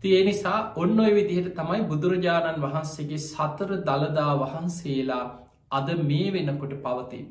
තිය 0.00 0.18
නිසා 0.24 0.58
ඔන්න 0.76 1.00
ඔය 1.00 1.12
විදිහට 1.12 1.54
තමයි 1.54 1.80
බුදුරජාණන් 1.84 2.62
වහන්සේගේ 2.62 3.20
සතර 3.20 3.70
දළදා 3.80 4.32
වහන්සේලා 4.36 5.24
අද 5.70 5.88
මේ 6.02 6.28
වෙනකොට 6.30 6.74
පවතින්. 6.80 7.26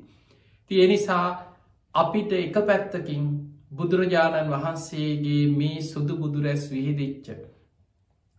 තිය 0.71 0.83
නිසා 0.87 1.25
අපිට 1.95 2.31
එක 2.35 2.55
පැත්තකින් 2.63 3.25
බුදුරජාණන් 3.71 4.51
වහන්සේගේ 4.51 5.43
මේ 5.53 5.81
සුදු 5.83 6.15
බුදුරැස් 6.17 6.63
විහිදිච්ච. 6.69 7.27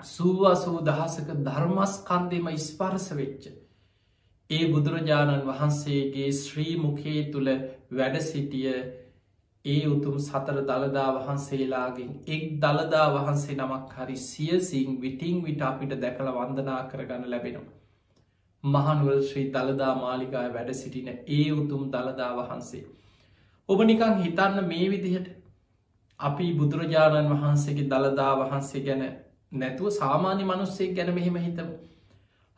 සූවසූ 0.01 0.79
දහසක 0.83 1.29
ධර්මස්කන්දෙම 1.41 2.47
ස්පර්ස 2.59 3.07
වෙච්ච. 3.13 3.45
ඒ 4.53 4.65
බුදුරජාණන් 4.69 5.47
වහන්සේගේ 5.47 6.31
ශ්‍රී 6.37 6.75
මුකේ 6.79 7.21
තුළ 7.29 7.51
වැඩ 7.93 8.17
සිටිය 8.23 8.73
ඒ 9.65 9.83
උතුම් 9.89 10.17
සතර 10.21 10.57
දළදා 10.63 11.11
වහන්සේලාගෙන් 11.17 12.11
එක් 12.29 12.43
දළදා 12.59 13.05
වහන්සේ 13.13 13.57
නමක් 13.57 13.93
හරි 13.99 14.17
සියසිං 14.23 14.97
විටිං 15.01 15.37
විට 15.45 15.63
අපිට 15.65 15.95
දැකළ 15.99 16.31
වන්දනා 16.33 16.81
කරගන්න 16.89 17.29
ලැබෙනවා. 17.29 17.79
මහනුවල් 18.65 19.23
ශ්‍රී 19.25 19.47
දළදා 19.51 19.93
මාලිකාය 19.97 20.51
වැඩ 20.53 20.73
සිටින 20.75 21.09
ඒ 21.09 21.47
උතුම් 21.55 21.85
දළදා 21.91 22.33
වහන්සේ. 22.39 22.83
ඔබ 23.69 23.81
නිකං 23.83 24.19
හිතන්න 24.19 24.59
මේ 24.67 24.91
විදිහට 24.91 25.31
අපි 26.21 26.47
බුදුරජාණන් 26.55 27.33
වහන්සේගේ 27.33 27.89
දළදා 27.89 28.33
වහන්සේ 28.41 28.83
ගැන 28.83 29.03
නැතුව 29.55 29.91
සාමාන්‍ය 29.93 30.45
මනුස්සේ 30.45 30.93
ගැන 30.93 31.15
මෙහෙම 31.15 31.39
හිතම 31.39 31.71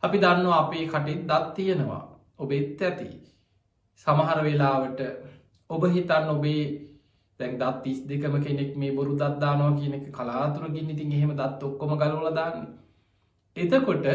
අපි 0.05 0.17
දන්නවා 0.17 0.59
අපේ 0.59 0.85
කටින් 0.87 1.21
දත් 1.27 1.53
තියෙනවා 1.55 2.03
ඔබෙත් 2.39 2.81
ඇති. 2.81 3.09
සමහර 4.07 4.39
වෙලාවට 4.43 4.99
ඔබ 5.69 5.83
හිතන්න 5.89 6.29
ඔබේ 6.29 6.63
දැන් 7.39 7.53
දත් 7.57 7.77
තිස් 7.83 7.99
දෙකම 8.03 8.35
කෙනෙක් 8.39 8.71
මේ 8.75 8.91
බොරු 8.91 9.13
දත්දානවා 9.15 9.77
කියන 9.79 9.93
එක 9.93 10.07
කලාතුරගින් 10.11 10.91
ඉතින් 10.91 11.13
එහෙම 11.13 11.31
දත් 11.33 11.61
ඔක්කොම 11.63 11.95
ගලවලදාන්න 11.97 12.67
එතකොට 13.55 14.05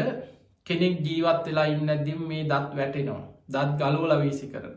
කෙනෙක් 0.67 0.95
ජීවත් 1.01 1.45
වෙලා 1.45 1.67
ඉන්න 1.67 1.89
ඇදම් 1.89 2.21
මේ 2.27 2.43
දත් 2.45 2.69
වැටෙනවා. 2.75 3.23
දත් 3.49 3.71
ගලෝල 3.79 4.13
වීසි 4.21 4.47
කරන 4.47 4.75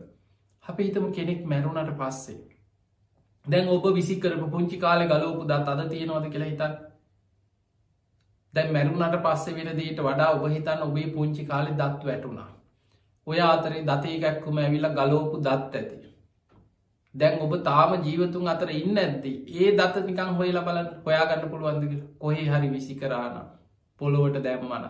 අපි 0.63 0.81
හිතම 0.83 1.05
කෙනෙක් 1.11 1.39
මැරුණට 1.45 1.93
පස්සේ. 1.99 2.41
දැන් 3.45 3.67
ඔබ 3.69 3.85
විසි 3.93 4.15
කරපු 4.17 4.47
පුංචි 4.49 4.77
කාලෙ 4.77 5.05
ගලෝපු 5.05 5.43
දත් 5.45 5.67
අද 5.69 5.81
තියෙනවද 5.89 6.27
කියලා 6.31 6.51
හිතන් 6.51 6.73
දැන් 8.55 8.73
මැරුණට 8.73 9.17
පස්සේ 9.23 9.55
වෙන 9.55 9.71
දේට 9.73 10.01
වඩා 10.01 10.31
ඔබ 10.31 10.43
හිතන්න 10.47 10.83
ඔබේ 10.83 11.07
පුංචි 11.09 11.45
කාලෙ 11.45 11.71
දත් 11.73 12.01
වැටුණා. 12.05 12.49
ඔය 13.27 13.39
අතරේ 13.41 13.83
දතේකැක්කුම 13.83 14.57
ඇවිල්ල 14.57 14.87
ගලෝපු 14.91 15.37
දත් 15.39 15.73
ඇති. 15.75 16.05
දැන් 17.15 17.41
ඔබ 17.41 17.53
තාම 17.63 17.91
ජීවතුන් 18.01 18.47
අතර 18.47 18.69
ඉන්න 18.71 18.97
ඇති 18.97 19.31
ඒ 19.55 19.71
දත 19.73 20.05
නිකං 20.05 20.31
හොයල 20.35 20.57
බලන් 20.61 20.89
හොයාගන්න 21.03 21.49
පුළුවන්දක 21.49 21.93
කොහේ 22.19 22.47
හරි 22.47 22.69
විසි 22.69 22.95
කරාන 22.95 23.35
පොළොවට 23.99 24.41
දැම්මන 24.43 24.87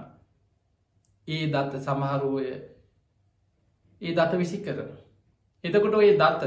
ඒ 1.28 1.44
දත්ත 1.48 1.82
සමහරුවය 1.82 2.46
ඒ 4.02 4.14
දත 4.14 4.32
විසි 4.36 4.58
කරන 4.60 4.90
එතකොට 5.64 5.96
ඔය 5.96 6.10
දත 6.16 6.44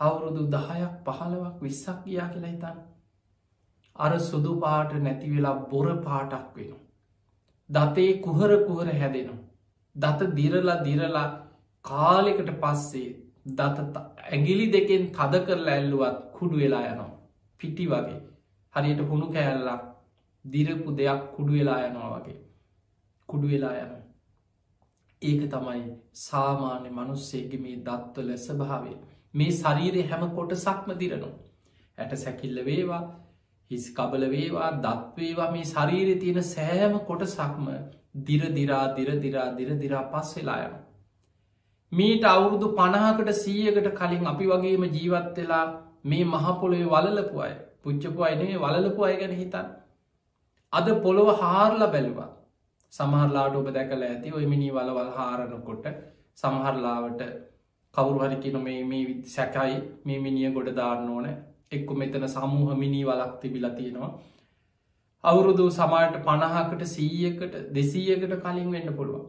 අවුරුදු 0.00 0.42
දහයක් 0.48 0.94
පහළවක් 1.06 1.56
විස්සක් 1.60 1.98
ගියා 2.04 2.28
කියලා 2.28 2.50
හිතන්න. 2.50 2.78
අර 3.98 4.12
සුදු 4.20 4.52
පාට 4.60 4.92
නැති 4.98 5.30
වෙලා 5.30 5.56
බොර 5.70 5.86
පාටක් 6.02 6.56
වෙන. 6.56 6.72
දතේ 7.70 8.20
kuhර 8.20 8.50
kuhර 8.66 8.88
හැදෙනවා. 8.92 9.42
දත 9.96 10.30
දිරලා 10.34 10.82
දිරලා 10.84 11.26
කාලෙකට 11.84 12.50
පස්සේ 12.62 13.08
දත 13.48 14.04
ඇගිලි 14.26 14.66
දෙකෙන් 14.72 15.04
තද 15.10 15.44
කරලා 15.46 15.74
ඇල්ලුවත් 15.74 16.16
කුඩු 16.32 16.56
වෙලා 16.56 16.84
යනවා. 16.92 17.12
පිටි 17.60 17.84
වගේ 17.86 18.20
හරියට 18.74 19.00
හුණු 19.10 19.26
කෑල්ලක් 19.32 19.82
දිරපු 20.44 20.96
දෙයක් 20.96 21.22
කුඩු 21.36 21.52
වෙලා 21.52 21.80
යනවා 21.86 22.10
වගේ. 22.16 22.38
කුඩු 23.28 23.46
වෙලා 23.48 23.74
යන. 23.76 23.92
ඒක 25.22 25.42
තමයි 25.52 25.84
සාමාන්‍ය 26.20 26.90
මනුස්සේගේ 26.90 27.60
මේ 27.60 27.76
දත්වල 27.86 28.30
ස්භාවේ. 28.38 28.96
මේ 29.34 29.52
ශරීරය 29.52 30.02
හැම 30.10 30.22
කොට 30.30 30.52
සක්ම 30.56 30.90
දිරනවා. 30.98 31.34
ඇට 31.98 32.12
සැකිල්ල 32.16 32.58
වේවා 32.64 33.02
හිස් 33.70 33.86
කබල 33.90 34.24
වේවා 34.28 34.70
දත්වේවා 34.78 35.50
මේ 35.50 35.64
ශරීරය 35.66 36.14
තියෙන 36.16 36.42
සෑම 36.46 36.98
කොට 37.00 37.24
සක්ම 37.28 37.66
දිරදිරා 38.26 38.84
දිරදිරා 38.96 39.48
දිරදිරා 39.56 40.04
පස් 40.12 40.30
වෙලා 40.36 40.58
යන. 40.66 40.76
මීට 41.92 42.24
අවුරුදු 42.26 42.68
පණහකට 42.74 43.32
සීයකට 43.36 43.88
කලින් 43.94 44.26
අපි 44.26 44.46
වගේම 44.46 44.86
ජීවත් 44.90 45.36
වෙලා 45.36 45.64
මේ 46.04 46.24
මහපොළොේ 46.26 46.86
වලලපු 46.86 47.36
අය 47.40 47.54
පුච්චපු 47.82 48.20
අයිනේ 48.22 48.56
වලපු 48.58 49.00
අය 49.02 49.14
ගැන 49.16 49.34
හිතන්. 49.34 49.66
අද 50.72 50.86
පොළොව 51.02 51.28
හාරලා 51.36 51.92
බැලවා 51.92 52.30
සමහරලාට 52.92 53.56
ඔබ 53.56 53.68
දැකල 53.70 54.02
ඇති 54.04 54.32
ඔය 54.32 54.46
මිනි 54.46 54.70
වලවල් 54.70 55.10
හාරණකොට 55.10 55.86
සමහරලාවට 56.36 57.20
කවුරු 57.94 58.18
හරිකින 58.22 58.56
මේ 58.60 58.80
මේ 58.84 59.04
සැකයි 59.26 59.76
මේ 60.04 60.18
මිනිිය 60.18 60.50
ගොඩ 60.52 60.70
දාන්න 60.74 61.08
ඕන 61.08 61.28
එක්කු 61.72 61.94
මෙතන 61.94 62.28
සමූහ 62.28 62.74
මිනී 62.74 63.04
වලක් 63.04 63.32
තිබිල 63.40 63.68
තියෙනවා. 63.70 64.12
අවුරුදු 65.24 65.70
සමාට 65.70 66.16
පණහාකට 66.24 66.82
සීයකට 66.86 67.54
දෙසීයකට 67.74 68.34
කලින් 68.42 68.72
වෙන්න 68.72 68.96
පුළුවන්. 68.96 69.26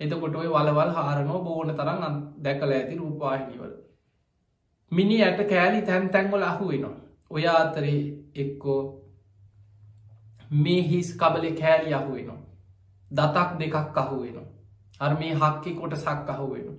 එතකොට 0.00 0.36
ඔය 0.36 0.48
වලවල් 0.48 0.92
හාරනෝ 0.92 1.40
බෝන 1.40 1.74
තරම් 1.74 2.20
දැකල 2.42 2.70
ඇති 2.72 2.96
රූපාහිනිවල 2.96 3.74
මිනි 4.92 5.16
ඇට 5.22 5.40
කෑලි 5.48 5.82
තැන් 5.82 6.08
තැන්වල 6.10 6.42
අහු 6.42 6.68
වෙනවා. 6.68 6.96
ඔය 7.30 7.46
අතරේ 7.48 8.00
එක්කෝ 8.34 8.80
මේ 10.54 10.82
හිස් 10.82 11.08
කබලෙ 11.16 11.50
කෑලි 11.52 11.94
අහු 11.94 12.10
වෙනවා. 12.14 12.40
දතක් 13.10 13.50
දෙකක් 13.60 13.98
අහු 13.98 14.22
වෙනවා. 14.22 14.48
අර 15.00 15.12
මේ 15.18 15.34
හක්කි 15.34 15.74
කොට 15.74 15.96
සක් 15.96 16.28
අහු 16.28 16.46
වෙනවා. 16.52 16.78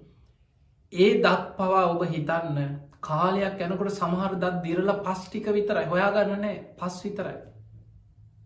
ඒ 0.94 1.12
දත් 1.18 1.42
පවා 1.58 1.86
ඔබ 1.86 2.02
හිතන්න 2.06 2.60
කාලයක් 3.06 3.60
යැනකොට 3.60 3.92
සමහර 3.92 4.34
දත් 4.36 4.62
දිරල 4.64 4.90
පස්්ටික 5.02 5.48
විතරයි 5.52 5.86
හොයාගන්න 5.88 6.34
නෑ 6.38 6.56
පස් 6.76 6.98
විතරයි. 7.04 7.38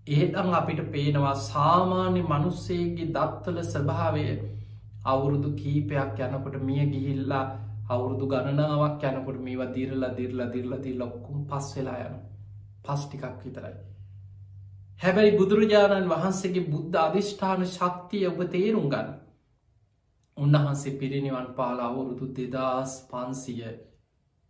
ඒතන් 0.09 0.53
අපිට 0.53 0.81
පේනවා 0.91 1.35
සාමාන්‍ය 1.43 2.21
මනුස්සේගේ 2.23 3.09
දත්වල 3.09 3.59
ස්භාවය 3.65 4.25
අවුරුදු 5.05 5.49
කීපයක් 5.53 6.19
යනකොට 6.19 6.55
මිය 6.61 6.85
ගිහිල්ලා 6.87 7.45
අවුරුදු 7.89 8.25
ගණනාවක් 8.27 9.03
යනකොට 9.05 9.39
මේවා 9.39 9.73
දිරලා 9.73 10.15
දිරලා 10.15 10.49
දිරලදී 10.49 10.97
ලොක්කුම් 10.97 11.45
පස් 11.45 11.67
වෙලා 11.75 11.99
යන 12.01 12.17
පස්්ටිකක් 12.83 13.39
විතරයි. 13.43 13.75
හැබැයි 15.01 15.37
බුදුරජාණන් 15.37 16.09
වහන්සේගේ 16.09 16.69
බුද්ධ 16.69 16.97
අධිෂ්ඨාන 16.99 17.65
ශක්තිය 17.67 18.25
ඔබ 18.27 18.39
තේරුම් 18.47 18.87
ගන්න. 18.89 19.09
උන්වහන්සේ 20.37 20.97
පිරිනිවන් 20.97 21.47
පාලා 21.53 21.87
අවුරුදු 21.87 22.25
දෙදස් 22.35 22.93
පන්සිය 23.11 23.63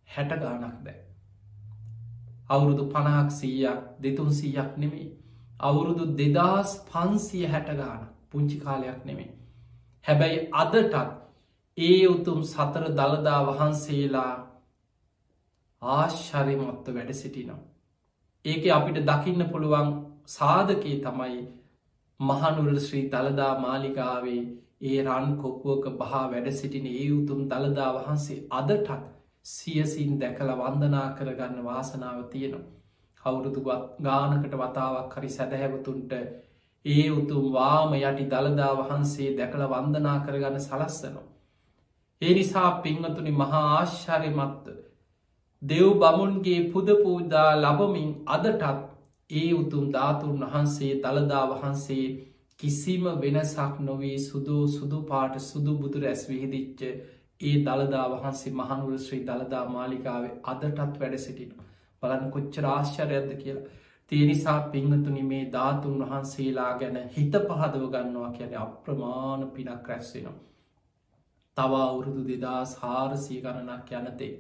හැට 0.09 0.31
ගානක් 0.39 0.77
දැ. 0.83 0.99
අවුරුදු 2.49 2.83
පණහක් 2.87 3.31
සීයක් 3.33 3.79
දෙතුන් 3.99 4.31
සීයක් 4.33 4.77
නෙමේ 4.77 5.09
අවුරුදු 5.61 6.05
දෙදස් 6.15 6.71
පන්සිය 6.87 7.45
හැට 7.45 7.71
ගාන 7.75 8.01
පුංචි 8.29 8.57
කාලයක් 8.57 8.99
නෙමේ. 9.05 9.31
හැබැයි 10.05 10.39
අදටත් 10.53 10.95
ඒ 11.77 12.07
උතුම් 12.07 12.39
සතර 12.45 12.85
දළදා 12.91 13.39
වහන්සේලා 13.47 14.35
ආශ්චරිමොත්ත 15.81 16.87
වැඩ 16.89 17.11
සිටිනවා. 17.13 17.59
ඒක 18.45 18.63
අපිට 18.69 18.99
දකින්න 19.05 19.43
පුළුවන් 19.47 19.89
සාධකයේ 20.29 21.01
තමයි 21.01 21.37
මහනුර 22.19 22.79
ශ්‍රී 22.79 23.05
දළදා 23.09 23.53
මාලිකාවේ 23.59 24.41
ඒ 24.83 24.99
රන් 25.03 25.29
කොපුුවක 25.37 25.85
බහා 25.97 26.25
වැඩ 26.31 26.49
සිටින 26.53 26.87
ඒ 26.93 27.07
උතුම් 27.11 27.41
දළදා 27.47 27.91
වහන්සේ 27.95 28.39
අදටත් 28.51 28.89
සියසින් 29.49 30.11
දැකළ 30.17 30.51
වන්දනා 30.57 31.07
කරගන්න 31.13 31.63
වාසනාව 31.63 32.19
තියෙනවා. 32.27 32.67
කවුරුදු 33.23 33.61
ගානකට 34.01 34.53
වතාවක් 34.55 35.15
හරි 35.15 35.29
සැදැහැවතුන්ට 35.29 36.13
ඒ 36.85 37.07
උතුම් 37.11 37.45
වාම 37.51 37.91
යටි 37.95 38.25
දළදා 38.27 38.73
වහන්සේ 38.77 39.29
දැකළ 39.37 39.65
වන්දනා 39.67 40.17
කරගන්න 40.21 40.61
සලස්සනවා. 40.61 41.27
ඒ 42.21 42.33
නිසා 42.33 42.69
පිංහතුනි 42.79 43.33
මහා 43.33 43.65
ආශ්චර්යමත්ත 43.71 44.65
දෙව් 45.61 45.87
බමුන්ගේ 45.95 46.61
පුද 46.71 46.87
පූදා 46.97 47.49
ලබමින් 47.57 48.09
අදටත් 48.27 48.63
ඒ 49.29 49.51
උතුම් 49.53 49.85
ධාතුන් 49.91 50.41
වහන්සේ 50.43 50.93
දළදා 51.01 51.45
වහන්සේ 51.51 52.05
කිසිම 52.59 53.03
වෙනසක් 53.17 53.75
නොවී 53.81 54.17
සුදු 54.21 54.57
සුදු 54.69 54.99
පාට 55.03 55.35
සුදු 55.41 55.73
බුදු 55.77 55.97
රැස් 55.99 56.21
විහිදිච්ච 56.29 56.81
ඒ 57.41 57.57
දළදා 57.63 58.05
වහන්සේ 58.11 58.53
මහනුර 58.53 58.95
ශ්‍රී 58.99 59.21
දළදා 59.25 59.65
මාලිකාවේ 59.69 60.33
අදටත් 60.45 60.97
වැඩ 60.97 61.17
සිටින 61.17 61.53
බලන් 62.03 62.25
කොච්ච 62.31 62.59
රාශ්චරයක්ද 62.59 63.31
කියලා 63.37 63.77
තියනිසා 64.11 64.59
පිංහතුනි 64.67 65.23
මේ 65.23 65.41
ධාතුන් 65.51 66.03
වහන්සේලා 66.03 66.71
ගැන 66.77 66.99
හිත 67.09 67.39
පහදව 67.43 67.89
ගන්නවා 67.89 68.29
කියන 68.31 68.53
අප්‍රමාණ 68.57 69.49
පිනක් 69.49 69.87
රැස්වෙනවා. 69.87 70.37
තවා 71.57 71.83
අවුරුදු 71.85 72.23
දෙදා 72.27 72.61
සාරසී 72.67 73.41
ගණනක් 73.41 73.91
යනතේ 73.93 74.31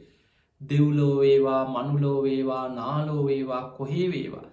දෙව්ලෝවේවා 0.61 1.63
මනුලෝවේවා 1.67 2.65
නාලෝවේවා 2.71 3.63
කොහේ 3.71 4.07
වේවා 4.11 4.47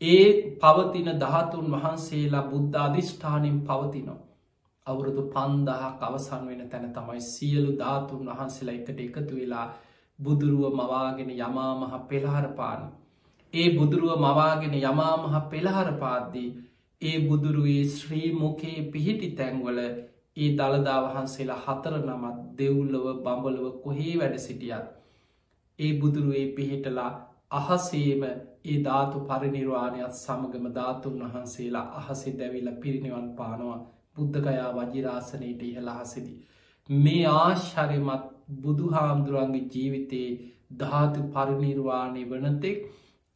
ඒ 0.00 0.26
පවතින 0.56 1.10
දහතුන් 1.16 1.70
වහන්සේලා 1.72 2.42
බුද්ධ 2.44 2.80
අධිෂ්ඨානින් 2.80 3.60
පවතිනවා. 3.62 4.20
අවුරුදු 4.88 5.22
පන්දහක් 5.28 6.00
අවසන් 6.02 6.42
වෙන 6.46 6.62
තැන 6.66 6.86
තමයි 6.92 7.20
සියලු 7.24 7.70
ධාතුන් 7.74 8.28
වහන්සේලා 8.28 8.76
එකට 8.76 9.00
එකතු 9.00 9.34
වෙලා 9.34 9.66
බුදුරුව 10.18 10.62
මවාගෙන 10.74 11.30
යමාමහ 11.32 11.94
පෙළහරපාන. 12.04 12.82
ඒ 13.54 13.68
බුදුරුව 13.72 14.12
මවාගෙන 14.18 14.74
යමාමහ 14.82 15.36
පෙළහර 15.50 15.88
පාද්දී 15.96 16.50
ඒ 17.02 17.16
බුදුරුවේ 17.22 17.82
ශ්‍රී 17.90 18.30
මුකේ 18.34 18.78
පිහිටි 18.88 19.28
තැන්වල 19.32 19.78
ඒ 20.36 20.50
දළදා 20.52 20.98
වහන්සේලා 21.04 21.62
හතර 21.64 21.94
නමත් 22.00 22.38
දෙව්ලව 22.58 23.06
බඹලව 23.18 23.66
කොහේ 23.82 24.14
වැඩ 24.16 24.36
සිටියත්. 24.40 24.86
ඒ 25.78 25.92
බුදුරුවේ 26.00 26.46
පිහිටලා 26.52 27.12
අහසේම 27.52 28.22
ඒ 28.64 28.78
ධාතු 28.82 29.18
පරිනිර්වාණයත් 29.22 30.14
සමගම 30.16 30.66
ධාතුන් 30.72 31.22
වහන්සේලා 31.24 31.86
අහසේ 31.98 32.34
දැවිල 32.34 32.68
පිරිනිවන් 32.76 33.28
පානවා 33.36 33.78
බුද්ධකයා 34.18 34.68
වජිරාසනයට 34.76 35.62
ඉහළ 35.64 35.90
අහසෙදි. 35.90 36.34
මේ 36.88 37.24
ආශ්චරයමත් 37.32 38.28
බුදුහාමුදුරන්ගේ 38.58 39.66
ජීවිතයේ 39.68 40.38
ධාතු 40.76 41.26
පරිනිර්වාණය 41.30 42.22
වනතෙක් 42.26 42.78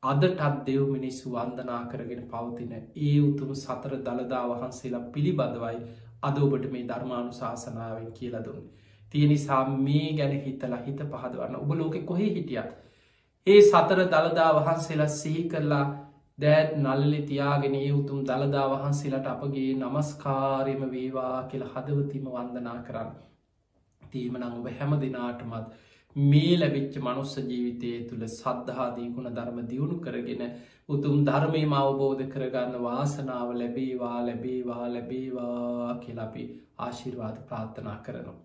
අදටත් 0.02 0.40
දෙව් 0.66 0.84
මිනිස්සු 0.88 1.32
වන්දනා 1.32 1.80
කරගෙන 1.86 2.22
පවතින 2.28 2.72
ඒ 2.76 3.16
උතුම් 3.22 3.50
සතර 3.56 3.92
දළදා 4.00 4.44
වහන්සේලා 4.50 5.08
පිළිබඳවයි 5.10 5.82
අද 6.22 6.38
ඔබට 6.38 6.64
මේ 6.70 6.84
ධර්මානු 6.84 7.32
ශාසනාවෙන් 7.32 8.08
කියලදුන්. 8.12 8.62
තිය 9.12 9.26
නිසා 9.28 9.62
මේ 9.80 10.08
ගැන 10.14 10.34
හිතලා 10.40 10.80
හිත 10.80 11.00
පහදවන්න 11.06 11.56
ඔබ 11.56 11.70
ලෝකෙ 11.72 12.00
කොහෙ 12.02 12.26
හිටියත්. 12.28 12.70
ඒ 13.46 13.60
සතර 13.62 14.00
දළදා 14.06 14.50
වහන්සේලා 14.56 15.10
සිහි 15.10 15.44
කරලා 15.48 15.84
දෑත් 16.38 16.70
නල්ලි 16.76 17.20
තියාගෙන 17.24 17.74
ඒ 17.76 17.90
උතුම් 17.92 18.20
දළදා 18.24 18.66
වහන්සේලට 18.70 19.26
අපගේ 19.26 19.70
නමස්කාරයම 19.76 20.82
වේවා 20.90 21.36
කියල 21.44 21.64
හදවතිම 21.66 22.26
වන්දනා 22.28 22.78
කරන්න. 22.82 23.10
තීමනං 24.02 24.46
ඔබ 24.48 24.68
හැම 24.72 24.94
දෙනාටමත් 24.98 25.74
මේ 26.16 26.54
ලැබිච්ච 26.56 26.96
මනුස්ස 27.00 27.34
ජීවිතය 27.42 27.92
තුළ 28.04 28.24
සද්ධහාදීකුණ 28.28 29.30
ධර්ම 29.30 29.58
දියුණු 29.66 29.98
කරගෙන 30.00 30.42
උතුම් 30.88 31.18
ධර්මයම 31.24 31.74
අවබෝධ 31.74 32.24
කරගන්න 32.28 32.78
වාසනාව 32.82 33.52
ලැබේවා 33.56 34.18
ලැබේවා 34.22 34.86
ලැබේවා 34.88 35.98
කියලපි 36.00 36.48
ආශිර්වාද 36.78 37.36
ප්‍රාර්ථනා 37.46 37.98
කරනවා. 38.00 38.42